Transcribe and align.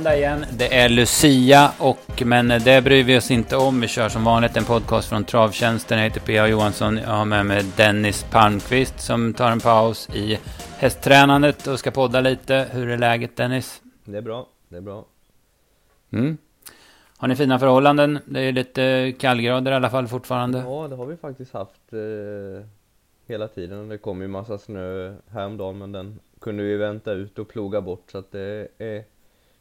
måndag 0.00 0.16
igen. 0.16 0.44
Det 0.52 0.74
är 0.74 0.88
Lucia, 0.88 1.72
och, 1.78 2.22
men 2.24 2.48
det 2.48 2.84
bryr 2.84 3.04
vi 3.04 3.18
oss 3.18 3.30
inte 3.30 3.56
om. 3.56 3.80
Vi 3.80 3.88
kör 3.88 4.08
som 4.08 4.24
vanligt 4.24 4.56
en 4.56 4.64
podcast 4.64 5.08
från 5.08 5.24
Travtjänsten. 5.24 5.98
Jag 5.98 6.04
heter 6.04 6.20
P.A. 6.20 6.48
Johansson. 6.48 6.96
Jag 6.96 7.10
har 7.10 7.24
med 7.24 7.46
mig 7.46 7.64
Dennis 7.76 8.26
Palmqvist 8.30 9.00
som 9.00 9.34
tar 9.34 9.50
en 9.50 9.60
paus 9.60 10.08
i 10.14 10.38
hästtränandet 10.78 11.66
och 11.66 11.78
ska 11.78 11.90
podda 11.90 12.20
lite. 12.20 12.66
Hur 12.70 12.88
är 12.88 12.98
läget 12.98 13.36
Dennis? 13.36 13.82
Det 14.04 14.16
är 14.16 14.22
bra, 14.22 14.46
det 14.68 14.76
är 14.76 14.80
bra. 14.80 15.04
Mm. 16.12 16.38
Har 17.16 17.28
ni 17.28 17.36
fina 17.36 17.58
förhållanden? 17.58 18.18
Det 18.24 18.40
är 18.40 18.52
lite 18.52 19.14
kallgrader 19.18 19.72
i 19.72 19.74
alla 19.74 19.90
fall 19.90 20.08
fortfarande. 20.08 20.58
Ja, 20.58 20.88
det 20.88 20.96
har 20.96 21.06
vi 21.06 21.16
faktiskt 21.16 21.52
haft 21.52 21.92
eh, 21.92 22.66
hela 23.26 23.48
tiden. 23.48 23.88
Det 23.88 23.98
kom 23.98 24.22
ju 24.22 24.28
massa 24.28 24.58
snö 24.58 25.14
häromdagen, 25.30 25.78
men 25.78 25.92
den 25.92 26.20
kunde 26.40 26.62
vi 26.62 26.76
vänta 26.76 27.12
ut 27.12 27.38
och 27.38 27.48
ploga 27.48 27.80
bort 27.80 28.10
så 28.10 28.18
att 28.18 28.32
det 28.32 28.68
är 28.78 29.04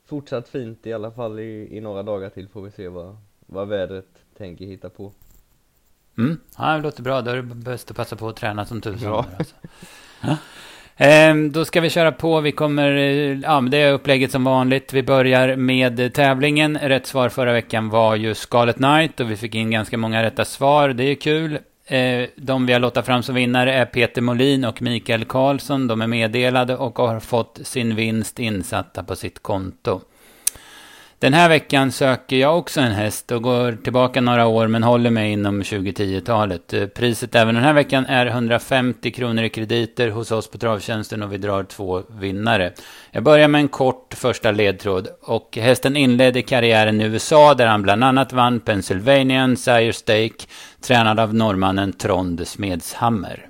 fortsatt 0.09 0.49
fint 0.49 0.87
i 0.87 0.93
alla 0.93 1.11
fall 1.11 1.39
i, 1.39 1.77
i 1.77 1.81
några 1.81 2.03
dagar 2.03 2.29
till 2.29 2.47
får 2.47 2.61
vi 2.61 2.71
se 2.71 2.87
vad, 2.87 3.17
vad 3.45 3.67
vädret 3.67 4.07
tänker 4.37 4.65
hitta 4.65 4.89
på. 4.89 5.11
Mm. 6.17 6.39
Ja, 6.57 6.75
det 6.75 6.81
låter 6.81 7.03
bra. 7.03 7.21
Då 7.21 7.31
är 7.31 7.35
det 7.35 7.41
bäst 7.41 7.91
att 7.91 7.97
passa 7.97 8.15
på 8.15 8.27
att 8.27 8.35
träna 8.35 8.65
som 8.65 8.81
tusan. 8.81 9.11
Ja. 9.11 9.25
Alltså. 9.37 9.55
Ja. 10.21 10.37
Ehm, 10.97 11.51
då 11.51 11.65
ska 11.65 11.81
vi 11.81 11.89
köra 11.89 12.11
på. 12.11 12.41
Vi 12.41 12.51
kommer, 12.51 12.91
eh, 12.91 13.39
ja, 13.39 13.61
det 13.61 13.77
är 13.77 13.93
upplägget 13.93 14.31
som 14.31 14.43
vanligt. 14.43 14.93
Vi 14.93 15.03
börjar 15.03 15.55
med 15.55 16.13
tävlingen. 16.13 16.77
Rätt 16.77 17.05
svar 17.05 17.29
förra 17.29 17.53
veckan 17.53 17.89
var 17.89 18.15
ju 18.15 18.35
Scarlet 18.35 18.75
Knight 18.75 19.19
och 19.19 19.31
vi 19.31 19.35
fick 19.35 19.55
in 19.55 19.71
ganska 19.71 19.97
många 19.97 20.23
rätta 20.23 20.45
svar. 20.45 20.89
Det 20.89 21.03
är 21.03 21.15
kul. 21.15 21.59
Eh, 21.89 22.29
de 22.35 22.65
vi 22.65 22.73
har 22.73 22.79
låtit 22.79 23.05
fram 23.05 23.23
som 23.23 23.35
vinnare 23.35 23.73
är 23.73 23.85
Peter 23.85 24.21
Molin 24.21 24.65
och 24.65 24.81
Mikael 24.81 25.25
Karlsson. 25.25 25.87
De 25.87 26.01
är 26.01 26.07
meddelade 26.07 26.77
och 26.77 26.97
har 26.97 27.19
fått 27.19 27.59
sin 27.63 27.95
vinst 27.95 28.39
insatta 28.39 29.03
på 29.03 29.15
sitt 29.15 29.39
konto. 29.39 30.01
Den 31.19 31.33
här 31.33 31.49
veckan 31.49 31.91
söker 31.91 32.35
jag 32.35 32.57
också 32.57 32.81
en 32.81 32.91
häst 32.91 33.31
och 33.31 33.43
går 33.43 33.71
tillbaka 33.83 34.21
några 34.21 34.47
år 34.47 34.67
men 34.67 34.83
håller 34.83 35.09
mig 35.09 35.31
inom 35.31 35.61
2010-talet. 35.61 36.73
Eh, 36.73 36.85
priset 36.85 37.35
även 37.35 37.55
den 37.55 37.63
här 37.63 37.73
veckan 37.73 38.05
är 38.05 38.25
150 38.25 39.11
kronor 39.11 39.43
i 39.43 39.49
krediter 39.49 40.09
hos 40.09 40.31
oss 40.31 40.47
på 40.51 40.57
Travtjänsten 40.57 41.23
och 41.23 41.33
vi 41.33 41.37
drar 41.37 41.63
två 41.63 42.03
vinnare. 42.09 42.73
Jag 43.11 43.23
börjar 43.23 43.47
med 43.47 43.59
en 43.59 43.67
kort 43.67 44.13
första 44.13 44.51
ledtråd 44.51 45.07
och 45.21 45.57
hästen 45.57 45.95
inledde 45.95 46.41
karriären 46.41 47.01
i 47.01 47.03
USA 47.03 47.53
där 47.53 47.67
han 47.67 47.81
bland 47.81 48.03
annat 48.03 48.33
vann 48.33 48.59
Pennsylvanian 48.59 49.57
Sire 49.57 49.93
Stake 49.93 50.45
tränad 50.81 51.19
av 51.19 51.35
norrmannen 51.35 51.93
Trond 51.93 52.47
Smedshammer. 52.47 53.45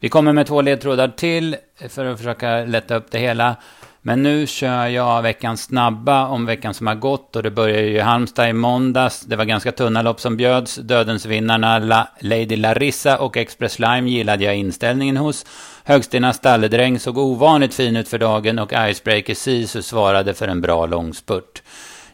Vi 0.00 0.08
kommer 0.08 0.32
med 0.32 0.46
två 0.46 0.60
ledtrådar 0.60 1.08
till 1.08 1.56
för 1.88 2.04
att 2.04 2.18
försöka 2.18 2.64
lätta 2.64 2.94
upp 2.94 3.10
det 3.10 3.18
hela. 3.18 3.56
Men 4.04 4.22
nu 4.22 4.46
kör 4.46 4.86
jag 4.86 5.22
veckans 5.22 5.62
snabba 5.62 6.26
om 6.26 6.46
veckan 6.46 6.74
som 6.74 6.86
har 6.86 6.94
gått 6.94 7.36
och 7.36 7.42
det 7.42 7.50
börjar 7.50 7.82
ju 7.82 7.96
i 7.96 8.00
Halmstad 8.00 8.48
i 8.48 8.52
måndags. 8.52 9.20
Det 9.20 9.36
var 9.36 9.44
ganska 9.44 9.72
tunna 9.72 10.02
lopp 10.02 10.20
som 10.20 10.36
bjöds. 10.36 10.76
Dödensvinnarna 10.76 11.78
La 11.78 12.08
Lady 12.20 12.56
Larissa 12.56 13.18
och 13.18 13.36
Express 13.36 13.78
Lime 13.78 14.10
gillade 14.10 14.44
jag 14.44 14.56
inställningen 14.56 15.16
hos. 15.16 15.46
Högstena 15.84 16.32
stalledräng 16.32 16.98
såg 16.98 17.18
ovanligt 17.18 17.74
fin 17.74 17.96
ut 17.96 18.08
för 18.08 18.18
dagen 18.18 18.58
och 18.58 18.72
Icebreaker 18.90 19.34
Sisu 19.34 19.82
svarade 19.82 20.34
för 20.34 20.48
en 20.48 20.60
bra 20.60 20.86
långspurt. 20.86 21.62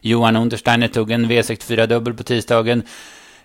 Johan 0.00 0.36
Untersteiner 0.36 0.88
tog 0.88 1.10
en 1.10 1.26
V64-dubbel 1.30 2.14
på 2.14 2.22
tisdagen. 2.22 2.82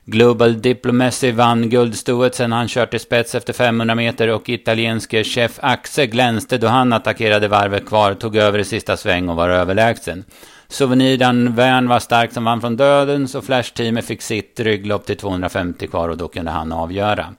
Global 0.06 0.62
Diplomacy 0.62 1.32
vann 1.32 1.70
guldstoet 1.70 2.36
sen 2.36 2.52
han 2.52 2.68
kört 2.68 2.94
i 2.94 3.00
spets 3.00 3.36
efter 3.36 3.54
500 3.54 3.96
meter 3.96 4.28
och 4.28 4.50
italienske 4.50 5.24
chef 5.24 5.60
Axe 5.62 6.08
glänste 6.08 6.58
då 6.58 6.68
han 6.68 6.94
attackerade 6.94 7.48
varvet 7.48 7.86
kvar, 7.86 8.14
tog 8.14 8.36
över 8.36 8.60
i 8.60 8.64
sista 8.64 8.98
sväng 8.98 9.30
och 9.30 9.36
var 9.36 9.50
överlägsen. 9.50 10.24
Souvenirdan 10.68 11.56
Värn 11.56 11.88
var 11.88 12.00
stark 12.00 12.34
som 12.34 12.44
vann 12.44 12.62
från 12.62 12.78
dödens 12.78 13.36
och 13.36 13.44
Flash-teamet 13.44 14.06
fick 14.06 14.22
sitt 14.22 14.60
rygglopp 14.60 15.06
till 15.06 15.18
250 15.18 15.88
kvar 15.88 16.10
och 16.10 16.18
då 16.18 16.28
kunde 16.28 16.52
han 16.52 16.72
avgöra. 16.72 17.34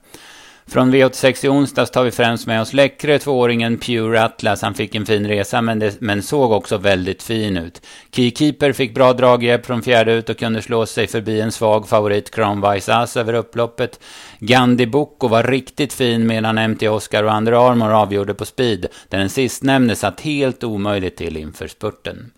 Från 0.67 0.93
V86 0.93 1.45
i 1.45 1.49
onsdags 1.49 1.91
tar 1.91 2.03
vi 2.03 2.11
främst 2.11 2.47
med 2.47 2.61
oss 2.61 2.73
läckre 2.73 3.19
tvååringen 3.19 3.77
Pure 3.77 4.23
Atlas. 4.23 4.61
Han 4.61 4.73
fick 4.73 4.95
en 4.95 5.05
fin 5.05 5.27
resa 5.27 5.61
men, 5.61 5.79
det, 5.79 6.01
men 6.01 6.23
såg 6.23 6.51
också 6.51 6.77
väldigt 6.77 7.23
fin 7.23 7.57
ut. 7.57 7.81
Keykeeper 8.11 8.73
fick 8.73 8.95
bra 8.95 9.13
draghjälp 9.13 9.65
från 9.65 9.81
fjärde 9.81 10.13
ut 10.13 10.29
och 10.29 10.37
kunde 10.37 10.61
slå 10.61 10.85
sig 10.85 11.07
förbi 11.07 11.41
en 11.41 11.51
svag 11.51 11.87
favorit 11.87 12.31
Crown 12.31 12.71
Vice 12.71 12.95
Ass 12.95 13.17
över 13.17 13.33
upploppet. 13.33 13.99
Gandhi 14.39 14.87
Boko 14.87 15.27
var 15.27 15.43
riktigt 15.43 15.93
fin 15.93 16.27
medan 16.27 16.71
MT 16.71 16.89
Oscar 16.89 17.23
och 17.23 17.37
Under 17.37 17.69
Armour 17.69 17.91
avgjorde 17.91 18.33
på 18.33 18.45
speed. 18.45 18.87
Där 19.09 19.17
den 19.17 19.29
sistnämnde 19.29 19.95
satt 19.95 20.21
helt 20.21 20.63
omöjligt 20.63 21.17
till 21.17 21.37
inför 21.37 21.67
spurten. 21.67 22.31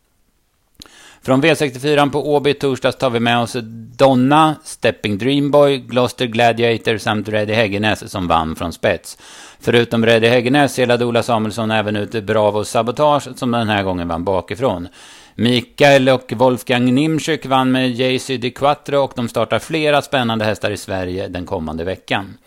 Från 1.28 1.44
V64 1.44 2.12
på 2.12 2.34
Åby 2.34 2.54
torsdags 2.54 2.98
tar 2.98 3.10
vi 3.10 3.20
med 3.20 3.40
oss 3.40 3.56
Donna, 3.98 4.56
Stepping 4.64 5.18
Dreamboy, 5.18 5.78
Gloucester 5.78 6.26
Gladiator 6.26 6.98
samt 6.98 7.30
Reddy 7.30 7.54
Häggenäs 7.54 8.12
som 8.12 8.28
vann 8.28 8.56
från 8.56 8.74
spets. 8.74 9.18
Förutom 9.60 10.06
Reddy 10.06 10.28
Häggenäs 10.28 10.74
selade 10.74 11.06
Ola 11.06 11.24
Samuelsson 11.24 11.72
även 11.72 11.96
ut 11.96 12.24
Bravo 12.24 12.64
Sabotage 12.64 13.38
som 13.38 13.52
den 13.52 13.70
här 13.70 13.84
gången 13.84 14.08
vann 14.08 14.24
bakifrån. 14.24 14.88
Mikael 15.36 16.10
och 16.10 16.34
Wolfgang 16.36 16.96
Nimczyk 16.96 17.46
vann 17.46 17.72
med 17.72 17.92
JC 17.92 18.28
Di 18.28 18.52
Quattro 18.52 18.98
och 18.98 19.14
de 19.16 19.30
startar 19.30 19.60
flera 19.60 20.02
spännande 20.02 20.46
hästar 20.46 20.72
i 20.72 20.78
Sverige 20.78 21.28
den 21.28 21.46
kommande 21.46 21.84
veckan. 21.84 22.38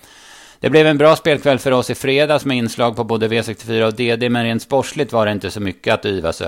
Det 0.60 0.71
blev 0.71 0.87
en 0.87 0.98
bra 0.98 1.16
spelkväll 1.16 1.59
för 1.59 1.72
oss 1.72 1.91
i 1.91 1.94
fredags 1.94 2.44
med 2.44 2.56
inslag 2.56 2.97
på 2.97 3.04
både 3.04 3.28
V64 3.28 3.82
och 3.82 3.94
DD, 3.94 4.31
men 4.31 4.44
rent 4.44 4.62
sportsligt 4.62 5.12
var 5.12 5.26
det 5.26 5.32
inte 5.32 5.50
så 5.50 5.60
mycket 5.60 5.94
att 5.94 6.06
yvas 6.06 6.41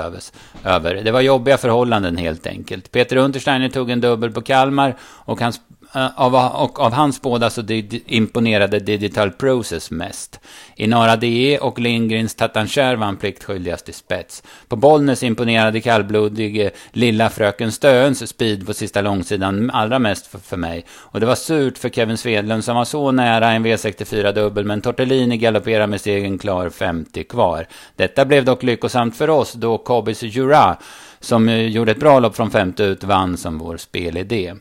över. 0.65 0.95
Det 0.95 1.11
var 1.11 1.21
jobbiga 1.21 1.59
förhållanden 1.59 2.17
helt 2.17 2.47
enkelt. 2.47 2.93
Peter 2.93 3.17
Untersteiner 3.17 3.69
tog 3.69 3.91
en 3.91 4.01
dubbel 4.01 4.31
på 4.31 4.43
Kalmar 4.43 4.97
och 5.01 5.41
hans 5.41 5.61
Eh, 5.95 6.21
av, 6.21 6.35
och 6.35 6.81
av 6.81 6.93
hans 6.93 7.23
båda 7.23 7.51
så 7.51 7.63
imponerade 8.07 8.79
Digital 8.79 9.31
Process 9.31 9.91
mest. 9.91 10.41
I 10.77 10.87
Nara 10.87 11.17
DE 11.17 11.59
och 11.59 11.79
Lindgrens 11.79 12.35
Tatancher 12.35 12.97
vann 12.97 13.17
pliktskyldigast 13.17 13.89
i 13.89 13.93
spets. 13.93 14.43
På 14.69 14.77
Bollnäs 14.77 15.23
imponerade 15.23 15.81
kallblodig 15.81 16.61
eh, 16.61 16.71
lilla 16.93 17.31
fröken 17.31 17.73
Stöns 17.73 18.29
speed 18.29 18.67
på 18.67 18.75
sista 18.75 19.01
långsidan 19.01 19.71
allra 19.71 19.99
mest 19.99 20.27
för, 20.27 20.39
för, 20.39 20.57
mig. 20.57 20.85
Och 20.91 21.21
det 21.21 21.27
var 21.27 21.35
surt 21.35 21.79
för 21.79 21.89
Kevin 21.89 22.17
Svedlund 22.17 22.65
som 22.65 22.77
var 22.77 22.85
så 22.85 23.11
nära 23.11 23.51
en 23.51 23.67
V64-dubbel 23.67 24.65
men 24.65 24.81
Tortellini 24.81 25.37
galopperade 25.37 25.87
med 25.87 26.01
stegen 26.01 26.39
klar 26.39 26.71
50 26.71 27.25
kvar. 27.25 27.67
Detta 27.97 28.25
blev 28.25 28.45
dock 28.45 28.63
lyckosamt 28.63 29.17
för 29.17 29.31
oss 29.31 29.53
då 29.53 29.79
Kobis 29.79 30.23
Jura 30.23 30.77
som 31.21 31.49
eh, 31.49 31.67
gjorde 31.67 31.93
ett 31.93 32.01
bra 32.01 32.19
lopp 32.19 32.37
från 32.37 32.51
femte 32.51 32.83
ut 32.83 33.05
vann 33.05 33.37
som 33.37 33.59
vår 33.59 33.77
spelidé. 33.77 34.55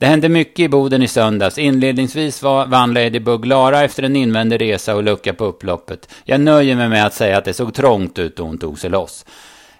Det 0.00 0.06
hände 0.06 0.28
mycket 0.28 0.58
i 0.58 0.68
Boden 0.68 1.02
i 1.02 1.08
söndags. 1.08 1.58
Inledningsvis 1.58 2.42
var, 2.42 2.66
vann 2.66 2.94
Ladybug 2.94 3.46
Lara 3.46 3.82
efter 3.82 4.02
en 4.02 4.16
invändig 4.16 4.60
resa 4.60 4.96
och 4.96 5.02
lucka 5.02 5.34
på 5.34 5.44
upploppet. 5.44 6.14
Jag 6.24 6.40
nöjer 6.40 6.76
mig 6.76 6.88
med 6.88 7.06
att 7.06 7.14
säga 7.14 7.38
att 7.38 7.44
det 7.44 7.52
såg 7.52 7.74
trångt 7.74 8.18
ut 8.18 8.36
då 8.36 8.42
hon 8.42 8.58
tog 8.58 8.78
sig 8.78 8.90
loss. 8.90 9.24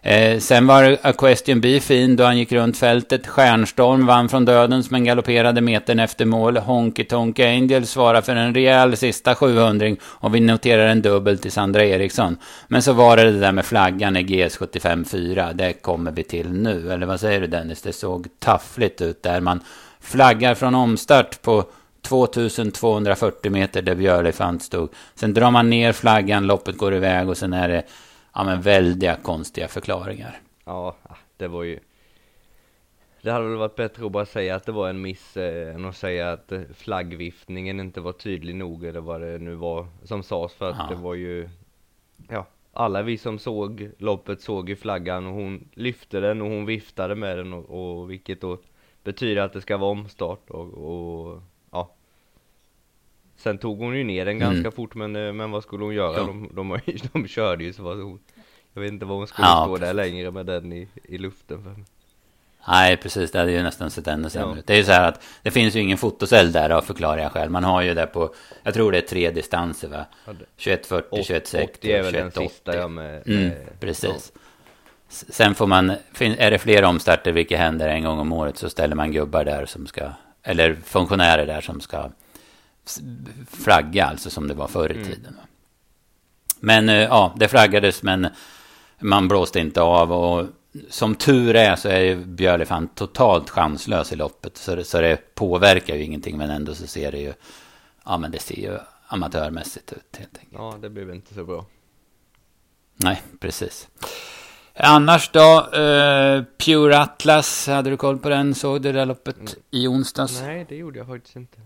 Eh, 0.03 0.39
sen 0.39 0.67
var 0.67 0.99
A 1.03 1.13
Question 1.13 1.61
B 1.61 1.81
fin 1.81 2.17
då 2.17 2.25
han 2.25 2.39
gick 2.39 2.53
runt 2.53 2.77
fältet. 2.77 3.27
Stjärnstorm 3.27 4.07
vann 4.07 4.29
från 4.29 4.45
dödens 4.45 4.91
men 4.91 5.05
galopperade 5.05 5.61
metern 5.61 5.99
efter 5.99 6.25
mål. 6.25 6.57
Honky 6.57 7.05
Tonk 7.05 7.39
Angel 7.39 7.87
svarar 7.87 8.21
för 8.21 8.37
en 8.37 8.55
rejäl 8.55 8.97
sista 8.97 9.35
700 9.35 9.97
och 10.03 10.35
vi 10.35 10.41
noterar 10.41 10.87
en 10.87 11.03
dubbel 11.03 11.39
till 11.39 11.53
Sandra 11.53 11.85
Eriksson. 11.85 12.37
Men 12.69 12.83
så 12.83 12.93
var 12.93 13.17
det 13.17 13.31
det 13.31 13.41
där 13.41 13.53
med 13.53 13.65
flaggan 13.65 14.17
i 14.17 14.23
GS 14.23 14.59
75-4. 14.59 15.53
Det 15.53 15.73
kommer 15.73 16.13
vi 16.13 16.23
till 16.23 16.53
nu. 16.53 16.93
Eller 16.93 17.07
vad 17.07 17.21
säger 17.21 17.41
du 17.41 17.47
Dennis? 17.47 17.83
Det 17.83 17.93
såg 17.93 18.27
taffligt 18.39 19.01
ut 19.01 19.23
där. 19.23 19.41
Man 19.41 19.61
flaggar 20.01 20.55
från 20.55 20.75
omstart 20.75 21.43
på 21.43 21.65
2240 22.03 23.51
meter 23.51 23.83
där 23.83 23.95
Björlefant 23.95 24.63
stod. 24.63 24.89
Sen 25.15 25.35
drar 25.35 25.51
man 25.51 25.71
ner 25.71 25.93
flaggan, 25.93 26.47
loppet 26.47 26.79
går 26.79 26.95
iväg 26.95 27.29
och 27.29 27.37
sen 27.37 27.53
är 27.53 27.69
det 27.69 27.85
ja, 28.35 28.45
men 28.45 28.61
väldiga 28.61 29.17
konstiga 29.17 29.69
förklaringar. 29.69 30.41
Ja, 30.65 30.97
det 31.37 31.49
var 31.49 31.63
ju... 31.63 31.79
Det 33.23 33.31
hade 33.31 33.49
väl 33.49 33.57
varit 33.57 33.77
bättre 33.77 34.07
att 34.07 34.13
bara 34.13 34.27
säga 34.27 34.55
att 34.55 34.67
det 34.67 34.73
var 34.73 34.89
en 34.89 35.01
miss 35.01 35.37
eh, 35.37 35.75
än 35.75 35.85
att 35.85 35.97
säga 35.97 36.33
att 36.33 36.53
eh, 36.53 36.61
flaggviftningen 36.75 37.81
inte 37.81 38.01
var 38.01 38.13
tydlig 38.13 38.55
nog 38.55 38.85
eller 38.85 39.01
vad 39.01 39.21
det 39.21 39.39
nu 39.39 39.55
var 39.55 39.87
som 40.05 40.23
sades 40.23 40.55
för 40.55 40.71
att 40.71 40.77
ja. 40.79 40.87
det 40.91 41.03
var 41.03 41.15
ju 41.15 41.49
Ja, 42.29 42.47
alla 42.73 43.03
vi 43.03 43.19
som 43.19 43.39
såg 43.39 43.91
loppet 43.99 44.41
såg 44.41 44.69
ju 44.69 44.77
flaggan 44.77 45.27
och 45.27 45.33
hon 45.33 45.69
lyfte 45.75 46.21
den 46.21 46.43
och 46.43 46.49
hon 46.49 46.67
viftade 46.67 47.15
med 47.15 47.39
den 47.39 47.53
och, 47.53 48.01
och 48.01 48.11
vilket 48.11 48.41
då 48.41 48.59
betyder 49.13 49.43
att 49.43 49.53
det 49.53 49.61
ska 49.61 49.77
vara 49.77 49.91
omstart 49.91 50.51
och, 50.51 50.67
och 50.75 51.43
ja 51.71 51.95
Sen 53.37 53.59
tog 53.59 53.79
hon 53.79 53.97
ju 53.97 54.05
ner 54.05 54.25
den 54.25 54.37
mm. 54.37 54.53
ganska 54.53 54.71
fort 54.71 54.95
men, 54.95 55.17
eh, 55.17 55.33
men 55.33 55.51
vad 55.51 55.63
skulle 55.63 55.85
hon 55.85 55.95
göra? 55.95 56.17
Ja. 56.17 56.25
De, 56.27 56.51
de, 56.55 56.81
de, 56.87 56.99
de 57.13 57.29
körde 57.29 57.65
ju 57.65 57.73
så 57.73 57.83
var 57.83 57.95
hon 57.95 58.19
Jag 58.75 58.83
vet 58.83 58.93
inte 58.93 59.05
vad 59.05 59.19
hon 59.19 59.27
skulle 59.27 59.49
ja, 59.49 59.65
stå 59.65 59.77
där 59.77 59.95
längre 59.95 60.31
med 60.31 60.47
den 60.47 60.73
i, 60.73 60.89
i 61.05 61.19
luften 61.19 61.63
för 61.63 61.75
Nej, 62.69 62.97
precis. 62.97 63.31
Det 63.31 63.39
hade 63.39 63.53
ju 63.53 63.63
nästan 63.63 63.91
sett 63.91 64.07
ännu 64.07 64.31
sämre 64.31 64.59
ut. 64.59 64.67
Det 64.67 64.73
är 64.73 64.77
ju 64.77 64.85
så 64.85 64.93
här 64.93 65.09
att 65.09 65.23
det 65.43 65.51
finns 65.51 65.77
ju 65.77 65.81
ingen 65.81 65.99
fotocell 65.99 66.53
där 66.53 66.71
av 66.71 66.83
förklarar 66.83 67.19
jag 67.19 67.33
själv. 67.33 67.51
Man 67.51 67.65
har 67.65 67.83
ju 67.83 67.95
det 67.95 68.07
på, 68.07 68.35
jag 68.63 68.75
tror 68.75 68.93
det 68.93 68.99
är 68.99 69.03
tre 69.03 69.31
distanser 69.31 69.89
va? 69.89 70.07
2140, 70.25 71.09
2160 71.11 71.69
och 71.73 71.79
det 71.81 71.93
är 71.93 72.03
väl 72.03 72.13
den 72.13 72.31
sista 72.31 72.77
ja 72.77 72.89
med, 72.89 73.29
mm, 73.29 73.53
Precis. 73.81 74.33
Ja. 74.35 74.41
Sen 75.11 75.55
får 75.55 75.67
man, 75.67 75.91
är 76.19 76.51
det 76.51 76.59
fler 76.59 76.85
omstarter, 76.85 77.33
vilket 77.33 77.59
händer 77.59 77.89
en 77.89 78.05
gång 78.05 78.19
om 78.19 78.33
året, 78.33 78.59
så 78.59 78.71
ställer 78.71 78.97
man 78.97 79.13
gubbar 79.13 79.45
där 79.45 79.67
som 79.67 79.87
ska, 79.87 80.11
eller 80.43 80.75
funktionärer 80.85 81.47
där 81.47 81.61
som 81.61 81.81
ska 81.81 82.11
flagga, 83.47 84.05
alltså 84.05 84.31
som 84.31 84.49
det 84.49 84.55
var 84.55 84.69
förr 84.69 84.93
i 84.93 84.97
mm. 84.97 85.07
tiden. 85.07 85.37
Men 86.61 86.89
eh, 86.89 86.95
ja, 86.97 87.35
det 87.37 87.49
flaggades, 87.49 88.03
men 88.03 88.29
man 88.99 89.29
blåste 89.29 89.61
inte 89.61 89.83
av 89.83 90.13
och 90.13 90.47
som 90.89 91.15
tur 91.15 91.57
är 91.57 91.77
så 91.77 91.89
är 91.89 92.01
ju 92.01 92.25
Björle 92.25 92.67
fan 92.67 92.89
totalt 92.89 93.51
chanslös 93.51 94.13
i 94.13 94.17
loppet. 94.17 94.57
Så, 94.57 94.85
så 94.85 95.01
det 95.01 95.35
påverkar 95.35 95.97
ju 95.97 96.03
ingenting, 96.03 96.39
men 96.39 96.51
ändå 96.51 96.75
så 96.75 96.87
ser 96.87 97.13
det 97.13 97.19
ju, 97.19 97.33
ja 98.05 98.19
men 98.19 98.31
det 98.31 98.39
ser 98.39 98.61
ju 98.61 98.79
amatörmässigt 99.07 99.93
ut 99.93 100.17
helt 100.19 100.39
enkelt. 100.39 100.63
Ja, 100.63 100.79
det 100.83 100.91
blev 100.91 101.15
inte 101.15 101.35
så 101.35 101.45
bra. 101.45 101.67
Nej, 102.97 103.23
precis. 103.41 103.89
Annars 104.83 105.31
då, 105.33 105.69
uh, 105.79 106.45
Pure 106.59 106.99
Atlas, 106.99 107.67
hade 107.67 107.91
du 107.91 107.97
koll 107.97 108.19
på 108.19 108.29
den? 108.29 108.55
Såg 108.55 108.83
du 108.83 108.93
det 108.93 109.05
loppet 109.05 109.37
mm. 109.37 109.49
i 109.71 109.89
onsdags? 109.89 110.43
Nej, 110.43 110.67
det 110.69 110.77
gjorde 110.77 110.99
jag 110.99 111.07
faktiskt 111.07 111.37
inte. 111.37 111.59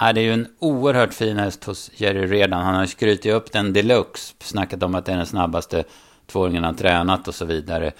Nej, 0.00 0.14
det 0.14 0.20
är 0.20 0.24
ju 0.24 0.32
en 0.32 0.46
oerhört 0.58 1.14
fin 1.14 1.36
häst 1.36 1.64
hos 1.64 1.90
Jerry 1.94 2.26
Redan. 2.26 2.64
Han 2.64 2.74
har 2.74 2.86
skrytit 2.86 3.32
upp 3.32 3.52
den 3.52 3.72
deluxe, 3.72 4.34
snackat 4.38 4.82
om 4.82 4.94
att 4.94 5.04
det 5.04 5.12
är 5.12 5.16
den 5.16 5.26
snabbaste 5.26 5.84
tvååringen 6.26 6.64
han 6.64 6.76
tränat 6.76 7.28
och 7.28 7.34
så 7.34 7.44
vidare. 7.44 7.92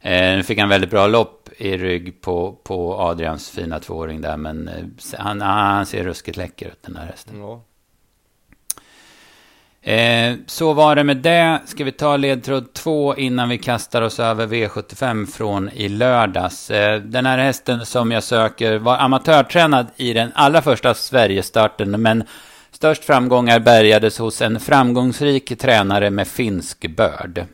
Eh, 0.00 0.36
nu 0.36 0.42
fick 0.42 0.58
han 0.58 0.68
väldigt 0.68 0.90
bra 0.90 1.06
lopp 1.06 1.48
i 1.56 1.76
rygg 1.76 2.20
på, 2.20 2.52
på 2.52 3.00
Adrians 3.00 3.50
fina 3.50 3.80
tvååring 3.80 4.20
där, 4.20 4.36
men 4.36 4.68
eh, 4.68 4.84
han, 5.18 5.40
han 5.40 5.86
ser 5.86 6.04
ruskigt 6.04 6.36
läcker 6.36 6.66
ut 6.66 6.82
den 6.82 6.96
här 6.96 7.06
hästen. 7.06 7.40
Ja. 7.40 7.62
Eh, 9.86 10.34
så 10.46 10.72
var 10.72 10.96
det 10.96 11.04
med 11.04 11.16
det. 11.16 11.60
Ska 11.66 11.84
vi 11.84 11.92
ta 11.92 12.16
ledtråd 12.16 12.72
två 12.72 13.16
innan 13.16 13.48
vi 13.48 13.58
kastar 13.58 14.02
oss 14.02 14.20
över 14.20 14.46
V75 14.46 15.26
från 15.26 15.70
i 15.70 15.88
lördags. 15.88 16.70
Eh, 16.70 17.00
den 17.00 17.26
här 17.26 17.38
hästen 17.38 17.86
som 17.86 18.10
jag 18.10 18.22
söker 18.22 18.78
var 18.78 18.98
amatörtränad 18.98 19.86
i 19.96 20.12
den 20.12 20.32
allra 20.34 20.62
första 20.62 20.94
Sverigestarten, 20.94 22.02
men 22.02 22.24
störst 22.70 23.04
framgångar 23.04 23.60
bärgades 23.60 24.18
hos 24.18 24.42
en 24.42 24.60
framgångsrik 24.60 25.58
tränare 25.58 26.10
med 26.10 26.28
finsk 26.28 26.86
börd. 26.96 27.44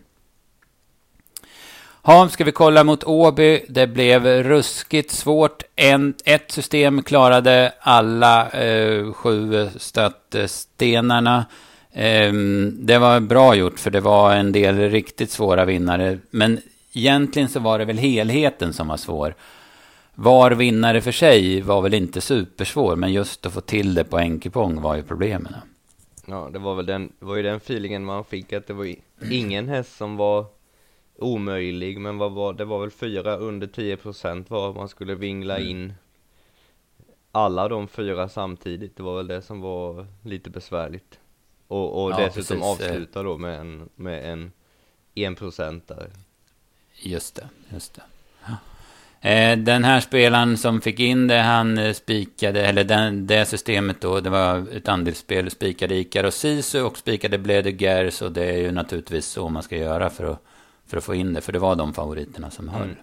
Ja, 2.05 2.29
ska 2.29 2.45
vi 2.45 2.53
kolla 2.53 2.85
mot 2.85 3.05
Åby. 3.05 3.65
Det 3.69 3.87
blev 3.87 4.27
ruskigt 4.27 5.11
svårt. 5.11 5.63
En, 5.77 6.15
ett 6.25 6.53
system 6.53 7.03
klarade 7.03 7.73
alla 7.81 8.51
eh, 8.51 9.13
sju 9.13 9.69
stötstenarna. 9.77 11.45
Ehm, 11.93 12.87
det 12.87 12.99
var 12.99 13.21
bra 13.21 13.55
gjort 13.55 13.79
för 13.79 13.91
det 13.91 14.01
var 14.01 14.35
en 14.35 14.53
del 14.53 14.91
riktigt 14.91 15.31
svåra 15.31 15.65
vinnare. 15.65 16.19
Men 16.31 16.61
egentligen 16.93 17.49
så 17.49 17.61
var 17.61 17.79
det 17.79 17.85
väl 17.85 17.99
helheten 17.99 18.73
som 18.73 18.89
var 18.89 18.97
svår. 18.97 19.35
Var 20.15 20.51
vinnare 20.51 21.01
för 21.01 21.13
sig 21.13 21.61
var 21.61 21.83
väl 21.83 21.95
inte 21.95 22.21
supersvår, 22.21 22.97
men 22.97 23.13
just 23.13 23.47
att 23.47 23.53
få 23.53 23.61
till 23.61 23.95
det 23.95 24.05
på 24.05 24.17
enkepong 24.17 24.81
var 24.81 24.97
ju 24.97 25.03
problemen. 25.03 25.55
Ja, 26.27 26.51
det 26.53 26.59
var 26.59 26.75
väl 26.75 26.87
den, 26.87 27.13
var 27.19 27.37
ju 27.37 27.43
den 27.43 27.57
feelingen 27.57 28.05
man 28.05 28.25
fick 28.25 28.53
att 28.53 28.67
det 28.67 28.73
var 28.73 28.95
ingen 29.31 29.69
häst 29.69 29.97
som 29.97 30.17
var 30.17 30.47
omöjlig, 31.19 31.99
men 31.99 32.19
vad 32.19 32.33
var, 32.33 32.53
det 32.53 32.65
var 32.65 32.81
väl 32.81 32.91
fyra 32.91 33.37
under 33.37 33.67
10 33.67 33.97
procent 33.97 34.51
var 34.51 34.75
man 34.75 34.89
skulle 34.89 35.15
vingla 35.15 35.57
mm. 35.57 35.71
in 35.71 35.93
alla 37.33 37.69
de 37.69 37.89
fyra 37.89 38.29
samtidigt. 38.29 38.97
Det 38.97 39.03
var 39.03 39.17
väl 39.17 39.27
det 39.27 39.43
som 39.43 39.61
var 39.61 40.07
lite 40.23 40.51
besvärligt. 40.51 41.19
Och, 41.73 42.05
och 42.05 42.11
ja, 42.11 42.17
dessutom 42.17 42.61
precis. 42.61 42.87
avsluta 42.87 43.23
då 43.23 43.39
med 43.39 43.61
en, 43.61 43.89
med 43.95 44.33
en 44.33 44.53
en 45.15 45.35
procentare. 45.35 46.11
Just 46.95 47.35
det, 47.35 47.49
just 47.69 47.95
det. 47.95 48.03
Eh, 49.29 49.59
den 49.59 49.85
här 49.85 50.01
spelaren 50.01 50.57
som 50.57 50.81
fick 50.81 51.01
in 51.01 51.27
det, 51.27 51.39
han 51.39 51.79
eh, 51.79 51.93
spikade, 51.93 52.67
eller 52.67 52.85
den, 52.85 53.27
det 53.27 53.47
systemet 53.47 54.01
då, 54.01 54.21
det 54.21 54.31
var 54.31 54.77
ett 54.77 54.89
andelsspel, 54.89 55.51
spikade 55.51 55.95
Ikar 55.95 56.25
och 56.25 56.35
Sisu 56.35 56.83
och 56.83 56.99
spikade 56.99 57.39
Blede 57.39 57.71
och 58.23 58.33
det 58.33 58.45
är 58.45 58.59
ju 58.59 58.73
naturligtvis 58.73 59.27
så 59.27 59.49
man 59.49 59.63
ska 59.63 59.77
göra 59.77 60.11
för 60.11 60.25
att, 60.25 60.43
för 60.87 60.97
att 60.97 61.05
få 61.05 61.15
in 61.15 61.35
det, 61.35 61.41
för 61.41 61.53
det 61.53 61.59
var 61.59 61.77
de 61.77 61.95
favoriterna 61.95 62.51
som 62.51 62.69
höll. 62.69 62.83
Mm. 62.83 62.97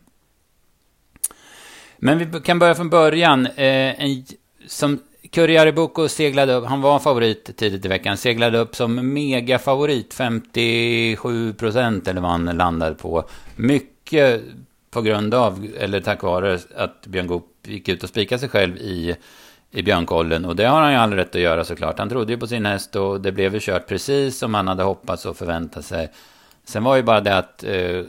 Men 1.98 2.18
vi 2.18 2.40
kan 2.40 2.60
börja 2.60 2.76
från 2.76 2.90
början. 2.90 3.46
Eh, 3.46 4.04
en, 4.04 4.26
som 4.68 5.00
Kurjaribuko 5.32 6.08
seglade 6.08 6.54
upp, 6.54 6.66
han 6.66 6.82
var 6.82 7.00
favorit 7.00 7.58
tidigt 7.58 7.86
i 7.86 7.88
veckan, 7.88 8.18
seglade 8.18 8.58
upp 8.58 8.76
som 8.76 9.14
megafavorit, 9.14 10.14
57 10.14 11.54
procent 11.54 12.08
eller 12.08 12.22
vad 12.22 12.32
han 12.32 12.46
landade 12.46 12.96
på. 12.96 13.24
Mycket 13.56 14.42
på 14.92 15.02
grund 15.02 15.34
av, 15.34 15.68
eller 15.80 16.02
tack 16.02 16.24
vare 16.24 16.60
att 16.76 17.08
Björn 17.08 17.28
Goop 17.28 17.46
gick 17.64 17.90
ut 17.90 18.04
och 18.04 18.10
spikade 18.10 18.40
sig 18.40 18.50
själv 18.50 18.78
i, 18.78 19.16
i 19.72 19.82
Björnkollen. 19.84 20.46
Och 20.46 20.56
det 20.56 20.66
har 20.66 20.82
han 20.82 20.92
ju 20.92 20.98
all 20.98 21.14
rätt 21.14 21.36
att 21.36 21.42
göra 21.42 21.64
såklart. 21.64 22.00
Han 22.00 22.10
trodde 22.10 22.34
ju 22.34 22.40
på 22.40 22.48
sin 22.48 22.66
häst 22.66 22.96
och 22.96 23.22
det 23.22 23.32
blev 23.32 23.54
ju 23.54 23.60
kört 23.60 23.88
precis 23.88 24.38
som 24.38 24.54
han 24.54 24.68
hade 24.68 24.84
hoppats 24.84 25.26
och 25.26 25.38
förväntat 25.38 25.86
sig. 25.86 26.10
Sen 26.64 26.84
var 26.84 26.96
ju 26.96 27.04
bara 27.04 27.22
det 27.22 27.38
att 27.38 27.64
eh, 27.64 28.04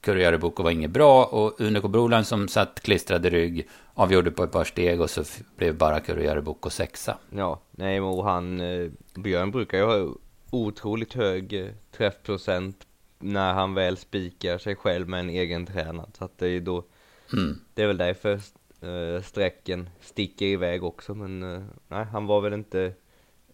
Kurjaribuko 0.00 0.62
var 0.62 0.70
inget 0.70 0.90
bra 0.90 1.24
och 1.24 1.60
Unico 1.60 1.88
Broland 1.88 2.26
som 2.26 2.48
satt 2.48 2.80
klistrad 2.82 3.26
i 3.26 3.30
rygg 3.30 3.68
avgjorde 4.00 4.30
på 4.30 4.44
ett 4.44 4.52
par 4.52 4.64
steg 4.64 5.00
och 5.00 5.10
så 5.10 5.24
blev 5.56 5.76
bara 5.76 6.00
Kurujärvi 6.00 6.70
sexa. 6.70 7.18
Ja, 7.30 7.60
nej 7.70 8.00
och 8.00 8.24
han, 8.24 8.60
eh, 8.60 8.90
Björn 9.14 9.50
brukar 9.50 9.78
ju 9.78 9.84
ha 9.84 10.14
otroligt 10.50 11.14
hög 11.14 11.52
eh, 11.52 11.68
träffprocent 11.90 12.86
när 13.18 13.54
han 13.54 13.74
väl 13.74 13.96
spikar 13.96 14.58
sig 14.58 14.76
själv 14.76 15.08
med 15.08 15.20
en 15.20 15.30
egen 15.30 15.66
tränad. 15.66 16.10
Så 16.18 16.24
att 16.24 16.38
det 16.38 16.48
är 16.48 16.60
då, 16.60 16.84
mm. 17.32 17.60
det 17.74 17.82
är 17.82 17.86
väl 17.86 17.96
därför 17.96 18.32
äh, 18.80 19.22
sträcken 19.22 19.90
sticker 20.00 20.46
iväg 20.46 20.84
också. 20.84 21.14
Men 21.14 21.42
äh, 21.42 21.62
nej, 21.88 22.04
han 22.04 22.26
var 22.26 22.40
väl 22.40 22.52
inte 22.52 22.92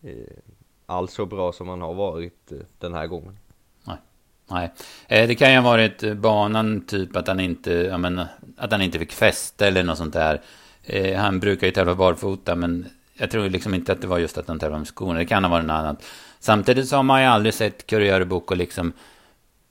äh, 0.03 0.13
alls 0.87 1.13
så 1.13 1.27
bra 1.27 1.53
som 1.53 1.69
han 1.69 1.83
har 1.83 1.95
varit 1.95 2.53
den 2.79 2.95
här 2.95 3.07
gången. 3.07 3.39
Nej, 4.51 4.73
eh, 5.09 5.29
det 5.29 5.35
kan 5.35 5.51
ju 5.51 5.57
ha 5.57 5.71
varit 5.71 6.03
eh, 6.03 6.15
banan 6.15 6.81
typ 6.81 7.17
att 7.17 7.29
han 7.29 7.41
inte, 7.41 7.73
ja, 7.73 7.99
men, 7.99 8.25
att 8.57 8.73
han 8.73 8.83
inte 8.83 8.99
fick 8.99 9.13
fäste 9.13 9.67
eller 9.67 9.85
något 9.85 9.99
sånt 9.99 10.13
där. 10.13 10.41
Eh, 10.85 11.19
han 11.19 11.41
brukar 11.41 11.67
ju 11.67 11.73
tävla 11.73 11.95
barfota, 11.95 12.55
men 12.55 12.87
jag 13.15 13.31
tror 13.31 13.49
liksom 13.49 13.75
inte 13.75 13.93
att 13.93 14.01
det 14.01 14.07
var 14.07 14.19
just 14.19 14.39
att 14.39 14.49
han 14.49 14.59
tävlade 14.59 14.79
med 14.79 14.89
skorna. 14.89 15.19
Det 15.19 15.27
kan 15.27 15.45
ha 15.45 15.51
varit 15.51 15.67
något 15.67 15.75
annat. 15.75 16.03
Samtidigt 16.41 16.89
så 16.89 16.97
har 16.97 17.03
man 17.03 17.21
ju 17.21 17.27
aldrig 17.27 17.55
sett 17.55 17.87
Kurjörebok 17.87 18.51
och 18.51 18.57
liksom... 18.57 18.93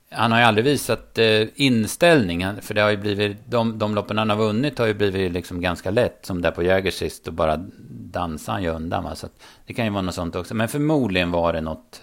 Han 0.10 0.32
har 0.32 0.39
ju 0.39 0.46
aldrig 0.46 0.65
visat 0.65 1.17
eh, 1.17 1.48
inställning. 1.55 2.46
För 2.62 2.74
det 2.74 2.82
har 2.82 2.89
ju 2.89 2.98
blivit... 2.98 3.38
De, 3.46 3.79
de 3.79 3.96
loppen 3.96 4.17
han 4.17 4.29
har 4.29 4.38
vunnit 4.38 4.79
har 4.79 4.86
ju 4.86 4.94
blivit 4.94 5.32
liksom 5.32 5.62
ganska 5.62 5.91
lätt. 5.91 6.25
Som 6.25 6.41
där 6.41 6.51
på 6.51 6.63
Jäger 6.63 6.91
sist 6.91 7.27
och 7.27 7.34
bara 7.34 7.58
dansar 7.89 8.53
han 8.53 8.63
ju 8.63 8.70
undan. 8.70 9.03
Va? 9.03 9.15
Så 9.15 9.27
det 9.65 9.74
kan 9.74 9.86
ju 9.86 9.91
vara 9.91 10.01
något 10.01 10.15
sånt 10.15 10.36
också. 10.36 10.55
Men 10.55 10.67
förmodligen 10.67 11.32
var 11.32 11.53
det 11.53 11.62
något 11.62 12.01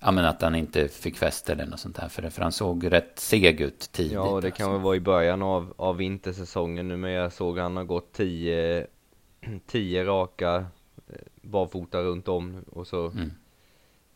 ja, 0.00 0.10
men 0.10 0.24
att 0.24 0.42
han 0.42 0.54
inte 0.54 0.88
fick 0.88 1.16
fäste 1.16 1.52
eller 1.52 1.66
något 1.66 1.80
sånt 1.80 1.96
där. 1.96 2.08
För, 2.08 2.30
för 2.30 2.42
han 2.42 2.52
såg 2.52 2.92
rätt 2.92 3.18
seg 3.18 3.60
ut 3.60 3.92
tidigt. 3.92 4.12
Ja, 4.12 4.30
och 4.30 4.42
det 4.42 4.50
kan 4.50 4.64
alltså. 4.64 4.72
väl 4.72 4.84
vara 4.84 4.96
i 4.96 5.00
början 5.00 5.42
av, 5.42 5.74
av 5.76 5.96
vintersäsongen 5.96 6.88
nu. 6.88 6.96
Men 6.96 7.10
jag 7.10 7.32
såg 7.32 7.58
han 7.58 7.76
har 7.76 7.84
gått 7.84 8.12
tio, 8.12 8.86
tio 9.66 10.04
raka 10.04 10.66
eh, 11.08 11.14
barfota 11.42 12.02
runt 12.02 12.28
om. 12.28 12.64
Och 12.72 12.86
så 12.86 13.06
mm. 13.06 13.30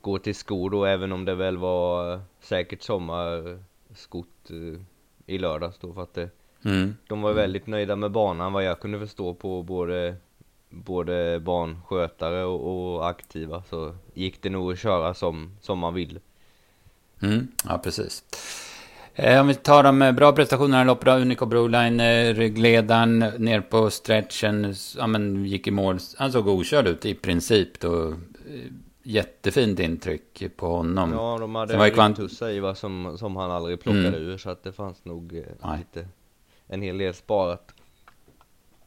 går 0.00 0.18
till 0.18 0.34
skor 0.34 0.70
då, 0.70 0.84
även 0.84 1.12
om 1.12 1.24
det 1.24 1.34
väl 1.34 1.56
var 1.56 2.20
säkert 2.40 2.82
sommarskott 2.82 4.50
eh, 4.50 4.80
i 5.26 5.38
lördags 5.38 5.78
då. 5.78 5.94
För 5.94 6.02
att 6.02 6.14
det, 6.14 6.30
mm. 6.64 6.96
de 7.08 7.22
var 7.22 7.32
väldigt 7.32 7.66
nöjda 7.66 7.96
med 7.96 8.10
banan 8.10 8.52
vad 8.52 8.64
jag 8.64 8.80
kunde 8.80 8.98
förstå 8.98 9.34
på 9.34 9.62
både 9.62 10.16
både 10.72 11.40
barnskötare 11.40 12.44
och, 12.44 12.94
och, 12.94 13.08
aktiva 13.08 13.62
så 13.70 13.94
gick 14.14 14.42
det 14.42 14.50
nog 14.50 14.72
att 14.72 14.78
köra 14.78 15.14
som, 15.14 15.56
som 15.60 15.78
man 15.78 15.94
vill. 15.94 16.20
Mm, 17.22 17.48
ja, 17.68 17.78
precis. 17.78 18.24
Eh, 19.14 19.40
om 19.40 19.48
vi 19.48 19.54
tar 19.54 19.82
de 19.82 20.16
bra 20.16 20.32
prestationerna 20.32 20.82
i 20.82 20.84
loppet, 20.84 21.08
Unico 21.08 21.46
Broline, 21.46 22.00
eh, 22.00 22.34
ryggledaren 22.34 23.18
ner 23.18 23.60
på 23.60 23.90
stretchen, 23.90 24.74
ja 24.96 25.06
men 25.06 25.44
gick 25.44 25.66
i 25.66 25.70
mål. 25.70 25.98
Han 26.18 26.32
såg 26.32 26.48
okörd 26.48 26.86
ut 26.86 27.04
i 27.04 27.14
princip 27.14 27.80
då. 27.80 28.08
Eh, 28.08 28.14
jättefint 29.02 29.80
intryck 29.80 30.56
på 30.56 30.66
honom. 30.66 31.12
Ja, 31.12 31.38
de 31.40 31.54
hade 31.54 31.84
en 31.84 31.90
kvant... 31.90 32.16
tussa 32.16 32.74
som, 32.74 33.18
som 33.18 33.36
han 33.36 33.50
aldrig 33.50 33.80
plockade 33.80 34.08
mm. 34.08 34.22
ur, 34.22 34.38
så 34.38 34.50
att 34.50 34.62
det 34.62 34.72
fanns 34.72 35.04
nog 35.04 35.36
eh, 35.36 35.78
lite, 35.78 36.08
en 36.66 36.82
hel 36.82 36.98
del 36.98 37.14
sparat. 37.14 37.74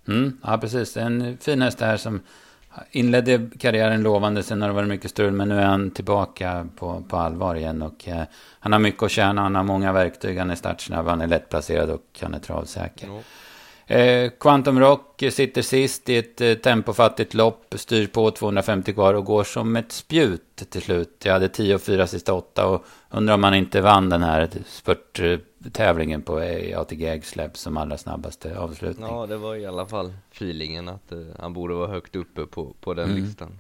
Mm, 0.08 0.38
ja, 0.44 0.58
precis. 0.58 0.98
En 0.98 1.38
fin 1.42 1.62
häst 1.62 1.82
här 1.82 1.98
som 1.98 2.22
inledde 2.92 3.50
karriären 3.60 4.04
lovande. 4.04 4.44
Sen 4.44 4.62
har 4.62 4.70
det 4.70 4.76
varit 4.76 4.90
mycket 4.90 5.12
strul. 5.12 5.32
Men 5.32 5.50
nu 5.50 5.60
är 5.60 5.66
han 5.66 5.92
tillbaka 5.92 6.68
på, 6.76 7.04
på 7.10 7.18
allvar 7.18 7.56
igen. 7.56 7.82
Och 7.82 8.08
eh, 8.08 8.24
han 8.60 8.72
har 8.72 8.80
mycket 8.80 9.04
att 9.04 9.12
tjäna. 9.12 9.42
Han 9.42 9.56
har 9.56 9.64
många 9.64 9.92
verktyg. 9.92 10.38
Han 10.38 10.50
är 10.50 10.56
startsnabb. 10.56 11.08
Han 11.08 11.22
är 11.22 11.28
lättplacerad 11.28 11.90
och 11.90 12.20
han 12.22 12.34
är 12.34 12.40
travsäker. 12.40 13.08
Mm. 13.08 13.22
Eh, 13.88 14.32
Quantum 14.40 14.80
Rock 14.80 15.24
sitter 15.32 15.62
sist 15.62 16.10
i 16.10 16.18
ett 16.18 16.42
eh, 16.42 16.54
tempofattigt 16.54 17.34
lopp, 17.34 17.74
styr 17.78 18.08
på 18.08 18.32
250 18.32 18.94
kvar 18.94 19.14
och 19.14 19.26
går 19.26 19.44
som 19.44 19.76
ett 19.76 19.92
spjut 19.92 20.64
till 20.70 20.82
slut. 20.82 21.22
Jag 21.26 21.34
hade 21.34 21.50
10 21.50 21.76
och 21.76 21.82
4 21.82 22.08
sista 22.08 22.34
åtta 22.34 22.68
och 22.68 22.86
undrar 23.10 23.34
om 23.34 23.42
man 23.42 23.54
inte 23.54 23.82
vann 23.82 24.10
den 24.10 24.24
här 24.24 24.50
spurttävlingen 24.68 26.22
på 26.22 26.38
ATG 26.76 27.08
Eggsläpp 27.08 27.58
som 27.58 27.78
allra 27.78 27.98
snabbaste 27.98 28.60
avslutning. 28.60 29.08
Ja, 29.08 29.26
det 29.26 29.38
var 29.38 29.56
i 29.56 29.66
alla 29.66 29.86
fall 29.86 30.14
feelingen 30.32 30.90
att 30.90 31.12
uh, 31.12 31.28
han 31.40 31.54
borde 31.54 31.74
vara 31.74 31.88
högt 31.88 32.16
uppe 32.16 32.46
på, 32.46 32.76
på 32.82 32.94
den 32.94 33.10
mm. 33.10 33.24
listan. 33.24 33.58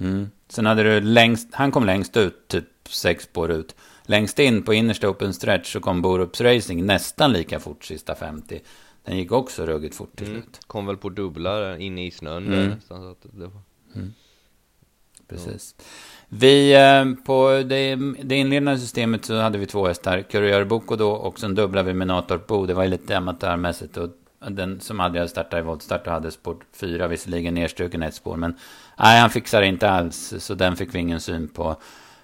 Mm. 0.00 0.30
Sen 0.48 0.66
hade 0.66 0.82
du 0.82 1.00
längst, 1.00 1.54
han 1.54 1.72
kom 1.72 1.86
längst 1.86 2.16
ut, 2.16 2.48
typ 2.48 2.64
sex 2.88 3.24
spår 3.24 3.50
ut. 3.50 3.74
Längst 4.02 4.38
in 4.38 4.62
på 4.62 4.74
innersta 4.74 5.08
open 5.08 5.34
stretch 5.34 5.72
så 5.72 5.80
kom 5.80 6.02
Borups 6.02 6.40
Racing 6.40 6.86
nästan 6.86 7.32
lika 7.32 7.60
fort 7.60 7.84
sista 7.84 8.14
50. 8.14 8.60
Den 9.06 9.16
gick 9.16 9.32
också 9.32 9.66
ruggigt 9.66 9.94
fort 9.94 10.16
till 10.16 10.26
mm. 10.26 10.42
slut. 10.42 10.60
Kom 10.66 10.86
väl 10.86 10.96
på 10.96 11.08
dubbla 11.08 11.78
inne 11.78 12.06
i 12.06 12.10
snön 12.10 12.46
mm. 12.46 12.68
där. 12.68 12.76
Så 12.88 12.94
att 12.94 13.22
det 13.22 13.46
var... 13.46 13.60
Mm. 13.94 14.12
Precis. 15.28 15.74
Ja. 15.78 15.84
Vi, 16.28 16.74
eh, 16.74 17.24
på 17.24 17.62
det, 17.66 17.98
det 18.22 18.36
inledande 18.36 18.78
systemet 18.78 19.24
så 19.24 19.36
hade 19.36 19.58
vi 19.58 19.66
två 19.66 19.86
hästar. 19.86 20.22
Courier 20.22 20.64
Boko 20.64 20.96
då 20.96 21.10
och 21.10 21.38
sen 21.38 21.54
dubblade 21.54 21.86
vi 21.88 21.94
med 21.94 22.06
Natorp 22.06 22.46
Bo. 22.46 22.66
Det 22.66 22.74
var 22.74 22.82
ju 22.82 22.88
lite 22.88 23.16
amatörmässigt. 23.16 23.96
Och 23.96 24.10
den 24.50 24.80
som 24.80 25.00
aldrig 25.00 25.20
hade 25.20 25.30
startat 25.30 25.58
i 25.58 25.62
voltstart 25.62 26.06
och 26.06 26.12
hade 26.12 26.30
spår 26.30 26.56
fyra, 26.72 27.08
visserligen 27.08 27.54
nedstruken 27.54 28.02
ett 28.02 28.14
spår. 28.14 28.36
Men 28.36 28.56
nej, 28.98 29.20
han 29.20 29.30
fixar 29.30 29.62
inte 29.62 29.90
alls. 29.90 30.34
Så 30.38 30.54
den 30.54 30.76
fick 30.76 30.94
vi 30.94 30.98
ingen 30.98 31.20
syn 31.20 31.48
på. 31.48 31.76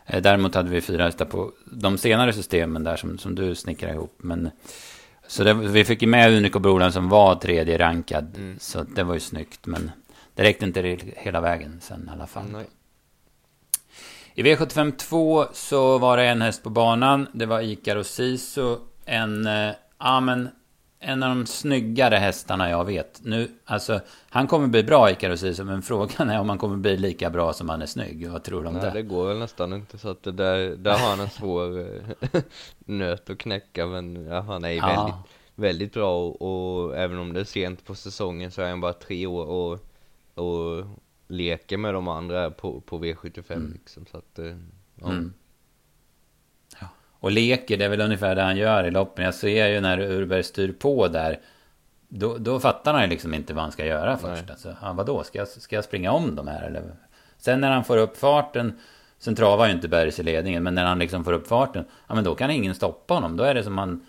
Eh, 0.06 0.22
däremot 0.22 0.54
hade 0.54 0.70
vi 0.70 0.80
fyra 0.80 1.04
hästar 1.04 1.24
på 1.24 1.52
de 1.64 1.98
senare 1.98 2.32
systemen 2.32 2.84
där 2.84 2.96
som, 2.96 3.18
som 3.18 3.34
du 3.34 3.54
snickrade 3.54 3.94
ihop. 3.94 4.14
Men, 4.16 4.50
så 5.26 5.44
det, 5.44 5.54
vi 5.54 5.84
fick 5.84 6.02
ju 6.02 6.08
med 6.08 6.36
Unico 6.36 6.58
Brolan 6.58 6.92
som 6.92 7.08
var 7.08 7.34
tredje 7.34 7.78
rankad. 7.78 8.36
Mm. 8.36 8.58
Så 8.60 8.82
det 8.82 9.02
var 9.02 9.14
ju 9.14 9.20
snyggt. 9.20 9.66
Men 9.66 9.90
det 10.34 10.42
räckte 10.42 10.64
inte 10.64 10.98
hela 11.16 11.40
vägen 11.40 11.80
sen 11.82 12.08
i 12.08 12.12
alla 12.12 12.26
fall. 12.26 12.44
Nej. 12.52 12.66
I 14.34 14.42
V75 14.42 14.96
2 14.96 15.46
så 15.52 15.98
var 15.98 16.16
det 16.16 16.24
en 16.24 16.42
häst 16.42 16.62
på 16.62 16.70
banan. 16.70 17.28
Det 17.32 17.46
var 17.46 17.60
Ikar 17.60 17.96
och 17.96 18.06
Sisu. 18.06 18.76
En, 19.04 19.46
eh, 19.46 19.72
ja 19.98 20.20
men, 20.20 20.48
en 21.04 21.22
av 21.22 21.28
de 21.28 21.46
snyggare 21.46 22.16
hästarna 22.16 22.70
jag 22.70 22.84
vet. 22.84 23.20
Nu, 23.24 23.48
alltså, 23.64 24.00
han 24.30 24.46
kommer 24.46 24.66
bli 24.66 24.82
bra 24.82 25.10
och 25.30 25.38
Sisu, 25.38 25.64
men 25.64 25.82
frågan 25.82 26.30
är 26.30 26.40
om 26.40 26.48
han 26.48 26.58
kommer 26.58 26.76
bli 26.76 26.96
lika 26.96 27.30
bra 27.30 27.52
som 27.52 27.68
han 27.68 27.82
är 27.82 27.86
snygg. 27.86 28.28
Vad 28.30 28.42
tror 28.42 28.62
du 28.62 28.68
om 28.68 28.74
Nej, 28.74 28.82
det? 28.82 28.90
det 28.90 29.02
går 29.02 29.28
väl 29.28 29.38
nästan 29.38 29.72
inte. 29.72 29.98
Så 29.98 30.08
att 30.08 30.22
det 30.22 30.32
där, 30.32 30.76
där 30.76 30.98
har 30.98 31.10
han 31.10 31.20
en 31.20 31.30
svår 31.30 31.80
eh, 31.80 32.42
nöt 32.78 33.30
att 33.30 33.38
knäcka. 33.38 33.86
Men 33.86 34.24
ja, 34.26 34.40
han 34.40 34.64
är 34.64 34.70
ja. 34.70 34.86
väldigt, 34.86 35.14
väldigt 35.54 35.92
bra. 35.92 36.26
Och, 36.26 36.42
och, 36.42 36.96
även 36.96 37.18
om 37.18 37.32
det 37.32 37.40
är 37.40 37.44
sent 37.44 37.84
på 37.84 37.94
säsongen 37.94 38.50
så 38.50 38.62
är 38.62 38.70
han 38.70 38.80
bara 38.80 38.92
tre 38.92 39.26
år. 39.26 39.46
Och, 39.46 39.78
och 40.34 40.86
leker 41.28 41.76
med 41.76 41.94
de 41.94 42.08
andra 42.08 42.50
på, 42.50 42.80
på 42.80 42.98
V75 42.98 43.52
mm. 43.52 43.72
liksom, 43.72 44.06
så 44.06 44.18
att, 44.18 44.38
eh, 44.38 44.56
ja. 45.00 45.10
Mm. 45.10 45.32
Och 47.22 47.30
leker, 47.30 47.76
det 47.76 47.84
är 47.84 47.88
väl 47.88 48.00
ungefär 48.00 48.34
det 48.34 48.42
han 48.42 48.56
gör 48.56 48.84
i 48.84 48.90
loppen. 48.90 49.24
Jag 49.24 49.34
ser 49.34 49.68
ju 49.68 49.80
när 49.80 50.00
Urberg 50.00 50.42
styr 50.42 50.72
på 50.72 51.08
där. 51.08 51.40
Då, 52.08 52.38
då 52.38 52.60
fattar 52.60 52.92
han 52.92 53.02
ju 53.02 53.08
liksom 53.08 53.34
inte 53.34 53.54
vad 53.54 53.62
han 53.62 53.72
ska 53.72 53.86
göra 53.86 54.16
först. 54.16 54.50
Alltså, 54.50 54.76
ja, 54.82 54.92
vadå, 54.92 55.24
ska 55.24 55.38
jag, 55.38 55.48
ska 55.48 55.74
jag 55.74 55.84
springa 55.84 56.12
om 56.12 56.36
de 56.36 56.48
här 56.48 56.62
eller? 56.62 56.82
Sen 57.38 57.60
när 57.60 57.70
han 57.70 57.84
får 57.84 57.96
upp 57.96 58.16
farten. 58.16 58.78
Sen 59.18 59.34
travar 59.34 59.66
ju 59.66 59.72
inte 59.72 59.88
Bergs 59.88 60.18
i 60.18 60.22
ledningen. 60.22 60.62
Men 60.62 60.74
när 60.74 60.84
han 60.84 60.98
liksom 60.98 61.24
får 61.24 61.32
upp 61.32 61.46
farten. 61.46 61.84
Ja 62.08 62.14
men 62.14 62.24
då 62.24 62.34
kan 62.34 62.50
ingen 62.50 62.74
stoppa 62.74 63.14
honom. 63.14 63.36
Då 63.36 63.44
är 63.44 63.54
det 63.54 63.64
som 63.64 63.74
man 63.74 64.06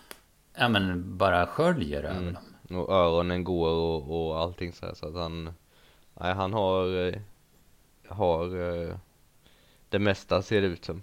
ja, 0.57 0.69
men 0.69 1.17
bara 1.17 1.45
sköljer 1.45 2.03
mm. 2.03 2.17
över 2.17 2.31
dem. 2.31 2.79
Och 2.79 2.93
öronen 2.95 3.43
går 3.43 3.69
och, 3.69 4.27
och 4.27 4.39
allting 4.39 4.73
så 4.73 4.85
här, 4.85 4.93
så 4.93 5.07
att 5.07 5.15
han 5.15 5.53
Nej, 6.19 6.33
han 6.33 6.53
har, 6.53 7.07
eh, 7.07 7.19
har 8.07 8.45
eh, 8.45 8.95
det 9.89 9.99
mesta 9.99 10.41
ser 10.41 10.61
det 10.61 10.67
ut 10.67 10.85
som. 10.85 11.01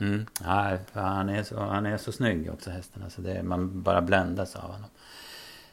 Mm. 0.00 0.26
Ja, 0.44 0.78
han, 0.92 1.28
är 1.28 1.42
så, 1.42 1.60
han 1.60 1.86
är 1.86 1.96
så 1.96 2.12
snygg 2.12 2.50
också 2.52 2.70
hästen. 2.70 3.02
Alltså 3.02 3.22
det, 3.22 3.42
man 3.42 3.82
bara 3.82 4.02
bländas 4.02 4.56
av 4.56 4.62
honom. 4.62 4.90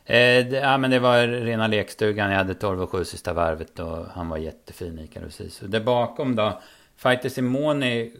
Eh, 0.05 0.47
det, 0.47 0.59
ja, 0.63 0.77
men 0.77 0.91
det 0.91 0.99
var 0.99 1.27
rena 1.27 1.67
lekstugan. 1.67 2.31
Jag 2.31 2.37
hade 2.37 2.53
12 2.53 2.81
och 2.81 2.89
7 2.89 3.05
sista 3.05 3.33
varvet 3.33 3.79
och 3.79 4.05
han 4.05 4.29
var 4.29 4.37
jättefin 4.37 4.99
Icarus 4.99 5.41
Isu. 5.41 5.67
Där 5.67 5.83
bakom 5.83 6.35
då, 6.35 6.61
Fighter 6.95 7.29
Simoni 7.29 8.13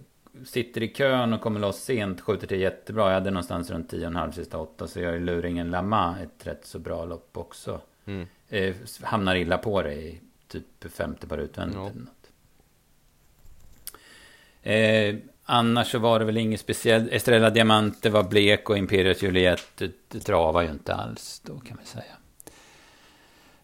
sitter 0.45 0.83
i 0.83 0.87
kön 0.87 1.33
och 1.33 1.41
kommer 1.41 1.59
loss 1.59 1.83
sent, 1.83 2.21
skjuter 2.21 2.47
till 2.47 2.59
jättebra. 2.59 3.07
Jag 3.07 3.13
hade 3.13 3.31
någonstans 3.31 3.69
runt 3.69 3.93
10,5 3.93 4.31
sista 4.31 4.57
8 4.57 4.87
så 4.87 4.99
gör 4.99 5.19
luringen 5.19 5.71
Lama 5.71 6.15
ett 6.23 6.47
rätt 6.47 6.65
så 6.65 6.79
bra 6.79 7.05
lopp 7.05 7.37
också. 7.37 7.81
Mm 8.05 8.27
eh, 8.53 8.75
hamnar 9.01 9.35
illa 9.35 9.57
på 9.57 9.81
det 9.81 9.93
i 9.93 10.19
typ 10.47 10.91
femte 10.91 11.27
par 11.27 11.37
utvändigt. 11.37 11.77
Något. 11.77 12.31
Eh, 14.61 15.15
annars 15.45 15.91
så 15.91 15.99
var 15.99 16.19
det 16.19 16.25
väl 16.25 16.37
inget 16.37 16.59
speciellt. 16.59 17.11
Estrella 17.11 17.49
Diamante 17.49 18.09
var 18.09 18.23
blek 18.23 18.69
och 18.69 18.77
Imperius 18.77 19.23
Juliet 19.23 19.75
travade 19.75 20.25
travar 20.25 20.61
ju 20.61 20.69
inte 20.69 20.95
alls 20.95 21.41
då 21.45 21.59
kan 21.59 21.77
man 21.77 21.85
säga. 21.85 22.13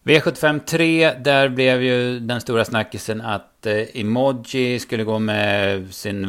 V75 0.02 0.60
3, 0.60 1.12
där 1.12 1.48
blev 1.48 1.82
ju 1.82 2.20
den 2.20 2.40
stora 2.40 2.64
snackisen 2.64 3.20
att 3.20 3.66
eh, 3.66 4.00
Emoji 4.00 4.78
skulle 4.78 5.04
gå 5.04 5.18
med 5.18 5.94
sin 5.94 6.26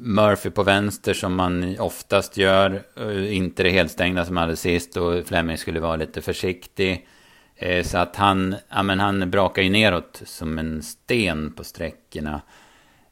Murphy 0.00 0.50
på 0.50 0.62
vänster 0.62 1.14
som 1.14 1.34
man 1.34 1.78
oftast 1.78 2.36
gör. 2.36 2.82
Eh, 2.96 3.36
inte 3.36 3.62
det 3.62 3.70
helstängda 3.70 4.24
som 4.24 4.36
hade 4.36 4.56
sist 4.56 4.96
och 4.96 5.26
Fleming 5.26 5.58
skulle 5.58 5.80
vara 5.80 5.96
lite 5.96 6.22
försiktig. 6.22 7.06
Eh, 7.56 7.84
så 7.84 7.98
att 7.98 8.16
han, 8.16 8.56
ja, 8.68 8.82
men 8.82 9.00
han 9.00 9.30
brakar 9.30 9.62
ju 9.62 9.70
neråt 9.70 10.22
som 10.24 10.58
en 10.58 10.82
sten 10.82 11.52
på 11.52 11.64
sträckorna. 11.64 12.40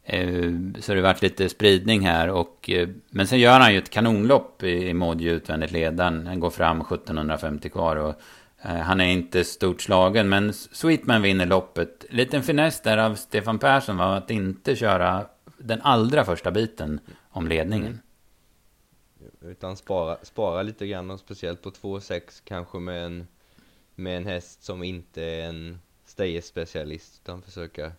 Eh, 0.04 0.50
så 0.80 0.92
det 0.92 0.98
har 0.98 1.02
varit 1.02 1.22
lite 1.22 1.48
spridning 1.48 2.06
här. 2.06 2.28
Och, 2.28 2.70
eh, 2.70 2.88
men 3.10 3.26
sen 3.26 3.38
gör 3.40 3.60
han 3.60 3.72
ju 3.72 3.78
ett 3.78 3.90
kanonlopp 3.90 4.62
i 4.62 4.94
Modji 4.94 5.28
utvändigt 5.28 5.72
ledaren. 5.72 6.26
Han 6.26 6.40
går 6.40 6.50
fram 6.50 6.80
1750 6.80 7.68
kvar. 7.68 7.96
Och, 7.96 8.14
eh, 8.62 8.76
han 8.76 9.00
är 9.00 9.06
inte 9.06 9.44
stort 9.44 9.82
slagen, 9.82 10.28
men 10.28 10.52
Sweetman 10.52 11.22
vinner 11.22 11.46
loppet. 11.46 12.04
Liten 12.10 12.42
finess 12.42 12.80
där 12.80 12.98
av 12.98 13.14
Stefan 13.14 13.58
Persson 13.58 13.96
var 13.96 14.16
att 14.16 14.30
inte 14.30 14.76
köra 14.76 15.26
den 15.58 15.80
allra 15.82 16.24
första 16.24 16.50
biten 16.50 17.00
om 17.30 17.48
ledningen. 17.48 18.00
Mm. 19.20 19.50
Utan 19.52 19.76
spara, 19.76 20.16
spara 20.22 20.62
lite 20.62 20.86
grann, 20.86 21.10
och 21.10 21.20
speciellt 21.20 21.62
på 21.62 21.70
2,6 21.70 22.42
kanske 22.44 22.78
med 22.78 23.04
en 23.04 23.26
med 23.94 24.16
en 24.16 24.26
häst 24.26 24.64
som 24.64 24.82
inte 24.82 25.22
är 25.22 25.48
en 25.48 25.78
stayerspecialist 26.04 27.20
utan 27.22 27.42
försöka 27.42 27.92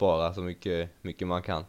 spara 0.00 0.34
så 0.34 0.40
mycket, 0.40 0.90
mycket 1.02 1.28
man 1.28 1.42
kan. 1.42 1.64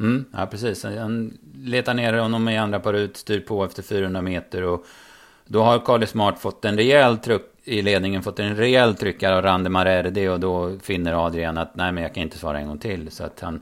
Mm, 0.00 0.24
ja, 0.32 0.46
precis. 0.46 0.84
Han 0.84 1.38
letar 1.54 1.94
ner 1.94 2.12
honom 2.12 2.48
i 2.48 2.58
andra 2.58 2.80
par 2.80 2.94
ut, 2.94 3.16
styr 3.16 3.40
på 3.40 3.64
efter 3.64 3.82
400 3.82 4.22
meter 4.22 4.62
och 4.62 4.84
då 5.46 5.62
har 5.62 5.78
Carly 5.78 6.06
Smart 6.06 6.38
fått 6.38 6.64
en 6.64 6.76
rejäl 6.76 7.18
tryck 7.18 7.42
i 7.64 7.82
ledningen, 7.82 8.22
fått 8.22 8.38
en 8.38 8.56
rejäl 8.56 8.94
tryckare 8.94 9.36
av 9.36 9.42
Rande 9.42 9.70
Marerdi 9.70 10.28
och 10.28 10.40
då 10.40 10.78
finner 10.78 11.26
Adrian 11.26 11.58
att 11.58 11.76
nej 11.76 11.92
men 11.92 12.02
jag 12.02 12.14
kan 12.14 12.22
inte 12.22 12.38
svara 12.38 12.58
en 12.58 12.66
gång 12.66 12.78
till. 12.78 13.10
Så 13.10 13.24
att 13.24 13.40
han, 13.40 13.60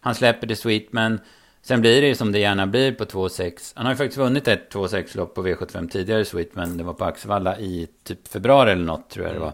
han 0.00 0.14
släpper 0.14 0.46
till 0.46 0.56
Sweetman. 0.56 1.20
Sen 1.62 1.80
blir 1.80 2.00
det 2.00 2.08
ju 2.08 2.14
som 2.14 2.32
det 2.32 2.38
gärna 2.38 2.66
blir 2.66 2.92
på 2.92 3.04
2,6. 3.04 3.72
Han 3.76 3.86
har 3.86 3.92
ju 3.92 3.96
faktiskt 3.96 4.18
vunnit 4.18 4.48
ett 4.48 4.74
2,6 4.74 5.16
lopp 5.16 5.34
på 5.34 5.46
V75 5.46 5.88
tidigare 5.88 6.24
Sweetman. 6.24 6.76
Det 6.76 6.84
var 6.84 6.94
på 6.94 7.04
Axevalla 7.04 7.58
i 7.58 7.88
typ 8.04 8.28
februari 8.28 8.72
eller 8.72 8.84
något 8.84 9.10
tror 9.10 9.26
jag 9.26 9.34
det 9.34 9.40
var. 9.40 9.52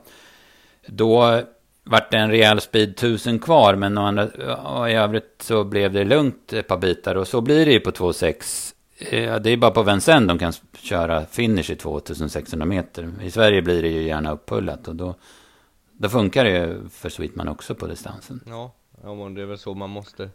Då 0.87 1.43
vart 1.85 2.11
det 2.11 2.19
en 2.19 2.31
rejäl 2.31 2.61
speed 2.61 2.91
1000 2.91 3.39
kvar. 3.39 3.75
Men 3.75 3.99
andra, 3.99 4.29
i 4.91 4.95
övrigt 4.95 5.43
så 5.43 5.65
blev 5.65 5.93
det 5.93 6.05
lugnt 6.05 6.53
ett 6.53 6.69
par 6.69 6.79
bitar. 6.79 7.15
Och 7.15 7.29
så 7.29 7.41
blir 7.41 7.67
det 7.67 7.73
ju 7.73 7.81
på 7.81 7.91
2,6. 7.91 8.75
Det 9.41 9.51
är 9.51 9.57
bara 9.57 9.71
på 9.71 9.83
Vincennes 9.83 10.29
de 10.29 10.39
kan 10.39 10.53
köra 10.79 11.27
finish 11.27 11.71
i 11.71 11.77
2600 11.77 12.67
meter. 12.67 13.13
I 13.23 13.31
Sverige 13.31 13.63
blir 13.63 13.83
det 13.83 13.89
ju 13.89 14.03
gärna 14.03 14.33
upphullat. 14.33 14.89
Och 14.89 14.97
då, 14.97 15.15
då 15.93 16.09
funkar 16.09 16.45
det 16.45 16.51
ju 16.51 16.89
för 16.89 17.09
Sweetman 17.09 17.49
också 17.49 17.75
på 17.75 17.87
distansen. 17.87 18.41
Ja, 18.47 18.73
ja 19.03 19.15
men 19.15 19.35
det 19.35 19.43
är 19.43 19.47
väl 19.47 19.59
så 19.59 19.75
man 19.75 19.91
måste 19.91 20.31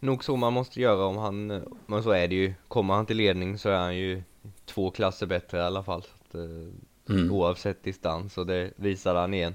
nog 0.00 0.24
så 0.24 0.36
man 0.36 0.52
måste 0.52 0.80
göra 0.80 1.04
om 1.04 1.16
han, 1.16 1.46
men 1.86 2.02
så 2.02 2.10
är 2.10 2.28
det 2.28 2.34
ju. 2.34 2.54
Kommer 2.68 2.94
han 2.94 3.06
till 3.06 3.16
ledning 3.16 3.58
så 3.58 3.68
är 3.68 3.76
han 3.76 3.96
ju 3.96 4.22
två 4.64 4.90
klasser 4.90 5.26
bättre 5.26 5.58
i 5.58 5.62
alla 5.62 5.82
fall. 5.82 6.04
Att, 6.14 6.34
eh, 6.34 7.14
mm. 7.16 7.32
Oavsett 7.32 7.82
distans 7.82 8.38
och 8.38 8.46
det 8.46 8.72
visade 8.76 9.20
han 9.20 9.34
igen. 9.34 9.54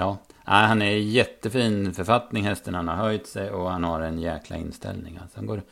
Ja, 0.00 0.18
han 0.44 0.82
är 0.82 0.90
i 0.90 1.00
jättefin 1.00 1.94
författning 1.94 2.44
hästen. 2.44 2.74
Han 2.74 2.88
har 2.88 2.96
höjt 2.96 3.26
sig 3.26 3.50
och 3.50 3.70
han 3.70 3.84
har 3.84 4.00
en 4.00 4.18
jäkla 4.18 4.56
inställning. 4.56 5.18
Alltså 5.22 5.38
han 5.38 5.46
går, 5.46 5.62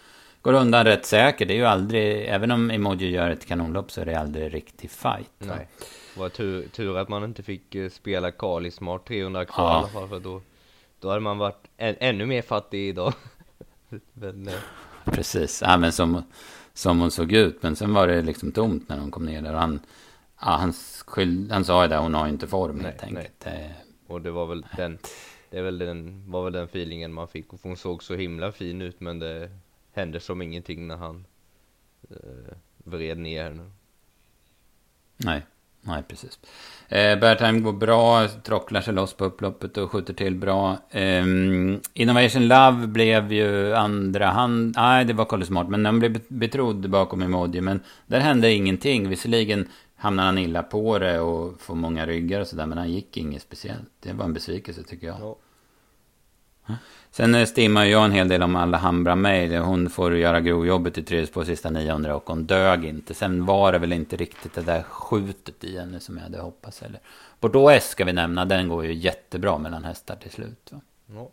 går 0.43 0.53
undan 0.53 0.85
rätt 0.85 1.07
säkert. 1.07 1.49
Det 1.49 1.55
är 1.55 1.59
ju 1.59 1.65
aldrig, 1.65 2.29
även 2.29 2.51
om 2.51 2.71
Emoji 2.71 3.11
gör 3.11 3.31
ett 3.31 3.47
kanonlopp 3.47 3.91
så 3.91 4.01
är 4.01 4.07
det 4.07 4.15
aldrig 4.15 4.55
riktig 4.55 4.91
fight. 4.91 5.31
Nej. 5.39 5.69
Det 6.15 6.21
var 6.21 6.29
tur, 6.29 6.69
tur 6.69 6.99
att 6.99 7.09
man 7.09 7.25
inte 7.25 7.43
fick 7.43 7.75
eh, 7.75 7.91
spela 7.91 8.31
Kali 8.31 8.71
Smart 8.71 9.07
300 9.07 9.45
kvar 9.45 9.65
ja. 9.65 9.73
i 9.73 9.77
alla 9.77 9.89
fall. 9.89 10.09
För 10.09 10.21
då, 10.21 10.41
då 11.01 11.09
hade 11.09 11.21
man 11.21 11.39
varit 11.39 11.65
än, 11.77 11.97
ännu 12.01 12.27
mer 12.27 12.43
fattig 12.43 12.89
idag. 12.89 13.13
men, 14.13 14.49
eh. 14.49 14.55
Precis, 15.05 15.63
ja, 15.67 15.77
men 15.77 15.93
som, 15.93 16.23
som 16.75 17.01
hon 17.01 17.11
såg 17.11 17.33
ut. 17.33 17.63
Men 17.63 17.77
sen 17.77 17.95
var 17.95 18.07
det 18.09 18.23
liksom 18.23 18.53
tomt 18.53 18.89
när 18.89 18.99
hon 18.99 19.11
kom 19.11 19.27
ner 19.27 19.43
där. 19.43 19.53
Han, 19.53 19.81
Ja, 20.41 20.51
han, 20.51 20.73
skyld, 21.07 21.53
han 21.53 21.65
sa 21.65 21.83
ju 21.83 21.89
det, 21.89 21.97
hon 21.97 22.15
har 22.15 22.27
ju 22.27 22.33
inte 22.33 22.47
form 22.47 22.77
nej, 22.77 22.85
helt 22.85 23.03
enkelt. 23.03 23.43
Nej. 23.45 23.75
Och 24.09 24.23
det 24.23 24.31
var 24.31 24.47
väl 24.47 24.67
den, 24.77 24.99
det 25.51 25.63
väl 25.63 25.79
den, 25.79 26.23
var 26.31 26.45
väl 26.45 26.53
den 26.53 26.65
feelingen 26.65 27.13
man 27.13 27.29
fick. 27.29 27.53
Och 27.53 27.61
hon 27.63 27.77
såg 27.77 28.03
så 28.03 28.15
himla 28.15 28.53
fin 28.53 28.83
ut 28.83 29.01
men 29.01 29.19
det 29.19 29.51
hände 29.93 30.21
som 30.21 30.43
ingenting 30.43 30.87
när 30.87 30.97
han 30.97 31.25
eh, 32.11 32.57
vred 32.85 33.19
ner 33.19 33.45
henne. 33.45 33.71
Nej, 35.17 35.43
nej 35.81 36.03
precis. 36.09 36.39
Eh, 36.89 37.19
Bertheim 37.19 37.63
går 37.63 37.73
bra, 37.73 38.29
trocklar 38.29 38.81
sig 38.81 38.95
loss 38.95 39.13
på 39.13 39.25
upploppet 39.25 39.77
och 39.77 39.91
skjuter 39.91 40.15
till 40.15 40.35
bra. 40.35 40.79
Eh, 40.91 41.25
Innovation 41.95 42.49
Love 42.49 42.87
blev 42.87 43.33
ju 43.33 43.75
andra 43.75 44.27
hand. 44.27 44.75
Nej, 44.77 45.05
det 45.05 45.13
var 45.13 45.25
Colin 45.25 45.47
Smart, 45.47 45.69
men 45.69 45.83
den 45.83 45.99
blev 45.99 46.21
betrodd 46.29 46.91
bakom 46.91 47.23
emoji. 47.23 47.61
Men 47.61 47.81
där 48.07 48.21
hände 48.21 48.53
ingenting. 48.53 49.09
Visserligen 49.09 49.69
hamnade 49.99 50.27
han 50.27 50.39
illa 50.39 50.63
på 50.63 50.99
det 50.99 51.21
och 51.21 51.61
får 51.61 51.75
många 51.75 52.07
ryggar 52.07 52.41
och 52.41 52.47
sådär. 52.47 52.67
Men 52.67 52.79
han 52.79 52.91
gick 52.91 53.17
inget 53.17 53.43
speciellt. 53.43 53.91
Det 54.01 54.13
var 54.13 54.25
en 54.25 54.33
besvikelse 54.33 54.83
tycker 54.83 55.07
jag. 55.07 55.17
Ja. 55.21 55.37
Sen 57.11 57.35
eh, 57.35 57.47
stimmar 57.47 57.85
jag 57.85 58.05
en 58.05 58.13
hel 58.13 58.29
del 58.29 58.43
om 58.43 58.57
Alhambra 58.57 59.17
Mail. 59.17 59.57
Hon 59.57 59.91
får 59.91 60.17
göra 60.17 60.41
grovjobbet 60.41 60.99
i 60.99 61.03
tredje 61.03 61.27
på 61.27 61.45
sista 61.45 61.71
900 61.71 62.17
och 62.17 62.27
hon 62.27 62.45
dög 62.45 62.85
inte. 62.85 63.15
Sen 63.15 63.47
var 63.47 63.73
det 63.73 63.79
väl 63.79 63.93
inte 63.93 64.17
riktigt 64.17 64.55
det 64.55 64.63
där 64.63 64.83
skjutet 64.83 65.65
i 65.65 65.79
henne 65.79 66.01
som 66.01 66.17
jag 66.17 66.23
hade 66.23 66.39
hoppats. 66.39 66.83
Eller. 66.83 67.01
Bordeaux 67.41 67.77
S 67.77 67.91
ska 67.91 68.05
vi 68.05 68.13
nämna. 68.13 68.45
Den 68.45 68.69
går 68.69 68.85
ju 68.85 68.95
jättebra 68.95 69.59
mellan 69.59 69.85
hästar 69.85 70.17
till 70.17 70.31
slut. 70.31 70.73
Ja. 71.07 71.31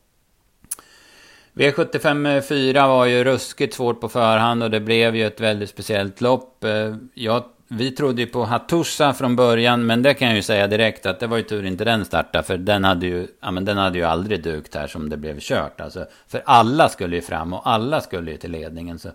V75 1.54 2.42
4 2.42 2.88
var 2.88 3.06
ju 3.06 3.24
ruskigt 3.24 3.74
svårt 3.74 4.02
på 4.02 4.10
förhand 4.10 4.64
och 4.64 4.72
det 4.72 4.80
blev 4.80 5.16
ju 5.16 5.28
ett 5.28 5.40
väldigt 5.40 5.70
speciellt 5.70 6.22
lopp. 6.22 6.64
Eh, 6.64 6.96
jag 7.14 7.44
vi 7.76 7.92
trodde 7.92 8.22
ju 8.22 8.28
på 8.28 8.44
Hattusa 8.44 9.14
från 9.14 9.36
början, 9.36 9.86
men 9.86 10.02
det 10.02 10.14
kan 10.14 10.28
jag 10.28 10.36
ju 10.36 10.42
säga 10.42 10.68
direkt 10.68 11.06
att 11.06 11.20
det 11.20 11.28
var 11.28 11.38
ju 11.38 11.44
tur 11.44 11.66
inte 11.66 11.84
den 11.84 12.06
startade, 12.06 12.44
för 12.44 12.58
den 12.58 12.84
hade 12.84 13.06
ju, 13.06 13.28
ja, 13.40 13.52
men 13.52 13.66
den 13.66 13.78
hade 13.78 13.98
ju 13.98 14.04
aldrig 14.04 14.44
dukt 14.44 14.76
här 14.76 14.88
som 14.88 15.10
det 15.10 15.18
blev 15.18 15.40
kört. 15.40 15.82
Alltså, 15.82 16.06
för 16.28 16.42
alla 16.46 16.90
skulle 16.90 17.16
ju 17.16 17.22
fram 17.22 17.54
och 17.54 17.70
alla 17.70 18.02
skulle 18.02 18.32
ju 18.32 18.38
till 18.38 18.52
ledningen, 18.52 19.00
så 19.00 19.10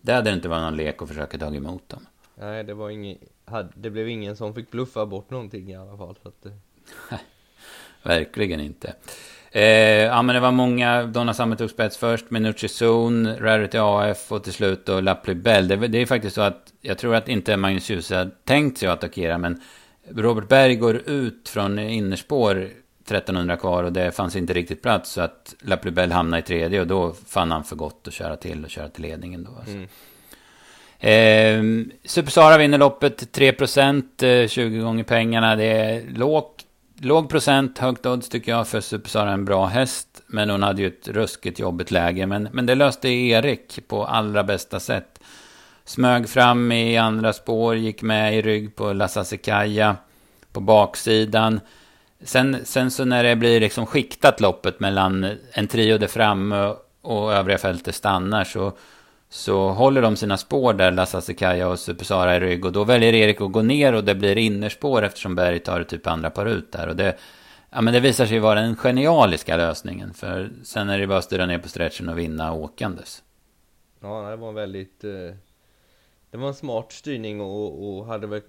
det 0.00 0.12
hade 0.12 0.32
inte 0.32 0.48
varit 0.48 0.62
någon 0.62 0.76
lek 0.76 1.02
att 1.02 1.08
försöka 1.08 1.38
ta 1.38 1.54
emot 1.54 1.88
dem. 1.88 2.06
Nej, 2.34 2.64
det 2.64 2.74
var 2.74 2.90
ingen, 2.90 3.18
det 3.74 3.90
blev 3.90 4.08
ingen 4.08 4.36
som 4.36 4.54
fick 4.54 4.70
bluffa 4.70 5.06
bort 5.06 5.30
någonting 5.30 5.70
i 5.70 5.76
alla 5.76 5.96
fall. 5.96 6.16
Så 6.22 6.28
att 6.28 6.42
det... 6.42 6.52
Verkligen 8.08 8.60
inte. 8.60 8.94
Eh, 9.52 9.62
ja 10.04 10.22
men 10.22 10.34
det 10.34 10.40
var 10.40 10.52
många, 10.52 11.02
Donna 11.02 11.34
Summer 11.34 11.56
tog 11.56 11.70
spets 11.70 11.96
först, 11.96 12.30
Minucci 12.30 12.66
Zone, 12.68 13.36
Rarity 13.40 13.78
AF 13.78 14.32
och 14.32 14.44
till 14.44 14.52
slut 14.52 14.86
då 14.86 15.00
La 15.00 15.16
Bell. 15.34 15.68
Det, 15.68 15.76
det, 15.76 15.98
är 15.98 16.06
faktiskt 16.06 16.34
så 16.34 16.40
att 16.40 16.72
jag 16.80 16.98
tror 16.98 17.14
att 17.14 17.28
inte 17.28 17.56
Magnus 17.56 17.90
Djuse 17.90 18.16
har 18.16 18.30
tänkt 18.44 18.78
sig 18.78 18.88
att 18.88 18.98
attackera 18.98 19.38
men 19.38 19.60
Robert 20.10 20.48
Berg 20.48 20.76
går 20.76 20.96
ut 20.96 21.48
från 21.48 21.78
innerspår 21.78 22.68
1300 23.04 23.56
kvar 23.56 23.84
och 23.84 23.92
det 23.92 24.12
fanns 24.12 24.36
inte 24.36 24.52
riktigt 24.52 24.82
plats 24.82 25.10
så 25.10 25.20
att 25.20 25.54
La 25.60 25.76
Bell 25.76 26.12
hamnade 26.12 26.40
i 26.40 26.42
tredje 26.42 26.80
och 26.80 26.86
då 26.86 27.14
fann 27.26 27.50
han 27.50 27.64
för 27.64 27.76
gott 27.76 28.08
att 28.08 28.14
köra 28.14 28.36
till 28.36 28.64
och 28.64 28.70
köra 28.70 28.88
till 28.88 29.02
ledningen 29.02 29.44
då. 29.44 29.50
Alltså. 29.58 29.76
Mm. 29.76 29.88
Eh, 31.00 31.86
Supersara 32.04 32.58
vinner 32.58 32.78
loppet 32.78 33.32
3%, 33.32 34.22
eh, 34.22 34.48
20 34.48 34.80
gånger 34.80 35.04
pengarna. 35.04 35.56
Det 35.56 35.64
är 35.64 36.02
lågt 36.10 36.64
låg 37.00 37.28
procent, 37.28 37.78
högt 37.78 38.06
odds 38.06 38.28
tycker 38.28 38.52
jag 38.52 38.68
för 38.68 38.80
Supersara 38.80 39.30
en 39.30 39.44
bra 39.44 39.66
häst. 39.66 40.22
Men 40.26 40.50
hon 40.50 40.62
hade 40.62 40.82
ju 40.82 40.88
ett 40.88 41.08
ruskigt 41.08 41.58
jobbigt 41.58 41.90
läge. 41.90 42.26
Men, 42.26 42.48
men 42.52 42.66
det 42.66 42.74
löste 42.74 43.08
Erik 43.08 43.88
på 43.88 44.04
allra 44.04 44.44
bästa 44.44 44.80
sätt. 44.80 45.20
Smög 45.84 46.28
fram 46.28 46.72
i 46.72 46.96
andra 46.96 47.32
spår, 47.32 47.76
gick 47.76 48.02
med 48.02 48.38
i 48.38 48.42
rygg 48.42 48.76
på 48.76 48.92
Lassasekaja 48.92 49.96
på 50.52 50.60
baksidan. 50.60 51.60
Sen, 52.24 52.56
sen 52.64 52.90
så 52.90 53.04
när 53.04 53.24
det 53.24 53.36
blir 53.36 53.60
liksom 53.60 53.86
skiktat 53.86 54.40
loppet 54.40 54.80
mellan 54.80 55.36
en 55.52 55.66
trio 55.66 55.98
där 55.98 56.06
framme 56.06 56.74
och 57.02 57.32
övriga 57.32 57.58
fältet 57.58 57.94
stannar 57.94 58.44
så 58.44 58.72
så 59.32 59.70
håller 59.70 60.02
de 60.02 60.16
sina 60.16 60.36
spår 60.36 60.74
där, 60.74 60.92
Lasse 60.92 61.34
Kaja 61.34 61.68
och 61.68 61.78
Supersara 61.78 62.36
i 62.36 62.40
rygg. 62.40 62.64
Och 62.64 62.72
då 62.72 62.84
väljer 62.84 63.12
Erik 63.12 63.40
att 63.40 63.52
gå 63.52 63.62
ner 63.62 63.92
och 63.92 64.04
det 64.04 64.14
blir 64.14 64.38
innerspår 64.38 65.02
eftersom 65.02 65.34
Berg 65.34 65.58
tar 65.58 65.84
typ 65.84 66.06
andra 66.06 66.30
par 66.30 66.46
ut 66.46 66.72
där. 66.72 66.88
Och 66.88 66.96
det, 66.96 67.18
ja, 67.70 67.80
men 67.80 67.94
det 67.94 68.00
visar 68.00 68.26
sig 68.26 68.38
vara 68.38 68.60
den 68.60 68.76
genialiska 68.76 69.56
lösningen. 69.56 70.14
För 70.14 70.50
sen 70.62 70.88
är 70.88 70.98
det 70.98 71.06
bara 71.06 71.18
att 71.18 71.24
styra 71.24 71.46
ner 71.46 71.58
på 71.58 71.68
stretchen 71.68 72.08
och 72.08 72.18
vinna 72.18 72.52
åkandes. 72.52 73.22
Ja, 74.00 74.30
det 74.30 74.36
var 74.36 74.48
en 74.48 74.54
väldigt... 74.54 75.04
Eh, 75.04 75.34
det 76.30 76.36
var 76.36 76.48
en 76.48 76.54
smart 76.54 76.92
styrning 76.92 77.40
och, 77.40 77.98
och 77.98 78.06
hade 78.06 78.26
väl... 78.26 78.42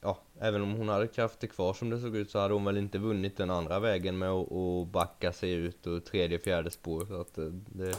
Ja, 0.00 0.18
även 0.40 0.62
om 0.62 0.74
hon 0.74 0.88
hade 0.88 1.06
krafter 1.06 1.46
kvar 1.46 1.74
som 1.74 1.90
det 1.90 1.98
såg 1.98 2.16
ut 2.16 2.30
så 2.30 2.38
hade 2.38 2.54
hon 2.54 2.64
väl 2.64 2.76
inte 2.76 2.98
vunnit 2.98 3.36
den 3.36 3.50
andra 3.50 3.80
vägen 3.80 4.18
med 4.18 4.30
att, 4.30 4.48
och 4.48 4.86
backa 4.86 5.32
sig 5.32 5.52
ut 5.52 5.86
och 5.86 6.04
tredje, 6.04 6.38
fjärde 6.38 6.70
spår. 6.70 7.06
Så 7.06 7.20
att 7.20 7.38
eh, 7.38 7.44
det... 7.66 7.94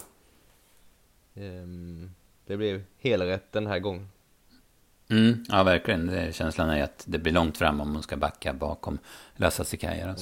Um, 1.33 2.11
det 2.51 2.57
blev 2.57 2.83
helrätt 2.99 3.51
den 3.51 3.67
här 3.67 3.79
gången. 3.79 4.07
Mm, 5.09 5.45
ja, 5.49 5.63
verkligen. 5.63 6.33
känslan 6.33 6.69
är 6.69 6.83
att 6.83 7.03
det 7.07 7.19
blir 7.19 7.33
långt 7.33 7.57
fram 7.57 7.81
om 7.81 7.93
hon 7.93 8.03
ska 8.03 8.17
backa 8.17 8.53
bakom 8.53 8.99
Lassa 9.35 9.63
Sikaja. 9.63 10.03
Mm. 10.03 10.15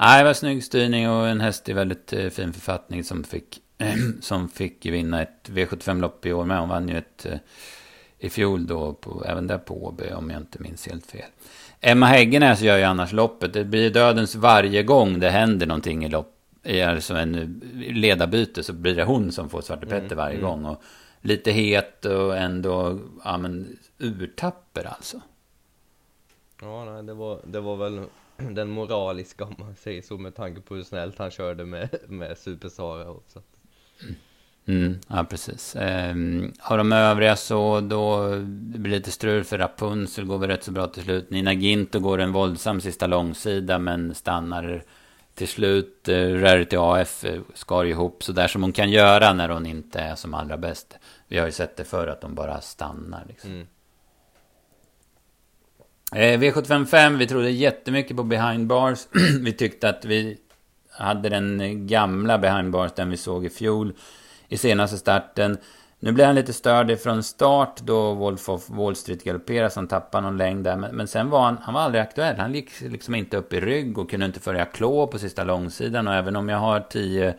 Nej, 0.00 0.18
det 0.18 0.24
var 0.24 0.34
snygg 0.34 0.64
styrning 0.64 1.10
och 1.10 1.28
en 1.28 1.40
häst 1.40 1.68
i 1.68 1.72
väldigt 1.72 2.12
eh, 2.12 2.28
fin 2.28 2.52
författning 2.52 3.04
som 3.04 3.24
fick, 3.24 3.60
som 4.20 4.48
fick 4.48 4.86
vinna 4.86 5.22
ett 5.22 5.50
V75-lopp 5.50 6.26
i 6.26 6.32
år 6.32 6.44
med. 6.44 6.60
Hon 6.60 6.68
vann 6.68 6.88
ju 6.88 6.98
ett 6.98 7.26
eh, 7.26 7.38
i 8.18 8.30
fjol 8.30 8.66
då, 8.66 8.94
på, 8.94 9.24
även 9.26 9.46
där 9.46 9.58
på 9.58 9.86
Åby, 9.86 10.10
om 10.12 10.30
jag 10.30 10.40
inte 10.40 10.62
minns 10.62 10.86
helt 10.86 11.06
fel. 11.06 11.28
Emma 11.80 12.06
Häggenäs 12.06 12.60
gör 12.60 12.76
ju 12.76 12.82
annars 12.82 13.12
loppet. 13.12 13.52
Det 13.52 13.64
blir 13.64 13.90
dödens 13.90 14.34
varje 14.34 14.82
gång 14.82 15.20
det 15.20 15.30
händer 15.30 15.66
någonting 15.66 16.04
i 16.04 16.08
lopp. 16.08 16.34
Alltså 16.86 17.14
en 17.14 17.62
ledarbyte 17.76 18.62
så 18.62 18.72
blir 18.72 18.94
det 18.94 19.04
hon 19.04 19.32
som 19.32 19.50
får 19.50 19.60
Svarte 19.60 19.86
Petter 19.86 20.06
mm, 20.06 20.16
varje 20.16 20.38
mm. 20.38 20.48
gång. 20.48 20.64
Och 20.64 20.82
lite 21.28 21.50
het 21.50 22.04
och 22.04 22.36
ändå 22.36 23.00
ja, 23.24 23.38
men, 23.38 23.78
urtapper 23.98 24.84
alltså. 24.84 25.20
Ja, 26.60 26.84
nej, 26.84 27.02
det 27.02 27.14
var, 27.14 27.40
det 27.44 27.60
var 27.60 27.76
väl 27.76 28.04
den 28.36 28.70
moraliska 28.70 29.44
om 29.44 29.54
man 29.58 29.76
säger 29.76 30.02
så 30.02 30.18
med 30.18 30.34
tanke 30.34 30.60
på 30.60 30.74
hur 30.74 30.82
snällt 30.82 31.18
han 31.18 31.30
körde 31.30 31.64
med, 31.64 31.88
med 32.08 32.38
Super 32.38 32.68
Sara 32.68 33.10
också. 33.10 33.42
Mm, 34.66 34.98
ja, 35.08 35.24
precis. 35.24 35.76
Ehm, 35.76 36.52
har 36.58 36.78
de 36.78 36.92
övriga 36.92 37.36
så 37.36 37.80
då 37.80 38.28
det 38.46 38.78
blir 38.78 38.92
lite 38.92 39.10
strul 39.10 39.44
för 39.44 39.58
Rapunzel 39.58 40.24
går 40.24 40.38
väl 40.38 40.50
rätt 40.50 40.64
så 40.64 40.72
bra 40.72 40.86
till 40.86 41.02
slut. 41.02 41.30
Nina 41.30 41.52
Ginto 41.52 42.00
går 42.00 42.18
en 42.18 42.32
våldsam 42.32 42.80
sista 42.80 43.06
långsida 43.06 43.78
men 43.78 44.14
stannar 44.14 44.82
till 45.34 45.48
slut. 45.48 46.08
Eh, 46.08 46.28
Rarity 46.28 46.76
AF 46.76 47.24
eh, 47.24 47.40
skar 47.54 47.84
ihop 47.84 48.22
så 48.22 48.32
där 48.32 48.48
som 48.48 48.62
hon 48.62 48.72
kan 48.72 48.90
göra 48.90 49.32
när 49.32 49.48
hon 49.48 49.66
inte 49.66 50.00
är 50.00 50.14
som 50.14 50.34
allra 50.34 50.56
bäst. 50.56 50.98
Vi 51.28 51.38
har 51.38 51.46
ju 51.46 51.52
sett 51.52 51.76
det 51.76 51.84
för 51.84 52.06
att 52.06 52.20
de 52.20 52.34
bara 52.34 52.60
stannar. 52.60 53.24
Liksom. 53.28 53.50
Mm. 53.50 53.66
Eh, 56.12 56.40
V755, 56.40 57.16
vi 57.16 57.26
trodde 57.26 57.50
jättemycket 57.50 58.16
på 58.16 58.22
behind 58.22 58.66
bars. 58.66 58.98
vi 59.40 59.52
tyckte 59.52 59.88
att 59.88 60.04
vi 60.04 60.38
hade 60.90 61.28
den 61.28 61.86
gamla 61.86 62.38
behind 62.38 62.70
bars, 62.70 62.92
den 62.92 63.10
vi 63.10 63.16
såg 63.16 63.44
i 63.44 63.50
fjol, 63.50 63.92
i 64.48 64.56
senaste 64.56 64.98
starten. 64.98 65.58
Nu 66.00 66.12
blev 66.12 66.26
han 66.26 66.34
lite 66.34 66.52
störd 66.52 66.98
från 67.00 67.22
start 67.22 67.80
då 67.80 68.14
Wolf 68.14 68.48
of 68.48 68.70
Wall 68.70 68.96
Street 68.96 69.24
galopperade, 69.24 69.70
så 69.70 69.80
han 69.80 69.88
tappade 69.88 70.22
någon 70.22 70.36
längd 70.36 70.64
där. 70.64 70.76
Men, 70.76 70.96
men 70.96 71.08
sen 71.08 71.30
var 71.30 71.40
han, 71.40 71.58
han 71.62 71.74
var 71.74 71.80
aldrig 71.80 72.02
aktuell. 72.02 72.36
Han 72.36 72.54
gick 72.54 72.80
liksom 72.80 73.14
inte 73.14 73.36
upp 73.36 73.52
i 73.52 73.60
rygg 73.60 73.98
och 73.98 74.10
kunde 74.10 74.26
inte 74.26 74.40
följa 74.40 74.64
klå 74.64 75.06
på 75.06 75.18
sista 75.18 75.44
långsidan. 75.44 76.08
Och 76.08 76.14
även 76.14 76.36
om 76.36 76.48
jag 76.48 76.58
har 76.58 76.80
tio 76.80 77.34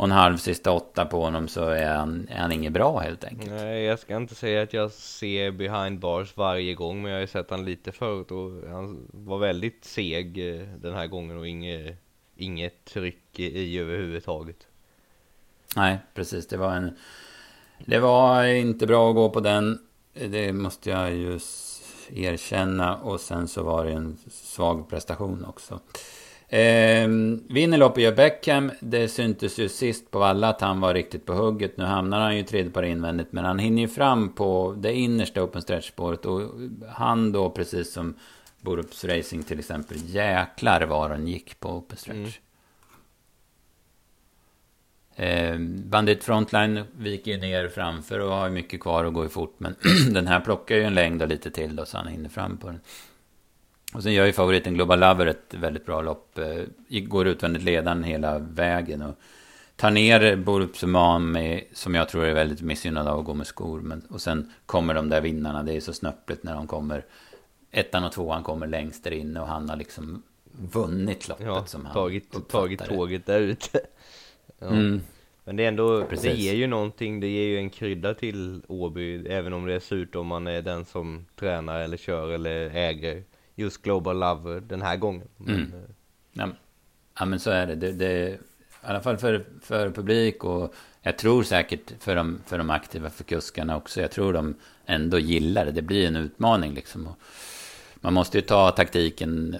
och 0.00 0.06
en 0.06 0.12
halv 0.12 0.36
sista 0.36 0.72
åtta 0.72 1.06
på 1.06 1.22
honom 1.22 1.48
så 1.48 1.68
är 1.68 1.94
han, 1.94 2.28
är 2.28 2.38
han 2.38 2.52
inget 2.52 2.72
bra 2.72 2.98
helt 2.98 3.24
enkelt. 3.24 3.50
Nej, 3.50 3.82
jag 3.82 3.98
ska 3.98 4.16
inte 4.16 4.34
säga 4.34 4.62
att 4.62 4.72
jag 4.72 4.90
ser 4.92 5.50
behind 5.50 5.98
bars 5.98 6.36
varje 6.36 6.74
gång, 6.74 7.02
men 7.02 7.10
jag 7.10 7.16
har 7.16 7.20
ju 7.20 7.26
sett 7.26 7.50
han 7.50 7.64
lite 7.64 7.92
förut 7.92 8.30
och 8.30 8.70
han 8.70 9.06
var 9.12 9.38
väldigt 9.38 9.84
seg 9.84 10.54
eh, 10.54 10.66
den 10.78 10.94
här 10.94 11.06
gången 11.06 11.38
och 11.38 11.48
inget, 11.48 11.96
inget 12.36 12.84
tryck 12.84 13.40
i 13.40 13.78
överhuvudtaget. 13.78 14.66
Nej, 15.76 15.98
precis. 16.14 16.48
Det 16.48 16.56
var 16.56 16.72
en... 16.72 16.96
Det 17.78 17.98
var 17.98 18.44
inte 18.44 18.86
bra 18.86 19.08
att 19.08 19.14
gå 19.14 19.30
på 19.30 19.40
den. 19.40 19.78
Det 20.12 20.52
måste 20.52 20.90
jag 20.90 21.14
ju 21.14 21.38
erkänna. 22.10 22.96
Och 22.96 23.20
sen 23.20 23.48
så 23.48 23.62
var 23.62 23.84
det 23.84 23.92
en 23.92 24.18
svag 24.30 24.90
prestation 24.90 25.44
också. 25.44 25.80
Eh, 26.52 27.08
vinner 27.48 27.78
loppet 27.78 28.02
gör 28.02 28.12
Beckham. 28.12 28.70
Det 28.80 29.08
syntes 29.08 29.58
ju 29.58 29.68
sist 29.68 30.10
på 30.10 30.24
alla 30.24 30.48
att 30.48 30.60
han 30.60 30.80
var 30.80 30.94
riktigt 30.94 31.26
på 31.26 31.32
hugget. 31.32 31.76
Nu 31.76 31.84
hamnar 31.84 32.20
han 32.20 32.36
ju 32.36 32.42
tredje 32.42 32.70
par 32.70 32.82
invändigt. 32.82 33.32
Men 33.32 33.44
han 33.44 33.58
hinner 33.58 33.82
ju 33.82 33.88
fram 33.88 34.34
på 34.34 34.74
det 34.78 34.92
innersta 34.92 35.42
open 35.42 35.62
stretch-spåret. 35.62 36.26
Och 36.26 36.50
han 36.88 37.32
då, 37.32 37.50
precis 37.50 37.92
som 37.92 38.14
Borups 38.60 39.04
Racing 39.04 39.46
till 39.46 39.58
exempel. 39.58 39.96
Jäklar 40.04 40.82
vad 40.82 41.10
han 41.10 41.28
gick 41.28 41.60
på 41.60 41.68
open 41.68 41.96
stretch. 41.96 42.16
Mm. 42.16 42.40
Eh, 45.16 45.58
Bandit 45.84 46.24
Frontline 46.24 46.84
viker 46.96 47.30
ju 47.30 47.36
ner 47.36 47.68
framför 47.68 48.18
och 48.18 48.32
har 48.32 48.50
mycket 48.50 48.80
kvar 48.80 49.04
att 49.04 49.14
gå 49.14 49.24
i 49.24 49.28
fort. 49.28 49.54
Men 49.58 49.74
den 50.12 50.26
här 50.26 50.40
plockar 50.40 50.76
ju 50.76 50.82
en 50.82 50.94
längd 50.94 51.22
och 51.22 51.28
lite 51.28 51.50
till 51.50 51.76
då 51.76 51.84
så 51.84 51.96
han 51.96 52.06
hinner 52.06 52.28
fram 52.28 52.56
på 52.56 52.66
den. 52.66 52.80
Och 53.94 54.02
sen 54.02 54.12
gör 54.12 54.26
ju 54.26 54.32
favoriten 54.32 54.74
Global 54.74 55.00
Lover 55.00 55.26
ett 55.26 55.54
väldigt 55.54 55.86
bra 55.86 56.02
lopp. 56.02 56.38
Eh, 56.38 57.00
går 57.00 57.26
utvändigt 57.26 57.62
ledaren 57.62 58.04
hela 58.04 58.38
vägen. 58.38 59.02
Och 59.02 59.14
tar 59.76 59.90
ner 59.90 60.36
Borup 60.36 60.76
Suman 60.76 61.32
med, 61.32 61.64
som 61.72 61.94
jag 61.94 62.08
tror 62.08 62.24
är 62.24 62.34
väldigt 62.34 62.62
missgynnad 62.62 63.08
av 63.08 63.18
att 63.18 63.24
gå 63.24 63.34
med 63.34 63.46
skor. 63.46 63.80
Men, 63.80 64.02
och 64.10 64.20
sen 64.20 64.52
kommer 64.66 64.94
de 64.94 65.08
där 65.08 65.20
vinnarna. 65.20 65.62
Det 65.62 65.72
är 65.72 65.80
så 65.80 65.92
snöpligt 65.92 66.42
när 66.42 66.54
de 66.54 66.66
kommer. 66.66 67.04
Ettan 67.70 68.04
och 68.04 68.12
tvåan 68.12 68.42
kommer 68.42 68.66
längst 68.66 69.04
där 69.04 69.10
inne 69.10 69.40
och 69.40 69.46
han 69.46 69.68
har 69.68 69.76
liksom 69.76 70.22
vunnit 70.52 71.28
loppet 71.28 71.46
ja, 71.46 71.64
som 71.66 71.84
han 71.84 71.94
tagit, 71.94 72.48
tagit 72.48 72.84
tåget 72.84 73.26
där 73.26 73.40
ute. 73.40 73.80
Ja. 74.58 74.66
Mm. 74.66 75.00
Men 75.44 75.56
det 75.56 75.64
är 75.64 75.68
ändå, 75.68 76.04
Precis. 76.04 76.30
det 76.30 76.36
ger 76.36 76.54
ju 76.54 76.66
någonting, 76.66 77.20
det 77.20 77.26
ger 77.26 77.46
ju 77.46 77.58
en 77.58 77.70
krydda 77.70 78.14
till 78.14 78.62
Åby, 78.68 79.26
även 79.26 79.52
om 79.52 79.66
det 79.66 79.74
är 79.74 79.80
surt 79.80 80.14
om 80.14 80.26
man 80.26 80.46
är 80.46 80.62
den 80.62 80.84
som 80.84 81.26
tränar 81.36 81.80
eller 81.80 81.96
kör 81.96 82.30
eller 82.30 82.70
äger 82.70 83.22
just 83.60 83.82
Global 83.82 84.18
Love 84.18 84.60
den 84.60 84.82
här 84.82 84.96
gången. 84.96 85.28
Men, 85.36 85.54
mm. 85.54 85.72
ja, 86.32 86.48
ja, 87.18 87.24
men 87.24 87.40
så 87.40 87.50
är 87.50 87.66
det. 87.66 87.74
det, 87.74 87.92
det 87.92 88.28
I 88.30 88.38
alla 88.80 89.00
fall 89.00 89.16
för, 89.16 89.44
för 89.62 89.90
publik 89.90 90.44
och 90.44 90.74
jag 91.02 91.18
tror 91.18 91.42
säkert 91.42 91.92
för 91.98 92.16
de, 92.16 92.40
för 92.46 92.58
de 92.58 92.70
aktiva, 92.70 93.10
för 93.10 93.24
kuskarna 93.24 93.76
också. 93.76 94.00
Jag 94.00 94.10
tror 94.10 94.32
de 94.32 94.54
ändå 94.86 95.18
gillar 95.18 95.64
det. 95.64 95.72
Det 95.72 95.82
blir 95.82 96.06
en 96.06 96.16
utmaning 96.16 96.74
liksom. 96.74 97.06
Och 97.06 97.16
man 97.94 98.14
måste 98.14 98.38
ju 98.38 98.42
ta 98.42 98.70
taktiken 98.70 99.56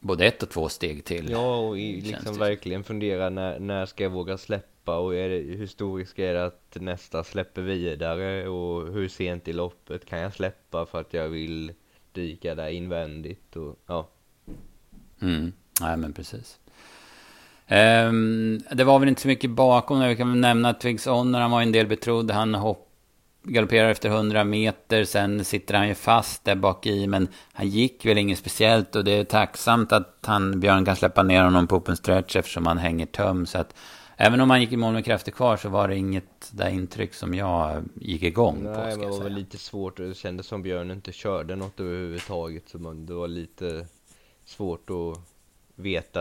både 0.00 0.24
ett 0.24 0.42
och 0.42 0.50
två 0.50 0.68
steg 0.68 1.04
till. 1.04 1.30
Ja, 1.30 1.56
och 1.56 1.78
i, 1.78 2.00
liksom 2.00 2.38
verkligen 2.38 2.84
fundera 2.84 3.30
när, 3.30 3.58
när 3.58 3.86
ska 3.86 4.02
jag 4.02 4.10
våga 4.10 4.38
släppa 4.38 4.98
och 4.98 5.14
är 5.14 5.28
det, 5.28 5.38
hur 5.38 5.66
stor 5.66 5.98
risk 5.98 6.18
är 6.18 6.34
det 6.34 6.44
att 6.44 6.76
nästa 6.80 7.24
släpper 7.24 7.62
vidare 7.62 8.48
och 8.48 8.92
hur 8.92 9.08
sent 9.08 9.48
i 9.48 9.52
loppet 9.52 10.04
kan 10.06 10.18
jag 10.18 10.34
släppa 10.34 10.86
för 10.86 11.00
att 11.00 11.14
jag 11.14 11.28
vill 11.28 11.72
dyka 12.14 12.54
där 12.54 12.68
invändigt 12.68 13.56
och 13.56 13.78
ja. 13.86 14.08
Mm, 15.20 15.52
nej 15.80 15.96
men 15.96 16.12
precis. 16.12 16.58
Um, 17.68 18.60
det 18.70 18.84
var 18.84 18.98
väl 18.98 19.08
inte 19.08 19.22
så 19.22 19.28
mycket 19.28 19.50
bakom, 19.50 20.00
vi 20.00 20.16
kan 20.16 20.30
väl 20.30 20.40
nämna 20.40 20.68
att 20.68 20.80
Twigs 20.80 21.06
Honor, 21.06 21.40
han 21.40 21.50
var 21.50 21.62
en 21.62 21.72
del 21.72 21.86
betrodd, 21.86 22.30
han 22.30 22.54
hopp, 22.54 22.88
galopperar 23.42 23.88
efter 23.88 24.08
100 24.08 24.44
meter, 24.44 25.04
sen 25.04 25.44
sitter 25.44 25.74
han 25.74 25.88
ju 25.88 25.94
fast 25.94 26.44
där 26.44 26.54
bak 26.54 26.86
i, 26.86 27.06
men 27.06 27.28
han 27.52 27.68
gick 27.68 28.06
väl 28.06 28.18
inget 28.18 28.38
speciellt. 28.38 28.96
Och 28.96 29.04
det 29.04 29.12
är 29.12 29.24
tacksamt 29.24 29.92
att 29.92 30.18
han, 30.26 30.60
Björn 30.60 30.84
kan 30.84 30.96
släppa 30.96 31.22
ner 31.22 31.42
honom 31.42 31.66
på 31.66 31.76
open 31.76 31.96
stretch 31.96 32.36
eftersom 32.36 32.66
han 32.66 32.78
hänger 32.78 33.06
töm, 33.06 33.46
så 33.46 33.58
att 33.58 33.74
Även 34.16 34.40
om 34.40 34.50
han 34.50 34.60
gick 34.60 34.72
i 34.72 34.76
mål 34.76 34.92
med 34.92 35.04
krafter 35.04 35.32
kvar 35.32 35.56
så 35.56 35.68
var 35.68 35.88
det 35.88 35.96
inget 35.96 36.50
där 36.50 36.68
intryck 36.68 37.14
som 37.14 37.34
jag 37.34 37.84
gick 37.94 38.22
igång 38.22 38.62
Nej, 38.62 38.74
på. 38.74 38.80
Nej, 38.80 38.90
men 38.90 39.00
det 39.00 39.06
var 39.06 39.22
väl 39.22 39.34
lite 39.34 39.58
svårt. 39.58 39.96
Det 39.96 40.16
kändes 40.16 40.46
som 40.46 40.62
Björn 40.62 40.90
inte 40.90 41.12
körde 41.12 41.56
något 41.56 41.80
överhuvudtaget. 41.80 42.68
Så 42.68 42.78
man, 42.78 43.06
det 43.06 43.14
var 43.14 43.28
lite 43.28 43.86
svårt 44.44 44.90
att 44.90 45.20
veta 45.74 46.20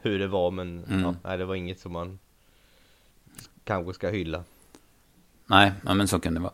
hur 0.00 0.18
det 0.18 0.28
var. 0.28 0.50
Men 0.50 0.84
mm. 0.84 1.16
ja, 1.24 1.36
det 1.36 1.44
var 1.44 1.54
inget 1.54 1.80
som 1.80 1.92
man 1.92 2.18
kanske 3.64 3.92
ska 3.94 4.08
hylla. 4.08 4.44
Nej, 5.46 5.72
ja, 5.84 5.94
men 5.94 6.08
så 6.08 6.20
kan 6.20 6.34
det 6.34 6.40
vara. 6.40 6.52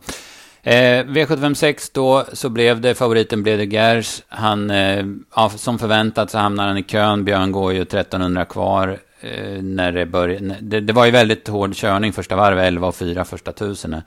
Eh, 0.61 1.05
V756 1.05 1.91
då 1.93 2.25
så 2.33 2.49
blev 2.49 2.81
det 2.81 2.95
favoriten 2.95 3.43
blev 3.43 3.57
det 3.57 3.65
Gers. 3.65 4.23
Han, 4.27 4.69
eh, 4.69 5.05
ja, 5.35 5.49
som 5.49 5.79
förväntat 5.79 6.31
så 6.31 6.37
hamnar 6.37 6.67
han 6.67 6.77
i 6.77 6.83
kön. 6.83 7.25
Björn 7.25 7.51
går 7.51 7.73
ju 7.73 7.81
1300 7.81 8.45
kvar. 8.45 8.99
Eh, 9.19 9.61
när 9.61 9.91
det 9.91 10.05
började. 10.05 10.57
Det, 10.61 10.79
det, 10.79 10.93
var 10.93 11.05
ju 11.05 11.11
väldigt 11.11 11.47
hård 11.47 11.75
körning 11.75 12.13
första 12.13 12.35
varvet, 12.35 12.65
11 12.65 12.87
och 12.87 12.95
4 12.95 13.25
första 13.25 13.51
tusen. 13.51 14.01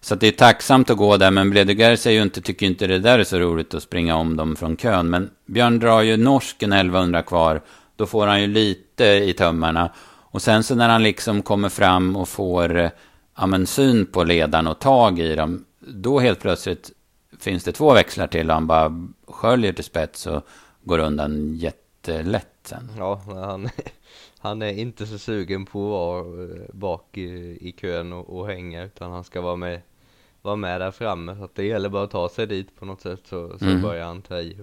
Så 0.00 0.14
det 0.14 0.26
är 0.26 0.32
tacksamt 0.32 0.90
att 0.90 0.96
gå 0.96 1.16
där, 1.16 1.30
men 1.30 1.50
Bledegar 1.50 1.96
säger 1.96 2.16
ju 2.16 2.22
inte, 2.22 2.40
tycker 2.40 2.66
inte 2.66 2.86
det 2.86 2.98
där 2.98 3.18
är 3.18 3.24
så 3.24 3.38
roligt 3.38 3.74
att 3.74 3.82
springa 3.82 4.16
om 4.16 4.36
dem 4.36 4.56
från 4.56 4.76
kön. 4.76 5.10
Men 5.10 5.30
Björn 5.46 5.78
drar 5.78 6.02
ju 6.02 6.16
norsken 6.16 6.72
1100 6.72 7.22
kvar, 7.22 7.60
då 7.96 8.06
får 8.06 8.26
han 8.26 8.40
ju 8.40 8.46
lite 8.46 9.04
i 9.04 9.32
tömmarna. 9.32 9.90
Och 10.04 10.42
sen 10.42 10.62
så 10.62 10.74
när 10.74 10.88
han 10.88 11.02
liksom 11.02 11.42
kommer 11.42 11.68
fram 11.68 12.16
och 12.16 12.28
får 12.28 12.76
eh, 12.76 12.90
ja, 13.36 13.46
men 13.46 13.66
syn 13.66 14.06
på 14.06 14.24
ledaren 14.24 14.66
och 14.66 14.78
tag 14.78 15.18
i 15.18 15.34
dem, 15.34 15.64
då 15.80 16.18
helt 16.18 16.40
plötsligt 16.40 16.90
finns 17.40 17.64
det 17.64 17.72
två 17.72 17.94
växlar 17.94 18.26
till 18.26 18.50
och 18.50 18.54
han 18.54 18.66
bara 18.66 19.08
sköljer 19.28 19.72
till 19.72 19.84
spets 19.84 20.26
och 20.26 20.46
går 20.84 20.98
undan 20.98 21.54
jättelätt 21.54 22.46
sen. 22.64 22.90
Ja, 22.98 23.22
han, 23.26 23.70
han 24.42 24.62
är 24.62 24.72
inte 24.72 25.06
så 25.06 25.18
sugen 25.18 25.64
på 25.64 25.84
att 25.84 25.90
vara 25.90 26.44
eh, 26.44 26.60
bak 26.72 27.18
i, 27.18 27.58
i 27.60 27.72
kön 27.72 28.12
och, 28.12 28.38
och 28.38 28.46
hänga 28.46 28.82
utan 28.82 29.12
han 29.12 29.24
ska 29.24 29.40
vara 29.40 29.56
med, 29.56 29.80
vara 30.42 30.56
med 30.56 30.80
där 30.80 30.90
framme. 30.90 31.36
Så 31.36 31.44
att 31.44 31.54
det 31.54 31.64
gäller 31.64 31.88
bara 31.88 32.04
att 32.04 32.10
ta 32.10 32.28
sig 32.28 32.46
dit 32.46 32.76
på 32.78 32.84
något 32.84 33.00
sätt 33.00 33.20
så, 33.24 33.58
så 33.58 33.64
mm. 33.64 33.82
börjar 33.82 34.06
han 34.06 34.22
ta 34.22 34.40
i. 34.40 34.56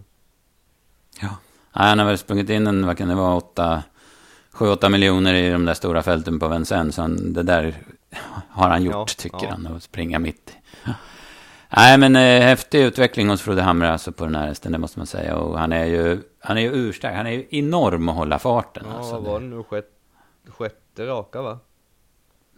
Ja, 1.21 1.37
han 1.71 1.99
har 1.99 2.05
väl 2.05 2.17
sprungit 2.17 2.49
in 2.49 2.67
en, 2.67 2.85
vad 2.85 2.97
kan 2.97 3.07
det 3.07 3.15
vara, 3.15 3.35
åtta, 3.35 3.83
sju, 4.51 4.67
åtta 4.67 4.89
miljoner 4.89 5.33
i 5.33 5.49
de 5.49 5.65
där 5.65 5.73
stora 5.73 6.03
fälten 6.03 6.39
på 6.39 6.47
Vincennes. 6.47 6.95
Så 6.95 7.07
det 7.07 7.43
där 7.43 7.83
har 8.49 8.69
han 8.69 8.83
gjort, 8.83 8.93
ja, 8.93 9.05
tycker 9.17 9.43
ja. 9.43 9.51
han, 9.51 9.67
att 9.67 9.83
springa 9.83 10.19
mitt. 10.19 10.53
Nej, 11.77 11.97
men 11.97 12.15
eh, 12.15 12.41
häftig 12.41 12.83
utveckling 12.83 13.29
hos 13.29 13.41
Frode 13.41 13.61
Hamre 13.61 13.91
alltså 13.91 14.11
på 14.11 14.25
den 14.25 14.35
här 14.35 14.47
hästen, 14.47 14.71
det 14.71 14.77
måste 14.77 14.99
man 14.99 15.07
säga. 15.07 15.37
Och 15.37 15.59
han 15.59 15.73
är 15.73 15.85
ju, 15.85 16.21
han 16.39 16.57
är 16.57 16.61
ju 16.61 16.71
urstark, 16.71 17.15
han 17.15 17.27
är 17.27 17.31
ju 17.31 17.47
enorm 17.49 18.09
att 18.09 18.15
hålla 18.15 18.39
farten. 18.39 18.85
Ja, 18.89 18.97
alltså, 18.97 19.19
var 19.19 19.39
det 19.39 19.45
nu 19.45 19.63
sjätte, 19.63 19.91
sjätte 20.47 21.07
raka 21.07 21.41
va? 21.41 21.59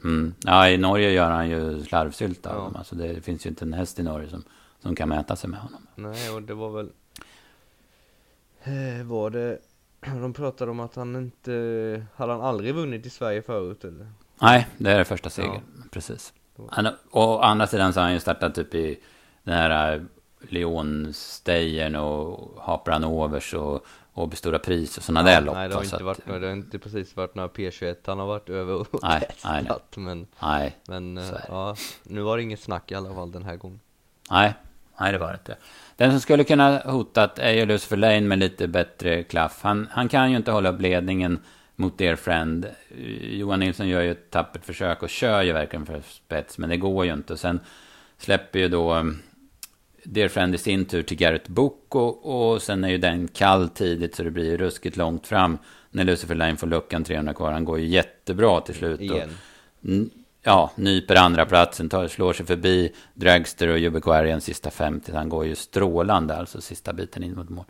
Mm. 0.03 0.33
Ja, 0.39 0.69
i 0.69 0.77
Norge 0.77 1.11
gör 1.11 1.31
han 1.31 1.49
ju 1.49 1.83
slarvsylt 1.83 2.45
av 2.45 2.55
ja. 2.55 2.63
dem. 2.63 2.75
Alltså 2.75 2.95
det 2.95 3.21
finns 3.21 3.45
ju 3.45 3.49
inte 3.49 3.65
en 3.65 3.73
häst 3.73 3.99
i 3.99 4.03
Norge 4.03 4.29
som, 4.29 4.43
som 4.79 4.95
kan 4.95 5.09
mäta 5.09 5.35
sig 5.35 5.49
med 5.49 5.59
honom. 5.59 5.87
Nej, 5.95 6.29
och 6.29 6.41
det 6.41 6.53
var 6.53 6.69
väl... 6.69 6.91
Eh, 8.63 9.05
var 9.05 9.29
det... 9.29 9.59
De 10.05 10.33
pratade 10.33 10.71
om 10.71 10.79
att 10.79 10.95
han 10.95 11.15
inte... 11.15 12.05
Hade 12.15 12.31
han 12.31 12.41
aldrig 12.41 12.75
vunnit 12.75 13.05
i 13.05 13.09
Sverige 13.09 13.41
förut 13.41 13.83
eller? 13.83 14.07
Nej, 14.41 14.67
det 14.77 14.91
är 14.91 14.97
det 14.97 15.05
första 15.05 15.29
segern. 15.29 15.61
Ja. 15.77 15.83
Precis. 15.91 16.33
Han, 16.71 16.87
och 17.11 17.29
å 17.29 17.39
andra 17.39 17.67
sidan 17.67 17.93
så 17.93 17.99
har 17.99 18.05
han 18.05 18.13
ju 18.13 18.19
startat 18.19 18.55
typ 18.55 18.75
i 18.75 18.99
den 19.43 19.53
här 19.53 19.95
äh, 19.95 20.01
Leonstejern 20.49 21.95
och 21.95 22.61
Hapran 22.61 23.03
Overs 23.03 23.53
och 23.53 23.85
Åby 24.13 24.35
Stora 24.35 24.59
Pris 24.59 24.97
och 24.97 25.03
sådana 25.03 25.29
ja, 25.29 25.35
där 25.35 25.45
lopp. 25.45 25.55
Nej, 25.55 25.69
det 25.69 25.75
har, 25.75 25.83
inte 25.83 26.03
varit, 26.03 26.25
det 26.25 26.47
har 26.47 26.53
inte 26.53 26.79
precis 26.79 27.15
varit 27.15 27.35
några 27.35 27.49
P21 27.49 27.95
han 28.05 28.19
har 28.19 28.27
varit 28.27 28.49
över 28.49 28.73
och 28.73 28.87
nej, 29.03 29.19
testat. 29.19 29.93
Nej, 29.95 30.05
men, 30.05 30.27
nej, 30.41 30.77
men 30.87 31.17
äh, 31.17 31.23
ja, 31.47 31.75
nu 32.03 32.21
var 32.21 32.37
det 32.37 32.43
inget 32.43 32.59
snack 32.59 32.91
i 32.91 32.95
alla 32.95 33.13
fall 33.13 33.31
den 33.31 33.43
här 33.43 33.55
gången. 33.55 33.79
Nej, 34.31 34.53
nej 34.99 35.11
det 35.11 35.17
var 35.17 35.27
det 35.27 35.33
inte. 35.33 35.57
Den 35.95 36.11
som 36.11 36.19
skulle 36.19 36.43
kunna 36.43 36.79
hotat 36.79 37.39
är 37.39 37.51
ju 37.51 37.65
Lucifer 37.65 37.97
Lane 37.97 38.21
med 38.21 38.39
lite 38.39 38.67
bättre 38.67 39.23
klaff. 39.23 39.59
Han, 39.61 39.87
han 39.91 40.09
kan 40.09 40.31
ju 40.31 40.37
inte 40.37 40.51
hålla 40.51 40.69
upp 40.69 40.81
ledningen 40.81 41.39
mot 41.81 41.97
Dear 41.97 42.15
Friend. 42.15 42.65
Johan 43.21 43.59
Nilsson 43.59 43.87
gör 43.87 44.01
ju 44.01 44.11
ett 44.11 44.31
tappert 44.31 44.65
försök 44.65 45.03
och 45.03 45.09
kör 45.09 45.41
ju 45.41 45.53
verkligen 45.53 45.85
för 45.85 46.01
spets, 46.07 46.57
men 46.57 46.69
det 46.69 46.77
går 46.77 47.05
ju 47.05 47.13
inte. 47.13 47.33
Och 47.33 47.39
sen 47.39 47.59
släpper 48.17 48.59
ju 48.59 48.67
då 48.67 48.95
um, 48.95 49.19
Dear 50.03 50.27
Friend 50.27 50.55
i 50.55 50.57
sin 50.57 50.85
tur 50.85 51.03
till 51.03 51.17
Garrett 51.17 51.47
Book 51.47 51.95
och, 51.95 52.51
och 52.51 52.61
sen 52.61 52.83
är 52.83 52.89
ju 52.89 52.97
den 52.97 53.27
kall 53.27 53.69
tidigt 53.69 54.15
så 54.15 54.23
det 54.23 54.31
blir 54.31 54.45
ju 54.45 54.57
ruskigt 54.57 54.97
långt 54.97 55.27
fram 55.27 55.57
när 55.89 56.03
Lucifer 56.03 56.35
Line 56.35 56.57
får 56.57 56.67
luckan 56.67 57.03
300 57.03 57.33
kvar. 57.33 57.51
Han 57.51 57.65
går 57.65 57.79
ju 57.79 57.87
jättebra 57.87 58.61
till 58.61 58.75
slut. 58.75 59.01
Igen. 59.01 59.29
Och, 59.81 59.87
ja, 60.43 60.71
nyper 60.75 61.15
andra 61.15 61.45
platsen, 61.45 61.89
tar, 61.89 62.07
slår 62.07 62.33
sig 62.33 62.45
förbi 62.45 62.91
Dragster 63.13 63.67
och 63.67 63.79
Jubiquarian 63.79 64.41
sista 64.41 64.71
50. 64.71 65.11
Han 65.11 65.29
går 65.29 65.45
ju 65.45 65.55
strålande, 65.55 66.35
alltså 66.35 66.61
sista 66.61 66.93
biten 66.93 67.23
in 67.23 67.35
mot 67.35 67.49
mål. 67.49 67.65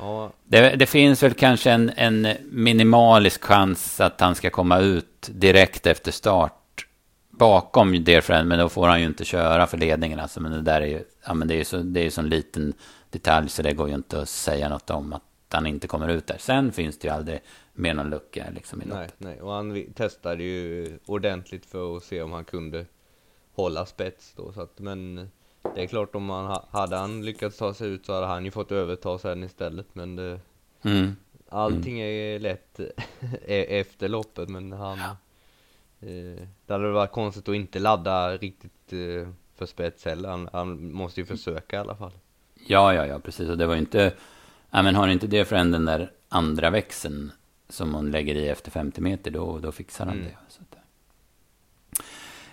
Ja. 0.00 0.32
Det, 0.44 0.76
det, 0.76 0.86
finns 0.86 1.22
väl 1.22 1.34
kanske 1.34 1.70
en, 1.70 1.90
en, 1.96 2.28
minimalisk 2.44 3.44
chans 3.44 4.00
att 4.00 4.20
han 4.20 4.34
ska 4.34 4.50
komma 4.50 4.78
ut 4.78 5.30
direkt 5.32 5.86
efter 5.86 6.12
start 6.12 6.86
bakom 7.30 8.04
Dear 8.04 8.20
Friend, 8.20 8.48
men 8.48 8.58
då 8.58 8.68
får 8.68 8.86
han 8.86 9.00
ju 9.00 9.06
inte 9.06 9.24
köra 9.24 9.66
för 9.66 9.78
ledningen. 9.78 10.20
Alltså, 10.20 10.40
men 10.40 10.52
det 10.52 10.62
där 10.62 10.80
är 10.80 10.86
ju, 10.86 11.04
ja, 11.26 11.34
men 11.34 11.48
det 11.48 11.54
är 11.54 11.58
ju 11.58 11.64
så, 11.64 11.76
det 11.76 12.06
är 12.06 12.10
så 12.10 12.20
en 12.20 12.28
liten 12.28 12.72
detalj 13.10 13.48
så 13.48 13.62
det 13.62 13.72
går 13.72 13.88
ju 13.88 13.94
inte 13.94 14.20
att 14.22 14.28
säga 14.28 14.68
något 14.68 14.90
om 14.90 15.12
att 15.12 15.22
han 15.48 15.66
inte 15.66 15.88
kommer 15.88 16.08
ut 16.08 16.26
där. 16.26 16.36
Sen 16.38 16.72
finns 16.72 16.98
det 16.98 17.08
ju 17.08 17.14
aldrig 17.14 17.40
mer 17.72 17.94
någon 17.94 18.10
lucka 18.10 18.46
liksom 18.54 18.82
i 18.82 18.84
nej, 18.84 18.98
loppet. 18.98 19.14
Nej, 19.18 19.40
och 19.40 19.52
han 19.52 19.92
testade 19.94 20.42
ju 20.42 20.98
ordentligt 21.06 21.66
för 21.66 21.96
att 21.96 22.04
se 22.04 22.22
om 22.22 22.32
han 22.32 22.44
kunde 22.44 22.86
hålla 23.54 23.86
spets 23.86 24.32
då. 24.36 24.52
Så 24.52 24.62
att, 24.62 24.78
men 24.78 25.30
det 25.74 25.82
är 25.82 25.86
klart 25.86 26.14
om 26.14 26.24
man 26.24 26.60
hade 26.70 26.96
han 26.96 27.24
lyckats 27.24 27.56
ta 27.56 27.74
sig 27.74 27.88
ut 27.88 28.06
så 28.06 28.12
hade 28.12 28.26
han 28.26 28.44
ju 28.44 28.50
fått 28.50 28.72
överta 28.72 29.18
sen 29.18 29.44
istället 29.44 29.86
men 29.94 30.16
det 30.16 30.40
mm. 30.82 31.16
Allting 31.52 32.00
mm. 32.00 32.12
är 32.12 32.38
lätt 32.38 32.80
e-, 33.46 33.80
efter 33.80 34.08
loppet 34.08 34.48
men 34.48 34.72
han 34.72 34.98
ja. 34.98 35.16
eh, 36.08 36.46
Det 36.66 36.72
hade 36.72 36.90
varit 36.90 37.12
konstigt 37.12 37.48
att 37.48 37.54
inte 37.54 37.78
ladda 37.78 38.36
riktigt 38.36 38.92
eh, 38.92 39.28
för 39.56 39.66
spets 39.66 40.04
heller 40.04 40.28
han, 40.28 40.48
han, 40.52 40.92
måste 40.92 41.20
ju 41.20 41.26
försöka 41.26 41.76
i 41.76 41.78
alla 41.78 41.96
fall 41.96 42.12
Ja 42.66 42.94
ja 42.94 43.06
ja 43.06 43.18
precis 43.18 43.48
och 43.48 43.58
det 43.58 43.66
var 43.66 43.74
ju 43.74 43.80
inte 43.80 44.12
Ja 44.70 44.82
men 44.82 44.94
har 44.94 45.08
inte 45.08 45.26
det 45.26 45.44
för 45.44 45.56
den 45.56 45.84
där 45.84 46.12
andra 46.28 46.70
växeln 46.70 47.32
Som 47.68 47.94
hon 47.94 48.10
lägger 48.10 48.34
i 48.34 48.48
efter 48.48 48.70
50 48.70 49.00
meter 49.00 49.30
då, 49.30 49.58
då 49.58 49.72
fixar 49.72 50.06
han 50.06 50.14
mm. 50.14 50.26
det 50.26 50.36
så 50.48 50.62
att, 50.62 50.79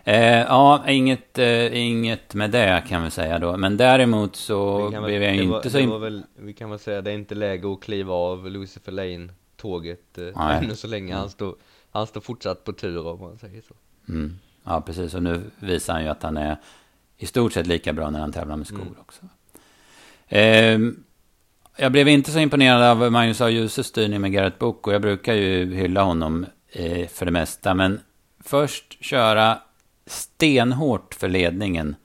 Eh, 0.07 0.39
ja, 0.39 0.83
inget, 0.87 1.37
eh, 1.37 1.77
inget 1.77 2.33
med 2.33 2.51
det 2.51 2.83
kan 2.87 3.03
vi 3.03 3.11
säga 3.11 3.39
då. 3.39 3.57
Men 3.57 3.77
däremot 3.77 4.35
så 4.35 4.89
blev 5.05 5.23
jag 5.23 5.35
inte 5.35 5.47
var, 5.47 5.69
så... 5.69 5.79
In... 5.79 6.01
Väl, 6.01 6.23
vi 6.35 6.53
kan 6.53 6.69
väl 6.69 6.79
säga 6.79 7.01
det 7.01 7.11
är 7.11 7.15
inte 7.15 7.35
läge 7.35 7.73
att 7.73 7.81
kliva 7.81 8.13
av 8.13 8.51
Lucifer 8.51 8.91
Lane-tåget 8.91 10.17
eh, 10.17 10.57
ännu 10.57 10.75
så 10.75 10.87
länge. 10.87 11.15
Han, 11.15 11.29
står, 11.29 11.55
han 11.91 12.07
står 12.07 12.21
fortsatt 12.21 12.63
på 12.63 12.73
tur 12.73 13.07
om 13.07 13.19
man 13.19 13.37
säger 13.37 13.61
så. 13.61 13.73
Mm. 14.09 14.39
Ja, 14.63 14.81
precis. 14.81 15.13
Och 15.13 15.23
nu 15.23 15.41
visar 15.59 15.93
han 15.93 16.03
ju 16.03 16.09
att 16.09 16.23
han 16.23 16.37
är 16.37 16.57
i 17.17 17.25
stort 17.25 17.53
sett 17.53 17.67
lika 17.67 17.93
bra 17.93 18.09
när 18.09 18.19
han 18.19 18.31
tävlar 18.31 18.55
med 18.55 18.67
skor 18.67 18.81
mm. 18.81 18.95
också. 18.99 19.21
Eh, 20.27 20.79
jag 21.77 21.91
blev 21.91 22.07
inte 22.07 22.31
så 22.31 22.39
imponerad 22.39 22.83
av 22.83 23.11
Magnus 23.11 23.41
A. 23.41 23.49
Djuse 23.49 23.83
styrning 23.83 24.21
med 24.21 24.31
Garrett 24.31 24.59
Book 24.59 24.87
och 24.87 24.93
jag 24.93 25.01
brukar 25.01 25.33
ju 25.33 25.75
hylla 25.75 26.03
honom 26.03 26.45
eh, 26.71 27.07
för 27.07 27.25
det 27.25 27.31
mesta. 27.31 27.73
Men 27.73 27.99
först 28.39 29.03
köra 29.05 29.61
stenhårt 30.07 31.13
för 31.13 31.29
ledningen 31.29 31.95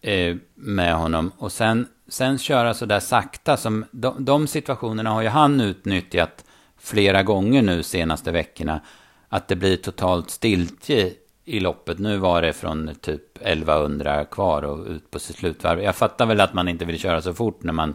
eh, 0.00 0.36
med 0.54 0.94
honom 0.94 1.32
och 1.38 1.52
sen, 1.52 1.88
sen 2.08 2.38
köra 2.38 2.74
så 2.74 2.86
där 2.86 3.00
sakta 3.00 3.56
som 3.56 3.84
de, 3.90 4.24
de 4.24 4.46
situationerna 4.46 5.10
har 5.10 5.22
ju 5.22 5.28
han 5.28 5.60
utnyttjat 5.60 6.44
flera 6.78 7.22
gånger 7.22 7.62
nu 7.62 7.82
senaste 7.82 8.32
veckorna. 8.32 8.80
Att 9.28 9.48
det 9.48 9.56
blir 9.56 9.76
totalt 9.76 10.30
stiltje 10.30 11.12
i 11.44 11.60
loppet. 11.60 11.98
Nu 11.98 12.16
var 12.16 12.42
det 12.42 12.52
från 12.52 12.94
typ 13.00 13.36
1100 13.40 14.24
kvar 14.24 14.62
och 14.62 14.86
ut 14.86 15.10
på 15.10 15.18
sitt 15.18 15.36
slutvarv. 15.36 15.82
Jag 15.82 15.96
fattar 15.96 16.26
väl 16.26 16.40
att 16.40 16.54
man 16.54 16.68
inte 16.68 16.84
vill 16.84 16.98
köra 16.98 17.22
så 17.22 17.34
fort 17.34 17.62
när 17.62 17.72
man 17.72 17.94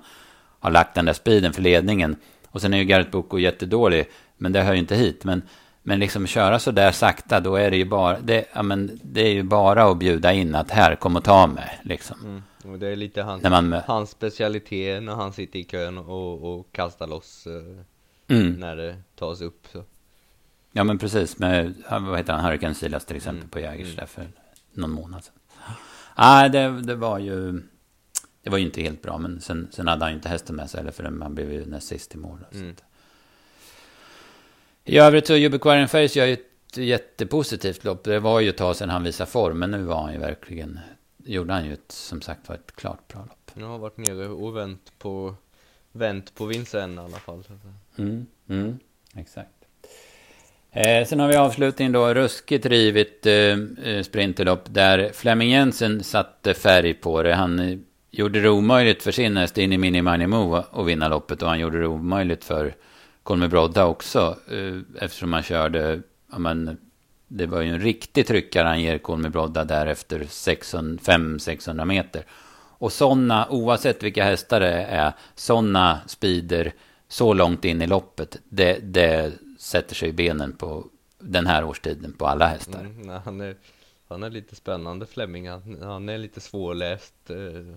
har 0.60 0.72
lagt 0.72 0.96
den 0.96 1.06
där 1.06 1.14
speeden 1.14 1.54
för 1.54 1.62
ledningen. 1.62 2.16
Och 2.48 2.62
sen 2.62 2.74
är 2.74 2.78
ju 2.78 2.84
Garrett 2.84 3.12
Boko 3.12 3.38
jättedålig, 3.38 4.10
men 4.38 4.52
det 4.52 4.62
hör 4.62 4.74
ju 4.74 4.80
inte 4.80 4.96
hit. 4.96 5.24
Men, 5.24 5.42
men 5.88 6.00
liksom 6.00 6.28
köra 6.28 6.60
så 6.60 6.72
där 6.72 6.92
sakta, 6.92 7.40
då 7.40 7.56
är 7.56 7.72
det 7.72 7.78
ju 7.78 7.86
bara, 7.86 8.20
det, 8.20 8.46
ja, 8.54 8.64
men 8.64 9.00
det 9.04 9.22
är 9.22 9.34
ju 9.34 9.44
bara 9.44 9.84
att 9.84 9.98
bjuda 9.98 10.34
in 10.34 10.56
att 10.56 10.72
här, 10.72 10.96
kom 10.96 11.16
och 11.16 11.24
ta 11.24 11.48
mig. 11.48 11.80
Liksom. 11.84 12.18
Mm. 12.24 12.44
Och 12.74 12.80
det 12.80 12.88
är 12.88 12.96
lite 12.96 13.22
hans, 13.22 13.44
när 13.44 13.50
man, 13.50 13.74
hans 13.74 14.10
specialitet 14.10 15.04
när 15.04 15.16
han 15.16 15.34
sitter 15.34 15.60
i 15.60 15.64
kön 15.64 15.98
och, 15.98 16.54
och 16.54 16.72
kastar 16.72 17.08
loss 17.08 17.48
eh, 17.48 18.38
mm. 18.38 18.54
när 18.54 18.76
det 18.76 18.96
tas 19.16 19.42
upp. 19.42 19.68
Så. 19.72 19.84
Ja, 20.72 20.84
men 20.84 20.98
precis. 20.98 21.40
Med, 21.40 21.74
vad 21.90 22.18
heter 22.18 22.34
han, 22.34 22.46
Hurricane 22.46 22.76
Silas 22.76 23.06
till 23.06 23.16
exempel 23.16 23.42
mm. 23.42 23.50
på 23.50 23.60
Jägers 23.60 23.88
mm. 23.88 23.96
där 23.96 24.06
för 24.06 24.28
någon 24.74 24.92
månad 24.92 25.24
sedan. 25.24 25.34
Nej, 26.18 26.50
det, 26.50 26.82
det 26.82 26.96
var 26.96 27.20
ju... 27.20 27.62
Det 28.44 28.50
var 28.50 28.58
ju 28.58 28.66
inte 28.66 28.82
helt 28.82 29.02
bra, 29.02 29.18
men 29.18 29.42
sen, 29.42 29.68
sen 29.72 29.88
hade 29.88 30.06
han 30.06 30.12
ju 30.12 30.16
inte 30.16 30.30
hästen 30.30 30.56
med 30.56 30.70
sig 30.70 30.80
heller, 30.80 30.92
för 30.92 31.04
han 31.04 31.36
blev 31.36 31.54
ju 31.54 31.66
näst 31.66 31.88
sist 31.88 32.16
i 32.16 32.18
mål. 32.18 32.40
Mm. 32.54 32.76
I 34.88 34.98
övrigt 34.98 35.28
så 35.28 35.36
Jubiquarian 35.36 35.88
Face 35.88 36.20
gör 36.20 36.26
ju 36.26 36.34
ett 36.34 36.78
jättepositivt 36.78 37.84
lopp. 37.84 38.04
Det 38.04 38.20
var 38.20 38.40
ju 38.40 38.50
ett 38.50 38.58
tag 38.58 38.76
sedan 38.76 38.90
han 38.90 39.04
visade 39.04 39.32
form, 39.32 39.60
men 39.60 39.72
nu 39.72 39.84
var 39.84 40.02
han 40.02 40.14
ju 40.14 40.20
verkligen... 40.20 40.80
Gjorde 41.28 41.54
han 41.54 41.66
ju 41.66 41.74
ett, 41.74 41.92
som 41.92 42.22
sagt 42.22 42.50
var 42.50 42.56
ett 42.56 42.76
klart 42.76 43.08
bra 43.08 43.22
lopp. 43.22 43.52
Nu 43.54 43.64
har 43.64 43.78
varit 43.78 43.98
nere 43.98 44.28
och 44.28 44.58
vänt 44.58 44.92
på, 45.00 45.36
vänt 45.92 46.36
på 46.36 46.46
vinsten 46.46 46.96
i 46.96 46.98
alla 46.98 47.18
fall. 47.18 47.44
Mm, 47.98 48.26
mm, 48.50 48.80
exakt. 49.16 49.50
Eh, 50.72 51.08
sen 51.08 51.20
har 51.20 51.28
vi 51.28 51.36
avslutningen 51.36 51.92
då, 51.92 52.14
ruskigt 52.14 52.66
rivigt 52.66 53.26
eh, 53.26 53.34
eh, 53.34 54.04
sprinterlopp 54.04 54.74
där 54.74 55.12
Flemming 55.14 55.50
Jensen 55.50 56.04
satte 56.04 56.54
färg 56.54 56.94
på 56.94 57.24
det. 57.24 57.34
Han 57.34 57.60
eh, 57.60 57.78
gjorde 58.12 58.42
det 58.42 58.50
omöjligt 58.50 59.04
för 59.04 59.12
sin 59.12 59.38
häst 59.38 59.58
in 59.58 59.74
i 59.74 59.78
Mini 59.78 60.02
Money 60.02 60.28
Move 60.28 60.64
att 60.72 60.86
vinna 60.86 61.08
loppet 61.08 61.42
och 61.42 61.50
han 61.50 61.60
gjorde 61.60 61.80
det 61.80 61.88
omöjligt 61.88 62.44
för 62.44 62.76
Colmy 63.26 63.48
Brodda 63.48 63.86
också 63.86 64.38
eh, 64.48 65.04
eftersom 65.04 65.34
han 65.34 65.44
körde, 65.44 66.02
ja 66.32 66.40
men 66.40 66.78
det 67.28 67.46
var 67.46 67.62
ju 67.62 67.70
en 67.70 67.80
riktig 67.80 68.28
tryckare 68.28 68.68
han 68.68 68.82
ger 68.82 68.98
Colmy 68.98 69.30
Brodda 69.30 69.64
där 69.64 69.86
efter 69.88 70.20
500-600 70.20 71.86
meter. 71.86 72.26
Och 72.78 72.94
sådana, 72.94 73.48
oavsett 73.50 74.04
vilka 74.04 74.24
hästar 74.24 74.60
det 74.60 74.84
är, 74.84 75.14
sådana 75.36 76.00
speeder 76.08 76.74
så 77.08 77.34
långt 77.34 77.66
in 77.66 77.82
i 77.82 77.88
loppet, 77.88 78.38
det, 78.50 78.80
det 78.80 79.34
sätter 79.60 79.96
sig 79.96 80.10
i 80.10 80.14
benen 80.14 80.54
på 80.54 80.86
den 81.20 81.48
här 81.48 81.64
årstiden 81.64 82.14
på 82.14 82.28
alla 82.28 82.48
hästar. 82.48 82.80
Mm, 82.80 83.02
nej, 83.02 83.20
han, 83.26 83.42
är, 83.42 83.56
han 84.08 84.24
är 84.24 84.30
lite 84.30 84.56
spännande 84.56 85.06
Flemming, 85.06 85.50
han, 85.50 85.78
han 85.82 86.10
är 86.10 86.18
lite 86.18 86.42
svårläst 86.42 87.30
eh, 87.30 87.76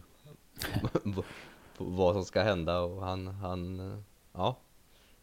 vad 1.77 2.15
som 2.15 2.25
ska 2.25 2.43
hända 2.43 2.81
och 2.81 3.05
han, 3.05 3.27
han, 3.27 4.03
ja 4.33 4.59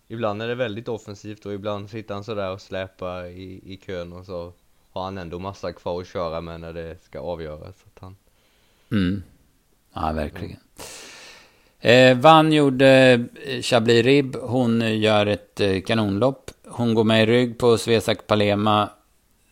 Ibland 0.08 0.42
är 0.42 0.48
det 0.48 0.56
väldigt 0.56 0.88
offensivt 0.88 1.46
och 1.46 1.54
ibland 1.54 1.90
sitter 1.90 2.14
han 2.14 2.24
sådär 2.24 2.52
och 2.52 2.62
släpar 2.62 3.26
i, 3.26 3.62
i 3.74 3.80
kön 3.86 4.14
och 4.14 4.26
så 4.26 4.54
har 4.92 5.04
han 5.04 5.18
ändå 5.18 5.40
massa 5.40 5.74
kvar 5.74 6.02
att 6.02 6.08
köra 6.08 6.42
med 6.42 6.62
när 6.62 6.74
det 6.74 7.04
ska 7.04 7.20
avgöras. 7.20 7.76
Att 7.86 8.00
han... 8.02 8.16
Mm. 8.92 9.24
Ja, 9.94 10.12
verkligen. 10.12 10.60
Eh, 11.80 12.18
Vann 12.18 12.54
gjorde 12.54 13.26
eh, 13.46 13.62
Chablis 13.62 14.06
Rib. 14.06 14.36
Hon 14.36 14.82
eh, 14.82 15.00
gör 15.00 15.26
ett 15.26 15.60
eh, 15.60 15.82
kanonlopp. 15.82 16.52
Hon 16.68 16.94
går 16.94 17.04
med 17.04 17.24
i 17.24 17.26
rygg 17.26 17.58
på 17.58 17.78
Svesak 17.78 18.28
Palema. 18.28 18.90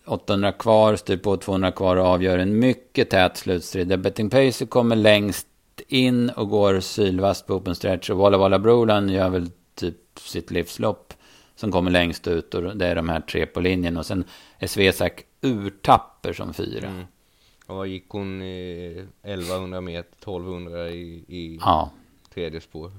800 0.05 0.51
kvar, 0.51 0.95
styr 0.95 1.17
på 1.17 1.37
200 1.37 1.71
kvar 1.71 1.95
och 1.95 2.05
avgör 2.05 2.37
en 2.37 2.59
mycket 2.59 3.09
tät 3.09 3.37
slutstrid. 3.37 3.87
Där 3.87 3.97
Betting 3.97 4.29
Pacer 4.29 4.65
kommer 4.65 4.95
längst 4.95 5.47
in 5.87 6.29
och 6.29 6.49
går 6.49 6.79
sylvast 6.79 7.47
på 7.47 7.53
open 7.53 7.75
stretch. 7.75 8.09
Och 8.09 8.17
Walla 8.17 8.37
Walla 8.37 8.59
Brolan 8.59 9.09
gör 9.09 9.29
väl 9.29 9.49
typ 9.75 10.19
sitt 10.19 10.51
livslopp 10.51 11.13
som 11.55 11.71
kommer 11.71 11.91
längst 11.91 12.27
ut. 12.27 12.53
Och 12.53 12.77
det 12.77 12.87
är 12.87 12.95
de 12.95 13.09
här 13.09 13.19
tre 13.19 13.45
på 13.45 13.59
linjen. 13.59 13.97
Och 13.97 14.05
sen 14.05 14.23
är 14.59 14.67
Svesak 14.67 15.23
urtapper 15.41 16.33
som 16.33 16.53
fyra. 16.53 16.87
Mm. 16.87 17.05
Och 17.65 17.75
vad 17.75 17.87
gick 17.87 18.09
hon 18.09 18.41
i 18.41 19.05
1100 19.21 19.81
meter, 19.81 20.13
1200 20.17 20.89
i, 20.89 21.25
i 21.27 21.59
ja 21.61 21.91
tredje 22.33 22.61
spår. 22.61 22.91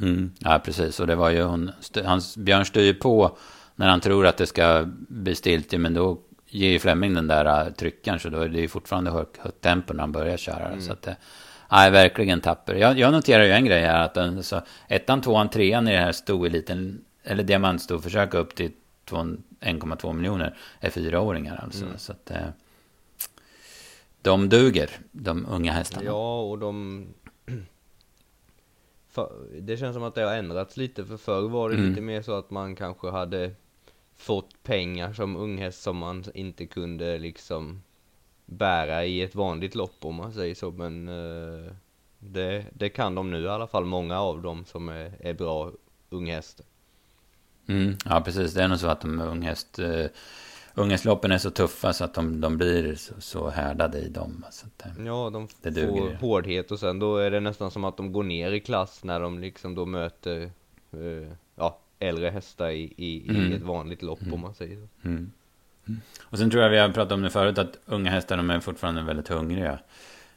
Mm. 0.00 0.32
Ja, 0.38 0.60
precis. 0.64 1.00
Och 1.00 1.06
det 1.06 1.14
var 1.14 1.30
ju 1.30 1.42
hon, 1.42 1.70
hans, 2.04 2.36
Björn 2.36 2.64
styr 2.64 2.82
ju 2.82 2.94
på 2.94 3.36
när 3.74 3.88
han 3.88 4.00
tror 4.00 4.26
att 4.26 4.36
det 4.36 4.46
ska 4.46 4.84
bli 5.08 5.34
stiltje, 5.34 5.78
men 5.78 5.94
då 5.94 6.18
ger 6.46 6.70
ju 6.70 6.78
Flemming 6.78 7.14
den 7.14 7.26
där 7.26 7.66
äh, 7.66 7.72
tryckaren, 7.72 8.20
så 8.20 8.28
då 8.28 8.38
är 8.38 8.48
det 8.48 8.60
ju 8.60 8.68
fortfarande 8.68 9.10
högt 9.10 9.36
hög 9.36 9.60
tempo 9.60 9.92
när 9.92 10.00
han 10.00 10.12
börjar 10.12 10.36
köra. 10.36 10.66
Mm. 10.66 10.80
Så 10.80 10.92
att 10.92 11.02
det, 11.02 11.16
nej, 11.72 11.90
verkligen 11.90 12.40
tapper. 12.40 12.74
Jag, 12.74 12.98
jag 12.98 13.12
noterar 13.12 13.44
ju 13.44 13.50
en 13.50 13.64
grej 13.64 13.80
här, 13.80 14.04
att 14.04 14.14
den, 14.14 14.42
så, 14.42 14.60
ettan, 14.88 15.20
tvåan, 15.20 15.48
trean 15.48 15.88
i 15.88 15.92
det 15.92 15.98
här 15.98 16.12
stoeliten, 16.12 17.04
eller 17.24 17.44
diamantstorförsök 17.44 18.34
upp 18.34 18.54
till 18.54 18.72
1,2 19.06 20.12
miljoner, 20.12 20.56
är 20.80 20.90
fyraåringar 20.90 21.60
alltså. 21.64 21.84
Mm. 21.84 21.98
Så 21.98 22.12
att, 22.12 22.30
eh, 22.30 22.48
de 24.22 24.48
duger, 24.48 24.90
de 25.12 25.46
unga 25.46 25.72
hästarna. 25.72 26.04
Ja, 26.04 26.40
och 26.40 26.58
de 26.58 27.06
det 29.60 29.76
känns 29.76 29.94
som 29.94 30.02
att 30.02 30.14
det 30.14 30.22
har 30.22 30.34
ändrats 30.34 30.76
lite 30.76 31.04
för 31.04 31.16
förr 31.16 31.48
var 31.48 31.68
det 31.68 31.74
mm. 31.74 31.88
lite 31.88 32.00
mer 32.00 32.22
så 32.22 32.32
att 32.32 32.50
man 32.50 32.76
kanske 32.76 33.10
hade 33.10 33.54
fått 34.16 34.62
pengar 34.62 35.12
som 35.12 35.36
unghäst 35.36 35.82
som 35.82 35.96
man 35.96 36.24
inte 36.34 36.66
kunde 36.66 37.18
liksom 37.18 37.82
bära 38.52 39.04
i 39.04 39.22
ett 39.22 39.34
vanligt 39.34 39.74
lopp 39.74 40.04
om 40.04 40.14
man 40.14 40.32
säger 40.32 40.54
så 40.54 40.70
men 40.70 41.08
uh, 41.08 41.72
det, 42.18 42.64
det 42.72 42.88
kan 42.88 43.14
de 43.14 43.30
nu 43.30 43.42
i 43.42 43.48
alla 43.48 43.66
fall 43.66 43.84
många 43.84 44.20
av 44.20 44.42
dem 44.42 44.64
som 44.64 44.88
är, 44.88 45.12
är 45.20 45.34
bra 45.34 45.70
unghästar. 46.10 46.66
Mm, 47.66 47.96
ja 48.04 48.20
precis, 48.20 48.54
det 48.54 48.62
är 48.62 48.68
nog 48.68 48.78
så 48.78 48.86
att 48.86 49.00
de 49.00 49.20
unghäst 49.20 49.78
uh, 49.78 50.06
Unghästloppen 50.74 51.32
är 51.32 51.38
så 51.38 51.50
tuffa 51.50 51.92
så 51.92 52.04
att 52.04 52.14
de, 52.14 52.40
de 52.40 52.56
blir 52.56 52.94
så, 52.94 53.14
så 53.18 53.50
härdade 53.50 53.98
i 53.98 54.08
dem. 54.08 54.44
Så 54.50 54.66
att, 54.66 54.86
eh, 54.86 55.06
ja, 55.06 55.30
de 55.30 55.48
får 55.48 56.14
hårdhet 56.14 56.70
och 56.70 56.78
sen 56.78 56.98
då 56.98 57.16
är 57.16 57.30
det 57.30 57.40
nästan 57.40 57.70
som 57.70 57.84
att 57.84 57.96
de 57.96 58.12
går 58.12 58.22
ner 58.22 58.52
i 58.52 58.60
klass 58.60 59.04
när 59.04 59.20
de 59.20 59.38
liksom 59.38 59.74
då 59.74 59.86
möter 59.86 60.50
uh, 60.96 61.32
ja, 61.54 61.78
äldre 61.98 62.30
hästar 62.30 62.70
i, 62.70 62.94
i, 62.96 63.28
mm. 63.28 63.52
i 63.52 63.54
ett 63.54 63.62
vanligt 63.62 64.02
lopp 64.02 64.22
mm. 64.22 64.34
om 64.34 64.40
man 64.40 64.54
säger 64.54 64.76
så. 64.76 65.08
Mm. 65.08 65.32
Och 66.22 66.38
sen 66.38 66.50
tror 66.50 66.62
jag 66.62 66.70
vi 66.70 66.78
har 66.78 66.88
pratat 66.88 67.12
om 67.12 67.22
det 67.22 67.30
förut 67.30 67.58
att 67.58 67.78
unga 67.86 68.10
hästar 68.10 68.36
de 68.36 68.50
är 68.50 68.60
fortfarande 68.60 69.02
väldigt 69.02 69.28
hungriga. 69.28 69.78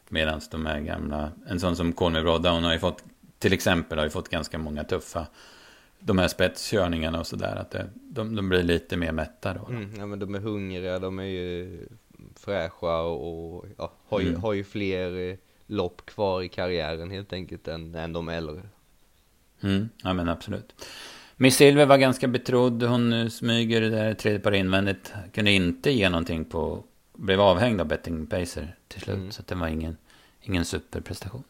Medan 0.09 0.41
de 0.51 0.67
är 0.67 0.79
gamla. 0.79 1.31
En 1.47 1.59
sån 1.59 1.75
som 1.75 1.93
Colmy 1.93 2.21
Brodda, 2.21 2.51
hon 2.51 2.63
har 2.63 2.73
ju 2.73 2.79
fått 2.79 3.03
till 3.39 3.53
exempel 3.53 3.97
har 3.97 4.05
ju 4.05 4.11
fått 4.11 4.29
ganska 4.29 4.57
många 4.57 4.83
tuffa 4.83 5.27
de 5.99 6.17
här 6.17 6.27
spetskörningarna 6.27 7.19
och 7.19 7.27
sådär. 7.27 7.55
Att 7.55 7.71
det, 7.71 7.89
de, 7.95 8.35
de 8.35 8.49
blir 8.49 8.63
lite 8.63 8.97
mer 8.97 9.11
mätta 9.11 9.53
då. 9.53 9.65
Mm, 9.65 9.93
ja 9.97 10.05
men 10.05 10.19
de 10.19 10.35
är 10.35 10.39
hungriga, 10.39 10.99
de 10.99 11.19
är 11.19 11.23
ju 11.23 11.79
fräscha 12.35 13.01
och, 13.01 13.55
och 13.55 13.65
ja, 13.77 13.93
har, 14.07 14.19
ju, 14.19 14.29
mm. 14.29 14.41
har 14.41 14.53
ju 14.53 14.63
fler 14.63 15.29
eh, 15.29 15.37
lopp 15.67 16.05
kvar 16.05 16.41
i 16.41 16.49
karriären 16.49 17.11
helt 17.11 17.33
enkelt 17.33 17.67
än, 17.67 17.95
än 17.95 18.13
de 18.13 18.29
äldre. 18.29 18.61
Mm, 19.61 19.89
ja 20.03 20.13
men 20.13 20.29
absolut. 20.29 20.85
Miss 21.37 21.55
Silver 21.55 21.85
var 21.85 21.97
ganska 21.97 22.27
betrodd. 22.27 22.83
Hon 22.83 23.29
smyger 23.31 23.81
det 23.81 23.89
där 23.89 24.13
tredje 24.13 24.39
par 24.39 24.51
invändigt. 24.51 25.13
Kunde 25.33 25.51
inte 25.51 25.91
ge 25.91 26.09
någonting 26.09 26.45
på... 26.45 26.83
Blev 27.17 27.41
avhängd 27.41 27.81
av 27.81 27.87
betting 27.87 28.27
pacer 28.27 28.75
till 28.87 29.01
slut. 29.01 29.15
Mm. 29.15 29.31
Så 29.31 29.43
det 29.45 29.55
var 29.55 29.67
ingen, 29.67 29.97
ingen 30.41 30.65
superprestation. 30.65 31.43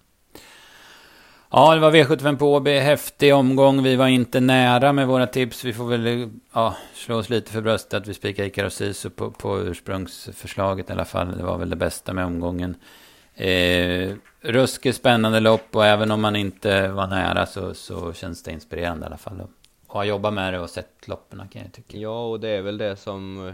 Ja, 1.51 1.73
det 1.75 1.81
var 1.81 1.91
V75 1.91 2.37
på 2.37 2.53
Åby. 2.53 2.79
Häftig 2.79 3.35
omgång. 3.35 3.83
Vi 3.83 3.95
var 3.95 4.07
inte 4.07 4.39
nära 4.39 4.93
med 4.93 5.07
våra 5.07 5.27
tips. 5.27 5.63
Vi 5.63 5.73
får 5.73 5.85
väl 5.85 6.29
ja, 6.53 6.75
slå 6.93 7.17
oss 7.17 7.29
lite 7.29 7.51
för 7.51 7.61
bröstet 7.61 7.93
att 7.93 8.07
vi 8.07 8.13
spikade 8.13 8.47
Ikaros 8.47 8.75
Sisu 8.75 9.09
på, 9.09 9.31
på 9.31 9.59
ursprungsförslaget 9.59 10.89
i 10.89 10.93
alla 10.93 11.05
fall. 11.05 11.37
Det 11.37 11.43
var 11.43 11.57
väl 11.57 11.69
det 11.69 11.75
bästa 11.75 12.13
med 12.13 12.25
omgången. 12.25 12.75
Eh, 13.35 14.13
ruskigt 14.41 14.97
spännande 14.97 15.39
lopp 15.39 15.75
och 15.75 15.85
även 15.85 16.11
om 16.11 16.21
man 16.21 16.35
inte 16.35 16.87
var 16.87 17.07
nära 17.07 17.45
så, 17.45 17.73
så 17.73 18.13
känns 18.13 18.43
det 18.43 18.51
inspirerande 18.51 19.03
i 19.03 19.07
alla 19.07 19.17
fall. 19.17 19.41
Och 19.41 19.49
ha 19.97 20.05
jobbat 20.05 20.33
med 20.33 20.53
det 20.53 20.59
och 20.59 20.69
sett 20.69 21.07
loppen 21.07 21.47
kan 21.47 21.61
jag 21.61 21.73
tycka. 21.73 21.97
Ja, 21.97 22.27
och 22.29 22.39
det 22.39 22.49
är 22.49 22.61
väl 22.61 22.77
det 22.77 22.95
som... 22.95 23.53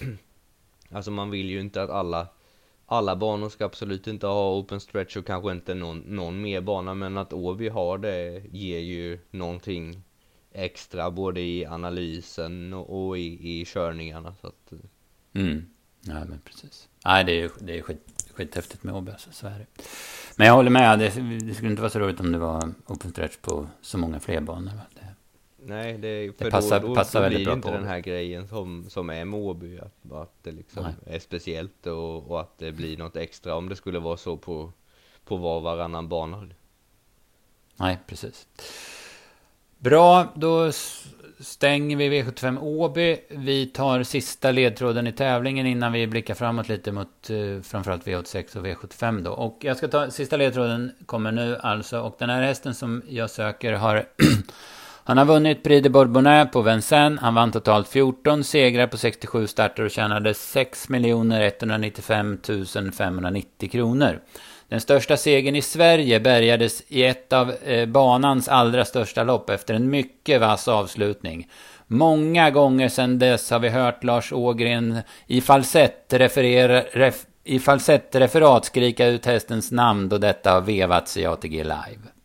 alltså 0.90 1.10
man 1.10 1.30
vill 1.30 1.50
ju 1.50 1.60
inte 1.60 1.82
att 1.82 1.90
alla 1.90 2.28
alla 2.92 3.16
banor 3.16 3.48
ska 3.48 3.64
absolut 3.64 4.06
inte 4.06 4.26
ha 4.26 4.58
open 4.58 4.80
stretch 4.80 5.16
och 5.16 5.26
kanske 5.26 5.52
inte 5.52 5.74
någon, 5.74 5.98
någon 5.98 6.40
mer 6.40 6.60
bana 6.60 6.94
men 6.94 7.18
att 7.18 7.32
Åby 7.32 7.68
har 7.68 7.98
det 7.98 8.42
ger 8.52 8.78
ju 8.78 9.18
någonting 9.30 10.02
extra 10.52 11.10
både 11.10 11.40
i 11.40 11.66
analysen 11.66 12.72
och, 12.72 13.08
och 13.08 13.18
i, 13.18 13.60
i 13.60 13.64
körningarna 13.64 14.34
så 14.40 14.46
att... 14.46 14.72
Mm. 15.32 15.66
Ja 16.00 16.14
men 16.14 16.40
precis. 16.44 16.88
Nej 17.04 17.24
det 17.24 17.40
är, 17.40 17.50
det 17.60 17.78
är 17.78 17.82
skit, 17.82 18.32
skithäftigt 18.34 18.82
med 18.82 18.94
Åby 18.94 19.12
alltså, 19.12 19.32
så 19.32 19.46
är 19.46 19.58
det. 19.58 19.66
Men 20.36 20.46
jag 20.46 20.54
håller 20.54 20.70
med, 20.70 20.98
det, 20.98 21.38
det 21.46 21.54
skulle 21.54 21.70
inte 21.70 21.82
vara 21.82 21.90
så 21.90 21.98
roligt 21.98 22.20
om 22.20 22.32
det 22.32 22.38
var 22.38 22.74
open 22.86 23.10
stretch 23.10 23.36
på 23.36 23.66
så 23.80 23.98
många 23.98 24.20
fler 24.20 24.40
banor. 24.40 24.72
Va? 24.72 24.99
Nej, 25.62 25.98
det, 25.98 26.38
för 26.38 26.44
det 26.44 26.50
passar, 26.50 26.80
då, 26.80 26.88
då, 26.88 26.94
passar 26.94 27.18
då 27.18 27.22
väldigt 27.22 27.38
blir 27.38 27.44
bra 27.44 27.54
inte 27.54 27.68
på 27.68 27.74
den 27.74 27.86
här 27.86 28.00
grejen 28.00 28.48
som, 28.48 28.90
som 28.90 29.10
är 29.10 29.24
med 29.24 29.40
Åby, 29.40 29.78
att, 29.78 30.12
att 30.12 30.34
det 30.42 30.52
liksom 30.52 30.82
Nej. 30.82 31.16
är 31.16 31.18
speciellt 31.18 31.86
och, 31.86 32.30
och 32.30 32.40
att 32.40 32.58
det 32.58 32.72
blir 32.72 32.96
något 32.96 33.16
extra 33.16 33.54
om 33.54 33.68
det 33.68 33.76
skulle 33.76 33.98
vara 33.98 34.16
så 34.16 34.36
på, 34.36 34.72
på 35.24 35.36
var 35.36 35.56
och 35.56 35.62
varannan 35.62 36.08
bana. 36.08 36.48
Nej, 37.76 37.98
precis. 38.06 38.46
Bra, 39.78 40.32
då 40.34 40.72
stänger 41.40 41.96
vi 41.96 42.22
V75 42.22 42.58
Åby. 42.62 43.20
Vi 43.28 43.66
tar 43.66 44.02
sista 44.02 44.50
ledtråden 44.50 45.06
i 45.06 45.12
tävlingen 45.12 45.66
innan 45.66 45.92
vi 45.92 46.06
blickar 46.06 46.34
framåt 46.34 46.68
lite 46.68 46.92
mot 46.92 47.30
eh, 47.30 47.62
framförallt 47.62 48.06
V86 48.06 48.56
och 48.56 48.66
V75 48.66 49.22
då. 49.22 49.30
Och 49.30 49.58
jag 49.60 49.76
ska 49.76 49.88
ta, 49.88 50.10
sista 50.10 50.36
ledtråden 50.36 50.92
kommer 51.06 51.32
nu 51.32 51.56
alltså. 51.56 52.00
Och 52.00 52.16
den 52.18 52.30
här 52.30 52.42
hästen 52.42 52.74
som 52.74 53.02
jag 53.08 53.30
söker 53.30 53.72
har 53.72 53.96
Han 55.10 55.18
har 55.18 55.24
vunnit 55.24 55.62
Prix 55.62 55.82
de 55.82 55.88
Bourbonnais 55.88 56.50
på 56.50 56.62
Vincennes. 56.62 57.20
Han 57.20 57.34
vann 57.34 57.52
totalt 57.52 57.88
14 57.88 58.44
segrar 58.44 58.86
på 58.86 58.96
67 58.96 59.46
starter 59.46 59.82
och 59.82 59.90
tjänade 59.90 60.34
6 60.34 60.88
195 60.90 62.38
590 62.98 63.70
kronor. 63.70 64.20
Den 64.68 64.80
största 64.80 65.16
segern 65.16 65.56
i 65.56 65.62
Sverige 65.62 66.20
bärgades 66.20 66.82
i 66.88 67.04
ett 67.04 67.32
av 67.32 67.50
eh, 67.50 67.86
banans 67.86 68.48
allra 68.48 68.84
största 68.84 69.22
lopp 69.22 69.50
efter 69.50 69.74
en 69.74 69.90
mycket 69.90 70.40
vass 70.40 70.68
avslutning. 70.68 71.48
Många 71.86 72.50
gånger 72.50 72.88
sedan 72.88 73.18
dess 73.18 73.50
har 73.50 73.58
vi 73.58 73.68
hört 73.68 74.04
Lars 74.04 74.32
Ågren 74.32 74.98
i 75.26 75.40
falsett 75.40 76.12
referera, 76.12 76.82
ref, 76.92 77.26
i 77.44 77.58
falsettreferat 77.58 78.64
skrika 78.64 79.06
ut 79.06 79.26
hästens 79.26 79.72
namn 79.72 80.08
då 80.08 80.18
detta 80.18 80.52
har 80.52 80.60
vevats 80.60 81.16
i 81.16 81.26
ATG 81.26 81.64
Live. 81.64 82.19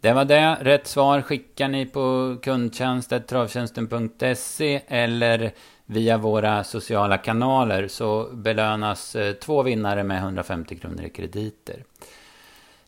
Det 0.00 0.12
var 0.12 0.24
det. 0.24 0.58
Rätt 0.60 0.86
svar 0.86 1.22
skickar 1.22 1.68
ni 1.68 1.86
på 1.86 2.36
kundtjänst.travtjänsten.se 2.42 4.80
eller 4.86 5.52
via 5.86 6.18
våra 6.18 6.64
sociala 6.64 7.18
kanaler 7.18 7.88
så 7.88 8.28
belönas 8.32 9.16
eh, 9.16 9.32
två 9.32 9.62
vinnare 9.62 10.04
med 10.04 10.18
150 10.18 10.76
kronor 10.76 11.04
i 11.04 11.10
krediter. 11.10 11.84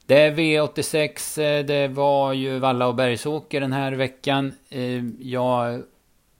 Det 0.07 0.21
är 0.21 0.33
V86, 0.33 1.43
eh, 1.43 1.65
det 1.65 1.89
var 1.89 2.33
ju 2.33 2.59
Valla 2.59 2.87
och 2.87 2.95
Bergsåker 2.95 3.61
den 3.61 3.73
här 3.73 3.93
veckan. 3.93 4.53
Eh, 4.69 5.05
jag 5.21 5.83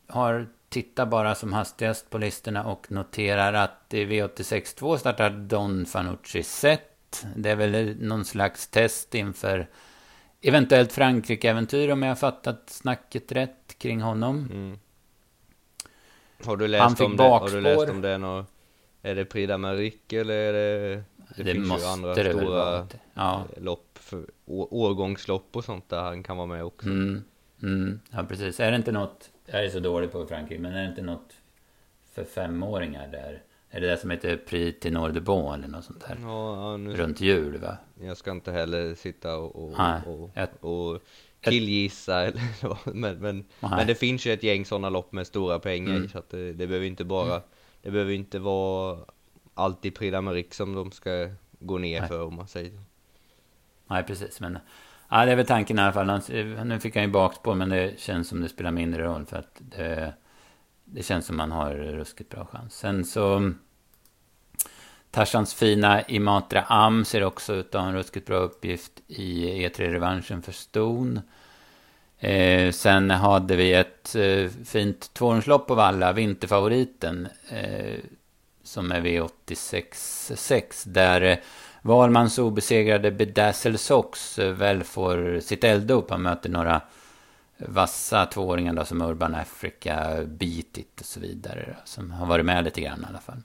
har 0.09 0.47
tittat 0.69 1.09
bara 1.09 1.35
som 1.35 1.53
hastigast 1.53 2.11
på 2.11 2.19
listorna 2.19 2.65
och 2.65 2.93
noterar 2.93 3.53
att 3.53 3.95
i 3.95 4.05
V86 4.05 4.79
2 4.79 4.99
startar 4.99 5.31
Don 5.31 5.87
Fanucci 5.87 6.43
Set. 6.43 7.27
Det 7.37 7.51
är 7.51 7.57
väl 7.57 7.97
någon 8.01 8.25
slags 8.25 8.69
test 8.69 9.15
inför 9.15 9.67
eventuellt 10.41 10.93
Frankrike-äventyr 10.93 11.93
om 11.93 12.03
jag 12.03 12.11
har 12.11 12.17
fattat 12.17 12.71
snacket 12.71 13.33
rätt 13.33 13.79
kring 13.79 14.01
honom. 14.01 14.49
Mm. 14.53 14.79
Har 16.45 16.57
du 16.57 16.65
Han 16.65 16.71
läst 16.71 16.99
fick 16.99 17.07
om 17.07 17.17
det? 17.17 17.23
Har 17.23 17.41
bakspår. 17.41 17.57
du 17.57 17.63
läst 17.63 17.91
om 17.91 18.01
det? 18.01 18.19
Nå, 18.19 18.45
är 19.03 19.15
det 19.15 19.25
Prix 19.25 19.51
d'Amérique 19.51 20.21
eller 20.21 20.35
är 20.35 20.53
det? 20.53 21.03
Det, 21.37 21.43
Det, 21.43 21.53
finns 21.53 21.83
ju 21.83 21.87
andra 21.87 22.15
det 22.15 22.33
stora. 22.33 22.87
Ja. 23.15 23.45
lopp, 23.57 23.99
för, 23.99 24.25
å, 24.45 24.69
årgångslopp 24.71 25.57
och 25.57 25.65
sånt 25.65 25.89
där 25.89 26.03
han 26.03 26.23
kan 26.23 26.37
vara 26.37 26.47
med 26.47 26.65
också. 26.65 26.89
Mm, 26.89 27.25
mm, 27.63 28.01
ja, 28.11 28.25
precis. 28.29 28.61
Är 28.61 28.71
det 28.71 28.77
inte 28.77 28.93
något, 28.93 29.31
jag 29.47 29.65
är 29.65 29.69
så 29.69 29.81
dålig 29.81 30.13
på 30.13 30.27
Frankrike, 30.27 30.63
men 30.63 30.75
är 30.75 30.83
det 30.83 30.89
inte 30.89 31.03
något 31.03 31.33
för 32.15 32.25
femåringar 32.25 33.09
där? 33.09 33.43
Är 33.71 33.81
det 33.81 33.87
det 33.87 33.97
som 33.97 34.11
heter 34.11 34.37
Prix 34.37 34.81
Tenor 34.81 35.09
de 35.09 35.21
Bon 35.21 35.55
eller 35.55 35.69
något 35.69 35.85
sånt 35.85 36.01
där? 36.09 36.19
Ja, 36.23 36.57
ja, 36.71 36.77
nu, 36.77 36.95
Runt 36.95 37.21
jul 37.21 37.59
va? 37.59 37.77
jag 38.03 38.17
ska 38.17 38.31
inte 38.31 38.53
heller 38.53 38.95
sitta 38.95 39.37
och, 39.37 39.65
och, 39.65 39.79
Nej, 39.79 40.01
och, 40.61 40.93
och 40.93 41.01
killgissa 41.41 42.23
eller 42.23 42.43
vad, 42.69 42.95
men, 42.95 43.19
men, 43.19 43.45
men 43.61 43.87
det 43.87 43.95
finns 43.95 44.27
ju 44.27 44.33
ett 44.33 44.43
gäng 44.43 44.65
sådana 44.65 44.91
lopp 44.91 45.13
med 45.13 45.27
stora 45.27 45.59
pengar 45.59 45.97
Mm. 45.97 46.09
så 46.09 46.19
att 46.19 46.31
det, 46.31 46.53
det 46.53 46.67
behöver 46.67 46.87
inte 46.87 47.05
bara, 47.05 47.43
det 47.83 47.91
behöver 47.91 48.13
inte 48.13 48.39
vara 48.39 48.99
alltid 49.55 49.95
Prix 49.95 50.15
d'Amérique 50.15 50.55
som 50.55 50.75
de 50.75 50.91
ska 50.93 51.29
gå 51.59 51.79
ner 51.79 52.01
Nej. 52.01 52.09
för 52.09 52.23
om 52.25 52.35
man 52.35 52.49
säger. 52.49 52.81
Nej, 53.87 54.03
precis. 54.03 54.41
Men 54.41 54.59
ja, 55.09 55.25
det 55.25 55.33
är 55.33 55.37
väl 55.37 55.47
tanken 55.47 55.79
i 55.79 55.83
alla 55.83 55.93
fall. 55.93 56.21
Nu 56.67 56.79
fick 56.81 56.95
han 56.95 57.05
ju 57.05 57.11
bakspår, 57.11 57.55
men 57.55 57.69
det 57.69 58.01
känns 58.01 58.29
som 58.29 58.41
det 58.41 58.49
spelar 58.49 58.71
mindre 58.71 59.05
roll. 59.05 59.27
För 59.27 59.37
att 59.37 59.55
det, 59.59 60.15
det 60.93 61.03
känns 61.03 61.27
som 61.27 61.37
man 61.37 61.53
har 61.53 61.75
ruskigt 61.75 62.31
bra 62.31 62.47
chans. 62.53 62.75
Sen 62.75 63.05
så... 63.05 63.53
Tarzans 65.11 65.55
fina 65.55 66.03
Imatra 66.03 66.63
Am 66.63 67.05
ser 67.05 67.25
också 67.25 67.55
ut 67.55 67.75
att 67.75 67.81
ha 67.81 67.89
en 67.89 67.95
ruskigt 67.95 68.27
bra 68.27 68.37
uppgift 68.37 68.93
i 69.07 69.45
E3-revanschen 69.69 70.43
för 70.43 70.53
Ston. 70.53 71.21
Eh, 72.19 72.73
sen 72.73 73.11
hade 73.11 73.57
vi 73.57 73.73
ett 73.75 74.15
eh, 74.15 74.49
fint 74.65 75.15
tvårumslopp 75.15 75.67
på 75.67 75.75
Valla, 75.75 76.13
vinterfavoriten. 76.13 77.29
Eh, 77.49 77.99
som 78.63 78.93
är 78.93 79.01
V866, 79.01 80.89
Där 80.89 81.21
eh, 81.21 81.39
Valmans 81.83 82.39
obesegrade 82.39 83.11
Bedazzle 83.11 83.79
Sox 83.79 84.39
eh, 84.39 84.53
väl 84.53 84.85
får 84.85 85.41
sitt 85.41 85.65
elddop. 85.65 86.11
Han 86.11 86.23
möter 86.23 86.51
några 86.51 86.81
vassa 87.69 88.27
tvååringar 88.27 88.73
då, 88.73 88.85
som 88.85 89.03
Urban 89.03 89.35
Africa, 89.35 90.25
Beat 90.27 90.79
It 90.79 91.01
och 91.01 91.07
så 91.07 91.21
vidare. 91.21 91.65
Då, 91.69 91.83
som 91.85 92.11
har 92.11 92.27
varit 92.27 92.45
med 92.45 92.65
lite 92.65 92.81
grann 92.81 93.03
i 93.03 93.07
alla 93.09 93.21
fall. 93.21 93.43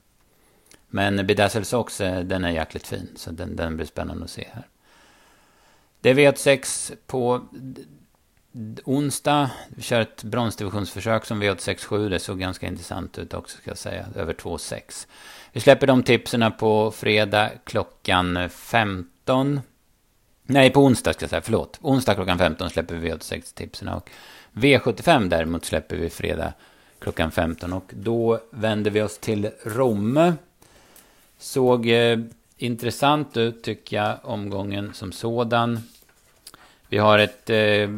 Men 0.88 1.26
Bedazzle 1.26 1.64
Sox, 1.64 2.00
eh, 2.00 2.20
den 2.20 2.44
är 2.44 2.50
jäkligt 2.50 2.86
fin. 2.86 3.08
Så 3.16 3.30
den, 3.30 3.56
den 3.56 3.76
blir 3.76 3.86
spännande 3.86 4.24
att 4.24 4.30
se 4.30 4.48
här. 4.52 4.66
Det 6.00 6.10
är 6.10 6.14
V86 6.14 6.92
på 7.06 7.48
onsdag. 8.84 9.50
Vi 9.68 9.82
kör 9.82 10.00
ett 10.00 10.22
bronsdivisionsförsök 10.22 11.24
som 11.24 11.42
V86.7. 11.42 12.08
Det 12.08 12.18
såg 12.18 12.38
ganska 12.38 12.66
intressant 12.66 13.18
ut 13.18 13.34
också 13.34 13.56
ska 13.56 13.70
jag 13.70 13.78
säga. 13.78 14.06
Över 14.14 14.34
2,6. 14.34 15.06
Vi 15.52 15.60
släpper 15.60 15.86
de 15.86 16.02
tipsen 16.02 16.52
på 16.58 16.90
fredag 16.90 17.50
klockan 17.64 18.50
15. 18.50 19.60
Nej, 20.48 20.70
på 20.70 20.80
onsdag 20.80 21.12
ska 21.12 21.22
jag 21.22 21.30
säga. 21.30 21.42
Förlåt. 21.42 21.78
Onsdag 21.82 22.14
klockan 22.14 22.38
15 22.38 22.70
släpper 22.70 22.94
vi 22.94 23.10
V86-tipsen. 23.10 23.88
Och 23.88 24.10
V75 24.52 25.28
däremot 25.28 25.64
släpper 25.64 25.96
vi 25.96 26.10
fredag 26.10 26.52
klockan 26.98 27.30
15. 27.30 27.72
Och 27.72 27.90
då 27.90 28.40
vänder 28.50 28.90
vi 28.90 29.02
oss 29.02 29.18
till 29.18 29.50
Romme. 29.62 30.34
Såg 31.38 31.88
eh, 31.88 32.18
intressant 32.56 33.36
ut 33.36 33.62
tycker 33.62 33.96
jag, 33.96 34.18
omgången 34.22 34.94
som 34.94 35.12
sådan. 35.12 35.80
Vi 36.88 36.98
har 36.98 37.18
ett 37.18 37.50
eh, 37.50 37.88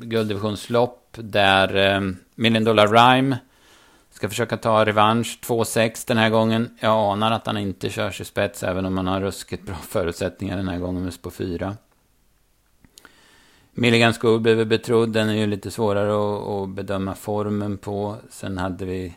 gulddivisionslopp 0.00 1.08
där 1.12 1.76
eh, 1.76 2.00
Million 2.34 2.64
Dollar 2.64 2.88
Rhyme 2.88 3.38
ska 4.10 4.28
försöka 4.28 4.56
ta 4.56 4.84
revansch. 4.84 5.38
2-6 5.42 6.04
den 6.06 6.18
här 6.18 6.30
gången. 6.30 6.76
Jag 6.80 7.12
anar 7.12 7.30
att 7.30 7.46
han 7.46 7.58
inte 7.58 7.90
körs 7.90 8.20
i 8.20 8.24
spets, 8.24 8.62
även 8.62 8.86
om 8.86 8.96
han 8.96 9.06
har 9.06 9.20
ruskigt 9.20 9.66
bra 9.66 9.76
förutsättningar 9.76 10.56
den 10.56 10.68
här 10.68 10.78
gången 10.78 11.04
med 11.04 11.14
spår 11.14 11.30
4. 11.30 11.76
Milligan 13.80 14.12
School 14.12 14.40
blev 14.40 14.66
betrodd. 14.66 15.12
Den 15.12 15.28
är 15.28 15.34
ju 15.34 15.46
lite 15.46 15.70
svårare 15.70 16.10
att, 16.10 16.48
att 16.48 16.68
bedöma 16.68 17.14
formen 17.14 17.78
på. 17.78 18.16
Sen 18.30 18.58
hade 18.58 18.84
vi 18.84 19.14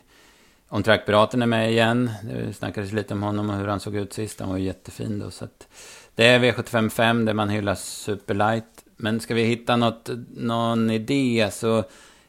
om 0.68 0.82
Trackpiraten 0.82 1.42
är 1.42 1.46
med 1.46 1.70
igen. 1.70 2.10
Det 2.22 2.52
snackades 2.52 2.92
lite 2.92 3.14
om 3.14 3.22
honom 3.22 3.50
och 3.50 3.56
hur 3.56 3.66
han 3.66 3.80
såg 3.80 3.96
ut 3.96 4.12
sist. 4.12 4.40
Han 4.40 4.48
var 4.48 4.56
ju 4.56 4.64
jättefin 4.64 5.18
då. 5.18 5.30
Så 5.30 5.44
att 5.44 5.68
det 6.14 6.26
är 6.26 6.38
V755 6.40 7.26
där 7.26 7.34
man 7.34 7.48
hyllar 7.48 7.74
Superlight. 7.74 8.84
Men 8.96 9.20
ska 9.20 9.34
vi 9.34 9.44
hitta 9.44 9.76
något, 9.76 10.10
någon 10.36 10.90
idé 10.90 11.48
så 11.52 11.84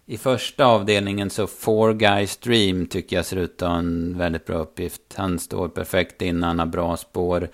i 0.06 0.18
första 0.18 0.66
avdelningen 0.66 1.30
så 1.30 1.48
Four 1.48 1.94
Guys 1.94 2.38
Dream 2.38 2.86
tycker 2.86 3.16
jag 3.16 3.26
ser 3.26 3.38
ut 3.38 3.62
att 3.62 3.70
ha 3.70 3.78
en 3.78 4.18
väldigt 4.18 4.46
bra 4.46 4.58
uppgift. 4.58 5.02
Han 5.16 5.40
står 5.40 5.68
perfekt 5.68 6.22
innan, 6.22 6.50
han 6.50 6.60
har 6.60 6.66
bra 6.66 6.98
spår. 6.98 7.50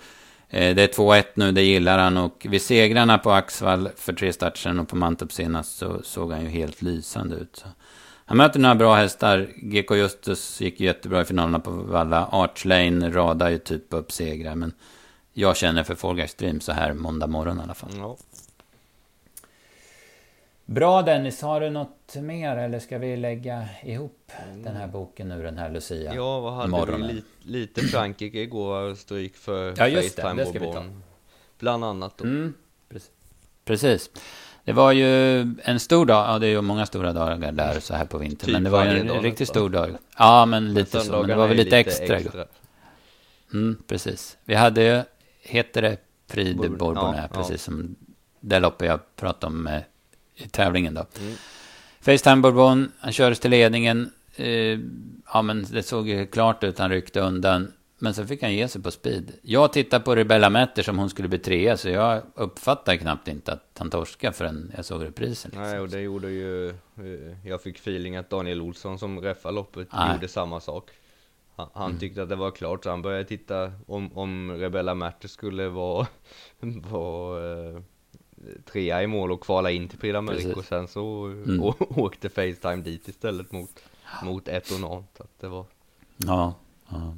Eh, 0.50 0.74
det 0.74 0.82
är 0.82 0.88
2-1 0.88 1.24
nu, 1.34 1.52
det 1.52 1.62
gillar 1.62 1.98
han. 1.98 2.16
Och 2.16 2.46
vid 2.50 2.62
segrarna 2.62 3.18
på 3.18 3.32
Axvall 3.32 3.88
för 3.96 4.12
tre 4.12 4.32
starter 4.32 4.58
sedan 4.58 4.78
och 4.78 4.88
på 4.88 4.96
Mantorp 4.96 5.32
senast 5.32 5.78
så 5.78 6.02
såg 6.02 6.32
han 6.32 6.42
ju 6.42 6.48
helt 6.48 6.82
lysande 6.82 7.36
ut. 7.36 7.56
Så. 7.56 7.68
Han 8.24 8.36
möter 8.36 8.60
några 8.60 8.74
bra 8.74 8.94
hästar. 8.94 9.48
GK 9.56 9.96
Justus 9.96 10.60
gick 10.60 10.80
ju 10.80 10.86
jättebra 10.86 11.20
i 11.20 11.24
finalerna 11.24 11.60
på 11.60 11.70
Valla. 11.70 12.28
Archlane 12.32 13.10
radar 13.10 13.48
ju 13.50 13.58
typ 13.58 13.94
upp 13.94 14.12
segrar. 14.12 14.54
Men 14.54 14.72
jag 15.32 15.56
känner 15.56 15.84
för 15.84 15.94
Folga 15.94 16.24
Extreme 16.24 16.60
så 16.60 16.72
här 16.72 16.92
måndag 16.92 17.26
morgon 17.26 17.58
i 17.58 17.62
alla 17.62 17.74
fall. 17.74 17.90
Ja. 17.98 18.16
Bra 20.70 21.02
Dennis, 21.02 21.42
har 21.42 21.60
du 21.60 21.70
något 21.70 22.16
mer 22.16 22.56
eller 22.56 22.78
ska 22.78 22.98
vi 22.98 23.16
lägga 23.16 23.68
ihop 23.82 24.32
mm. 24.48 24.62
den 24.62 24.76
här 24.76 24.86
boken 24.86 25.28
nu 25.28 25.42
den 25.42 25.58
här 25.58 25.70
Lucia? 25.70 26.14
Ja, 26.14 26.40
vad 26.40 26.54
hade 26.54 26.68
morgonen? 26.68 27.08
vi? 27.08 27.14
Lite, 27.14 27.26
lite 27.42 27.80
Frankrike 27.80 28.38
igår, 28.38 28.94
stryk 28.94 29.36
för 29.36 29.74
ja, 29.76 29.88
just 29.88 30.16
det, 30.16 30.34
det 30.36 30.46
ska 30.46 30.58
vi 30.58 30.72
ta. 30.72 30.84
Bland 31.58 31.84
annat 31.84 32.18
då. 32.18 32.24
Mm, 32.24 32.54
precis. 33.64 34.10
Det 34.64 34.72
var 34.72 34.92
ju 34.92 35.40
en 35.62 35.80
stor 35.80 36.06
dag, 36.06 36.34
ja 36.34 36.38
det 36.38 36.46
är 36.46 36.50
ju 36.50 36.60
många 36.60 36.86
stora 36.86 37.12
dagar 37.12 37.52
där 37.52 37.80
så 37.80 37.94
här 37.94 38.04
på 38.04 38.18
vintern. 38.18 38.46
Typ 38.46 38.52
men 38.52 38.64
det 38.64 38.70
var 38.70 38.84
ju 38.84 39.00
en 39.00 39.06
dag, 39.06 39.24
riktigt 39.24 39.48
stor 39.48 39.70
dag. 39.70 39.96
Ja, 40.18 40.46
men 40.46 40.74
lite 40.74 40.96
men 40.96 41.06
så. 41.06 41.12
Men 41.12 41.28
det 41.28 41.34
var 41.34 41.48
väl 41.48 41.56
lite, 41.56 41.78
extra. 41.78 42.16
extra. 42.16 42.44
Mm, 43.52 43.82
precis. 43.86 44.38
Vi 44.44 44.54
hade 44.54 44.82
ju, 44.82 45.02
heter 45.40 45.82
det 45.82 45.96
Prix 46.26 46.60
de 46.62 46.68
Bourbonnais, 46.68 47.28
ja, 47.30 47.36
precis 47.36 47.52
ja. 47.52 47.58
som 47.58 47.96
det 48.40 48.60
loppet 48.60 48.88
jag 48.88 49.16
pratade 49.16 49.46
om 49.46 49.62
med 49.62 49.84
i 50.44 50.48
tävlingen 50.48 50.94
då. 50.94 51.06
Mm. 51.20 51.34
Facetime 52.00 52.42
Bourbon, 52.42 52.92
han 52.98 53.12
kördes 53.12 53.40
till 53.40 53.50
ledningen. 53.50 54.12
Eh, 54.36 54.78
ja, 55.32 55.42
men 55.42 55.66
det 55.70 55.82
såg 55.82 56.08
ju 56.08 56.26
klart 56.26 56.64
ut, 56.64 56.78
han 56.78 56.90
ryckte 56.90 57.20
undan. 57.20 57.72
Men 58.02 58.14
så 58.14 58.26
fick 58.26 58.42
han 58.42 58.54
ge 58.54 58.68
sig 58.68 58.82
på 58.82 58.90
speed. 58.90 59.32
Jag 59.42 59.72
tittade 59.72 60.04
på 60.04 60.14
Rebella 60.16 60.50
Metter 60.50 60.82
som 60.82 60.98
hon 60.98 61.10
skulle 61.10 61.28
bli 61.28 61.38
trea, 61.38 61.76
så 61.76 61.88
jag 61.88 62.22
uppfattade 62.34 62.98
knappt 62.98 63.28
inte 63.28 63.52
att 63.52 63.76
han 63.78 63.90
torskade 63.90 64.32
förrän 64.32 64.72
jag 64.76 64.84
såg 64.84 65.04
reprisen. 65.04 65.50
Liksom. 65.50 65.62
Nej, 65.62 65.80
och 65.80 65.88
det 65.88 66.00
gjorde 66.00 66.30
ju... 66.30 66.68
Eh, 66.68 67.48
jag 67.48 67.62
fick 67.62 67.76
feeling 67.76 68.16
att 68.16 68.30
Daniel 68.30 68.60
Olsson 68.60 68.98
som 68.98 69.20
reffade 69.20 69.54
loppet 69.54 69.88
Nej. 69.92 70.14
gjorde 70.14 70.28
samma 70.28 70.60
sak. 70.60 70.90
Han, 71.56 71.68
han 71.74 71.86
mm. 71.86 71.98
tyckte 72.00 72.22
att 72.22 72.28
det 72.28 72.36
var 72.36 72.50
klart, 72.50 72.84
så 72.84 72.90
han 72.90 73.02
började 73.02 73.24
titta 73.24 73.72
om, 73.86 74.18
om 74.18 74.52
Rebella 74.52 74.94
Metter 74.94 75.28
skulle 75.28 75.68
vara... 75.68 76.06
vara 76.60 77.52
eh, 77.52 77.80
trea 78.72 79.02
i 79.02 79.06
mål 79.06 79.32
och 79.32 79.40
kvala 79.40 79.70
in 79.70 79.88
till 79.88 79.98
Prix 79.98 80.16
d'Amérique 80.16 80.52
och 80.52 80.64
sen 80.64 80.88
så 80.88 81.24
mm. 81.26 81.62
åkte 81.78 82.28
Facetime 82.28 82.76
dit 82.76 83.08
istället 83.08 83.52
mot, 83.52 83.70
mot 84.22 84.48
Etonan. 84.48 85.04
Så 85.16 85.22
att 85.22 85.40
det 85.40 85.48
var... 85.48 85.64
Ja, 86.16 86.54
ja. 86.88 87.14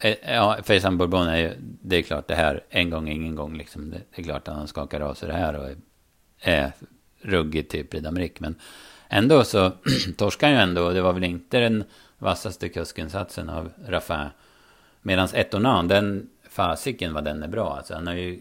Eh, 0.00 0.16
ja, 0.22 0.58
Facetime 0.64 0.96
Bourbon 0.96 1.28
är 1.28 1.36
ju, 1.36 1.54
det 1.60 1.96
är 1.96 2.02
klart 2.02 2.28
det 2.28 2.34
här, 2.34 2.64
en 2.70 2.90
gång, 2.90 3.08
ingen 3.08 3.34
gång 3.34 3.56
liksom. 3.56 3.90
Det, 3.90 4.00
är 4.12 4.22
klart 4.22 4.48
att 4.48 4.54
han 4.54 4.68
skakar 4.68 5.00
av 5.00 5.14
sig 5.14 5.28
det 5.28 5.34
här 5.34 5.54
och 5.54 5.68
är, 5.68 5.76
är 6.40 6.72
ruggig 7.20 7.68
till 7.68 7.86
Prix 7.86 8.06
d'Amérique. 8.06 8.36
Men 8.38 8.54
ändå 9.08 9.44
så 9.44 9.72
torskar 10.16 10.46
han 10.46 10.56
ju 10.56 10.62
ändå, 10.62 10.86
och 10.86 10.94
det 10.94 11.02
var 11.02 11.12
väl 11.12 11.24
inte 11.24 11.60
den 11.60 11.84
vassaste 12.18 12.68
kuskinsatsen 12.68 13.50
av 13.50 13.70
Raffin. 13.86 14.26
Medan 15.02 15.28
Etonan, 15.34 15.88
den 15.88 16.30
fasiken 16.48 17.14
vad 17.14 17.24
den 17.24 17.42
är 17.42 17.48
bra. 17.48 17.76
Alltså 17.76 17.94
han 17.94 18.06
har 18.06 18.14
ju 18.14 18.40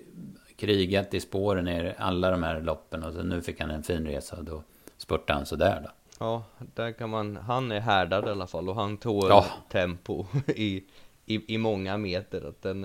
krigat 0.58 1.14
i 1.14 1.20
spåren 1.20 1.68
i 1.68 1.94
alla 1.98 2.32
de 2.32 2.44
här 2.44 2.62
loppen 2.62 3.04
och 3.04 3.14
så 3.14 3.24
nu 3.24 3.42
fick 3.42 3.62
han 3.62 3.72
en 3.72 3.84
fin 3.84 4.08
resa 4.08 4.36
och 4.36 4.44
då 4.44 4.64
spurtade 4.98 5.40
han 5.40 5.46
sådär 5.46 5.82
då. 5.84 5.90
Ja, 6.20 6.44
där 6.58 6.92
kan 6.92 7.10
man, 7.10 7.38
han 7.38 7.72
är 7.72 7.80
härdad 7.80 8.28
i 8.28 8.30
alla 8.30 8.48
fall 8.48 8.70
och 8.70 8.76
han 8.76 8.98
tål 8.98 9.30
ja. 9.30 9.46
tempo 9.70 10.26
i, 10.48 10.84
i, 11.26 11.54
i 11.54 11.58
många 11.58 11.98
meter. 11.98 12.50
Att 12.50 12.62
den, 12.62 12.84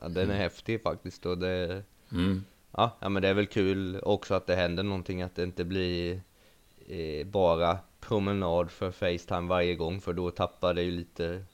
ja, 0.00 0.08
den 0.08 0.16
är 0.16 0.24
mm. 0.24 0.36
häftig 0.36 0.82
faktiskt 0.82 1.26
och 1.26 1.38
det, 1.38 1.82
mm. 2.12 2.44
ja, 2.70 2.96
ja, 3.00 3.08
men 3.08 3.22
det 3.22 3.28
är 3.28 3.34
väl 3.34 3.46
kul 3.46 4.00
också 4.00 4.34
att 4.34 4.46
det 4.46 4.56
händer 4.56 4.82
någonting, 4.82 5.22
att 5.22 5.34
det 5.34 5.42
inte 5.42 5.64
blir 5.64 6.20
eh, 6.88 7.26
bara 7.26 7.78
promenad 8.00 8.70
för 8.70 8.90
Facetime 8.90 9.48
varje 9.48 9.74
gång 9.74 10.00
för 10.00 10.12
då 10.12 10.30
tappar 10.30 10.74
det 10.74 10.82
ju 10.82 10.90
lite 10.90 11.44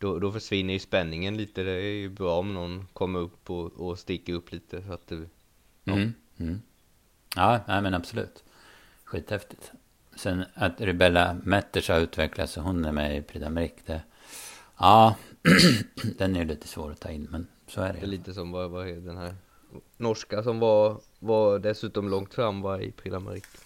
då, 0.00 0.18
då 0.18 0.32
försvinner 0.32 0.72
ju 0.72 0.78
spänningen 0.78 1.36
lite. 1.36 1.62
Det 1.62 1.70
är 1.70 1.92
ju 1.92 2.08
bra 2.08 2.38
om 2.38 2.54
någon 2.54 2.86
kommer 2.92 3.18
upp 3.18 3.50
och, 3.50 3.72
och 3.72 3.98
sticker 3.98 4.32
upp 4.32 4.52
lite. 4.52 4.82
Så 4.82 4.92
att 4.92 5.06
det, 5.06 5.28
ja. 5.84 5.92
Mm, 5.92 6.14
mm. 6.38 6.62
ja, 7.36 7.60
nej, 7.68 7.82
men 7.82 7.94
absolut. 7.94 8.44
Skithäftigt. 9.04 9.72
Sen 10.16 10.44
att 10.54 10.80
Rebella 10.80 11.36
Metters 11.44 11.88
har 11.88 12.00
utvecklats 12.00 12.56
och 12.56 12.62
hon 12.62 12.84
är 12.84 12.92
med 12.92 13.16
i 13.16 13.22
Prix 13.22 13.44
d'Amérique. 13.44 14.00
Ja, 14.78 15.16
den 16.18 16.36
är 16.36 16.44
lite 16.44 16.68
svår 16.68 16.90
att 16.90 17.00
ta 17.00 17.10
in, 17.10 17.28
men 17.30 17.46
så 17.66 17.80
är 17.80 17.92
det. 17.92 17.98
Det 17.98 18.06
är 18.06 18.08
lite 18.08 18.34
som 18.34 18.52
vad, 18.52 18.70
vad 18.70 18.88
är 18.88 18.96
den 18.96 19.16
här 19.16 19.34
norska 19.96 20.42
som 20.42 20.58
var, 20.58 21.00
var 21.18 21.58
dessutom 21.58 22.08
långt 22.08 22.34
fram 22.34 22.60
var 22.60 22.80
i 22.80 22.92
Prix 22.92 23.16
d'Amérique. 23.16 23.60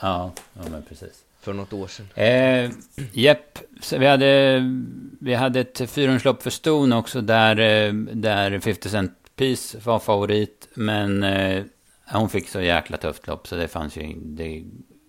Ja, 0.00 0.32
ja 0.52 0.62
men 0.70 0.82
precis 0.82 1.24
för 1.40 1.52
något 1.52 1.72
år 1.72 1.86
sedan. 1.86 2.08
Eh, 2.14 2.70
jepp, 3.12 3.58
vi 3.98 4.06
hade, 4.06 4.62
vi 5.20 5.34
hade 5.34 5.60
ett 5.60 5.90
fyrhundslopp 5.90 6.42
för 6.42 6.50
Stone 6.50 6.96
också 6.96 7.20
där, 7.20 7.58
eh, 7.58 7.92
där 7.94 8.60
50 8.60 8.88
Cent 8.88 9.12
Piece 9.36 9.78
var 9.84 9.98
favorit. 9.98 10.68
Men 10.74 11.22
eh, 11.22 11.64
hon 12.12 12.28
fick 12.28 12.48
så 12.48 12.60
jäkla 12.60 12.96
tufft 12.96 13.26
lopp 13.26 13.48
så 13.48 13.56
det 13.56 13.68
fanns 13.68 13.96
ju, 13.96 14.14
det 14.16 14.64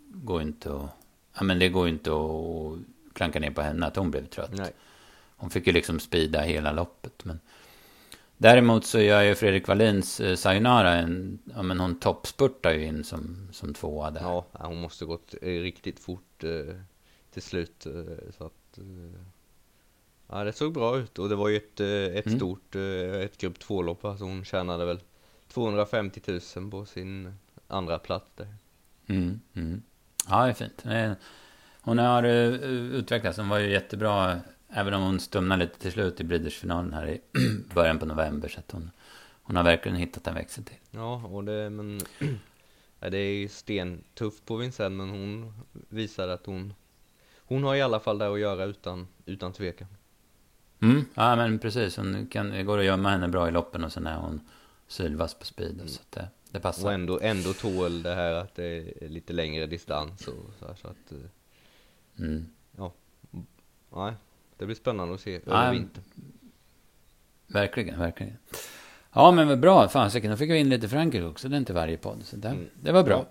går 0.08 0.42
inte 0.42 0.76
att, 0.76 0.90
ja 1.38 1.44
men 1.44 1.60
det 1.60 1.70
går 1.70 1.88
inte 1.88 2.12
att 2.12 3.14
klanka 3.14 3.40
ner 3.40 3.52
på 3.52 3.62
henne 3.62 3.86
att 3.86 3.96
hon 3.96 4.12
blev 4.12 4.26
trött. 4.26 4.54
Nej. 4.54 4.72
Hon 5.36 5.50
fick 5.50 5.68
ju 5.68 5.74
liksom 5.74 6.00
spida 6.00 6.42
hela 6.42 6.72
loppet. 6.72 7.26
Men 7.26 7.40
Däremot 8.42 8.86
så 8.86 9.00
gör 9.00 9.22
ju 9.22 9.36
Fredrik 9.36 9.68
Wallins 9.68 10.20
eh, 10.20 10.36
Sayonara 10.36 10.94
en, 10.94 11.40
ja 11.56 11.62
men 11.62 11.80
hon 11.80 12.00
toppspurtar 12.00 12.72
ju 12.72 12.86
in 12.86 13.04
som, 13.04 13.48
som 13.52 13.74
tvåa 13.74 14.12
där. 14.12 14.22
Ja, 14.22 14.46
hon 14.52 14.82
måste 14.82 15.06
gått 15.06 15.36
eh, 15.42 15.48
riktigt 15.48 16.00
fort 16.00 16.44
eh, 16.44 16.76
till 17.34 17.42
slut. 17.42 17.86
Eh, 17.86 18.32
så 18.38 18.44
att, 18.44 18.78
eh, 18.78 19.22
ja, 20.28 20.44
det 20.44 20.54
såg 20.54 20.74
bra 20.74 20.98
ut 20.98 21.20
och 21.20 21.30
det 21.30 21.36
var 21.36 21.50
ju 21.50 21.58
ett, 21.58 21.80
ett 21.80 22.26
mm. 22.26 22.40
stort, 22.40 22.76
ett 22.76 23.38
grupp 23.38 23.60
två-lopp. 23.60 24.06
Alltså 24.06 24.26
hon 24.26 24.46
tjänade 24.46 24.86
väl 24.86 25.00
250 25.48 26.22
000 26.56 26.72
på 26.72 26.86
sin 26.86 27.34
andra 27.68 28.00
plats 28.00 28.32
där. 28.36 28.56
Mm, 29.08 29.40
mm. 29.54 29.82
Ja, 30.30 30.44
det 30.44 30.50
är 30.50 30.54
fint. 30.54 30.84
Hon 31.82 31.98
har 31.98 32.24
utvecklats, 32.24 33.38
hon 33.38 33.50
var 33.50 33.60
ju 33.60 33.72
jättebra 33.72 34.40
Även 34.74 34.94
om 34.94 35.02
hon 35.02 35.20
stumnade 35.20 35.64
lite 35.64 35.80
till 35.80 35.92
slut 35.92 36.20
i 36.20 36.24
Breeders-finalen 36.24 36.94
här 36.94 37.08
i 37.08 37.22
början 37.74 38.00
på 38.00 38.06
november. 38.06 38.50
Så 38.50 38.60
att 38.60 38.72
hon, 38.72 38.92
hon 39.44 39.56
har 39.56 39.64
verkligen 39.64 39.98
hittat 39.98 40.28
en 40.28 40.34
växel 40.34 40.64
till. 40.64 40.78
Ja, 40.92 41.24
och 41.26 41.44
det, 41.44 41.70
men, 41.70 42.02
det 43.00 43.18
är 43.18 43.34
ju 43.34 43.48
stentufft 43.48 44.46
på 44.46 44.56
Vincennes, 44.56 44.98
men 44.98 45.10
hon 45.10 45.54
visar 45.90 46.28
att 46.28 46.46
hon, 46.46 46.74
hon 47.38 47.64
har 47.64 47.76
i 47.76 47.82
alla 47.82 48.00
fall 48.00 48.18
där 48.18 48.34
att 48.34 48.40
göra 48.40 48.64
utan, 48.64 49.08
utan 49.26 49.54
tvekan. 49.54 49.88
Mm, 50.82 51.06
ja 51.14 51.36
men 51.36 51.60
precis. 51.60 51.98
Hon 51.98 52.28
kan, 52.28 52.50
det 52.50 52.64
går 52.64 52.78
att 52.78 52.86
gömma 52.86 53.10
henne 53.10 53.28
bra 53.28 53.48
i 53.48 53.52
loppen 53.52 53.84
och 53.84 53.92
sen 53.92 54.08
är 54.08 54.18
hon 54.18 54.42
sylvass 54.88 55.34
på 55.34 55.46
speed. 55.46 55.74
Mm. 55.74 55.88
Så 55.88 56.02
det, 56.10 56.28
det 56.52 56.60
passar. 56.60 56.88
Och 56.88 56.94
ändå, 56.94 57.20
ändå 57.22 57.54
tål 57.54 58.04
det 58.04 58.16
här 58.16 58.34
att 58.34 58.56
det 58.56 58.66
är 59.04 59.10
lite 59.10 59.34
längre 59.34 59.68
distans 59.68 60.28
och 60.28 60.54
så, 60.60 60.68
här, 60.68 60.76
så 60.76 60.88
att... 60.88 61.12
Eh, 61.12 62.26
mm. 62.26 62.46
Ja. 62.78 62.94
Nej, 63.96 64.14
det 64.62 64.66
blir 64.66 64.76
spännande 64.76 65.14
att 65.14 65.22
se 65.22 65.40
över 65.46 65.72
vintern. 65.72 66.04
Verkligen, 67.48 68.00
verkligen. 68.00 68.38
Ja, 69.14 69.32
men 69.32 69.48
vad 69.48 69.60
bra. 69.60 69.88
Fasiken, 69.88 70.32
då 70.32 70.38
fick 70.38 70.52
vi 70.52 70.58
in 70.58 70.70
lite 70.70 70.88
Frankrike 70.88 71.26
också. 71.26 71.50
Det 71.50 71.56
är 71.56 71.58
inte 71.58 71.74
varje 71.74 71.98
podd. 71.98 72.24
Så 72.24 72.36
det, 72.36 72.48
mm. 72.48 72.68
det 72.82 72.92
var 72.92 73.04
bra. 73.04 73.26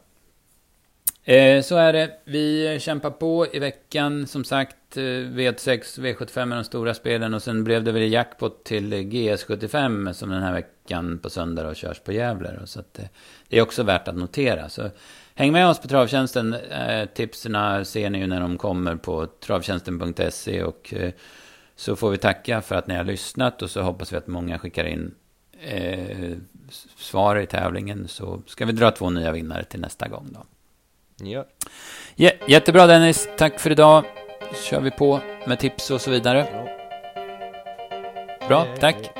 Eh, 1.24 1.62
så 1.62 1.76
är 1.76 1.92
det. 1.92 2.10
Vi 2.24 2.78
kämpar 2.80 3.10
på 3.10 3.46
i 3.52 3.58
veckan. 3.58 4.26
Som 4.26 4.44
sagt, 4.44 4.96
eh, 4.96 5.02
V86, 5.02 6.00
V75 6.00 6.46
med 6.46 6.58
de 6.58 6.64
stora 6.64 6.94
spelen. 6.94 7.34
Och 7.34 7.42
sen 7.42 7.64
blev 7.64 7.84
det 7.84 7.92
väl 7.92 8.12
jackpot 8.12 8.64
till 8.64 8.94
GS75 8.94 10.12
som 10.12 10.30
den 10.30 10.42
här 10.42 10.52
veckan 10.52 11.18
på 11.18 11.30
söndag 11.30 11.68
och 11.68 11.76
körs 11.76 12.00
på 12.00 12.12
Gävle. 12.12 12.60
Så 12.64 12.80
att, 12.80 12.98
eh, 12.98 13.04
det 13.48 13.58
är 13.58 13.62
också 13.62 13.82
värt 13.82 14.08
att 14.08 14.16
notera. 14.16 14.68
Så 14.68 14.90
Häng 15.40 15.52
med 15.52 15.68
oss 15.68 15.78
på 15.78 15.88
Travtjänsten. 15.88 16.54
Eh, 16.54 17.06
tipsen 17.06 17.84
ser 17.84 18.10
ni 18.10 18.18
ju 18.18 18.26
när 18.26 18.40
de 18.40 18.58
kommer 18.58 18.96
på 18.96 19.26
travtjänsten.se. 19.26 20.62
Och 20.62 20.94
eh, 20.94 21.12
så 21.76 21.96
får 21.96 22.10
vi 22.10 22.18
tacka 22.18 22.62
för 22.62 22.74
att 22.74 22.86
ni 22.86 22.94
har 22.94 23.04
lyssnat 23.04 23.62
och 23.62 23.70
så 23.70 23.82
hoppas 23.82 24.12
vi 24.12 24.16
att 24.16 24.26
många 24.26 24.58
skickar 24.58 24.84
in 24.84 25.14
eh, 25.60 26.36
svar 26.96 27.36
i 27.36 27.46
tävlingen. 27.46 28.08
Så 28.08 28.42
ska 28.46 28.66
vi 28.66 28.72
dra 28.72 28.90
två 28.90 29.10
nya 29.10 29.32
vinnare 29.32 29.64
till 29.64 29.80
nästa 29.80 30.08
gång 30.08 30.28
då. 30.32 30.44
Ja. 31.26 31.44
ja 32.16 32.30
jättebra 32.48 32.86
Dennis, 32.86 33.28
tack 33.38 33.60
för 33.60 33.70
idag. 33.70 34.04
Så 34.54 34.62
kör 34.62 34.80
vi 34.80 34.90
på 34.90 35.20
med 35.46 35.58
tips 35.58 35.90
och 35.90 36.00
så 36.00 36.10
vidare. 36.10 36.68
Bra, 38.48 38.66
tack. 38.80 39.19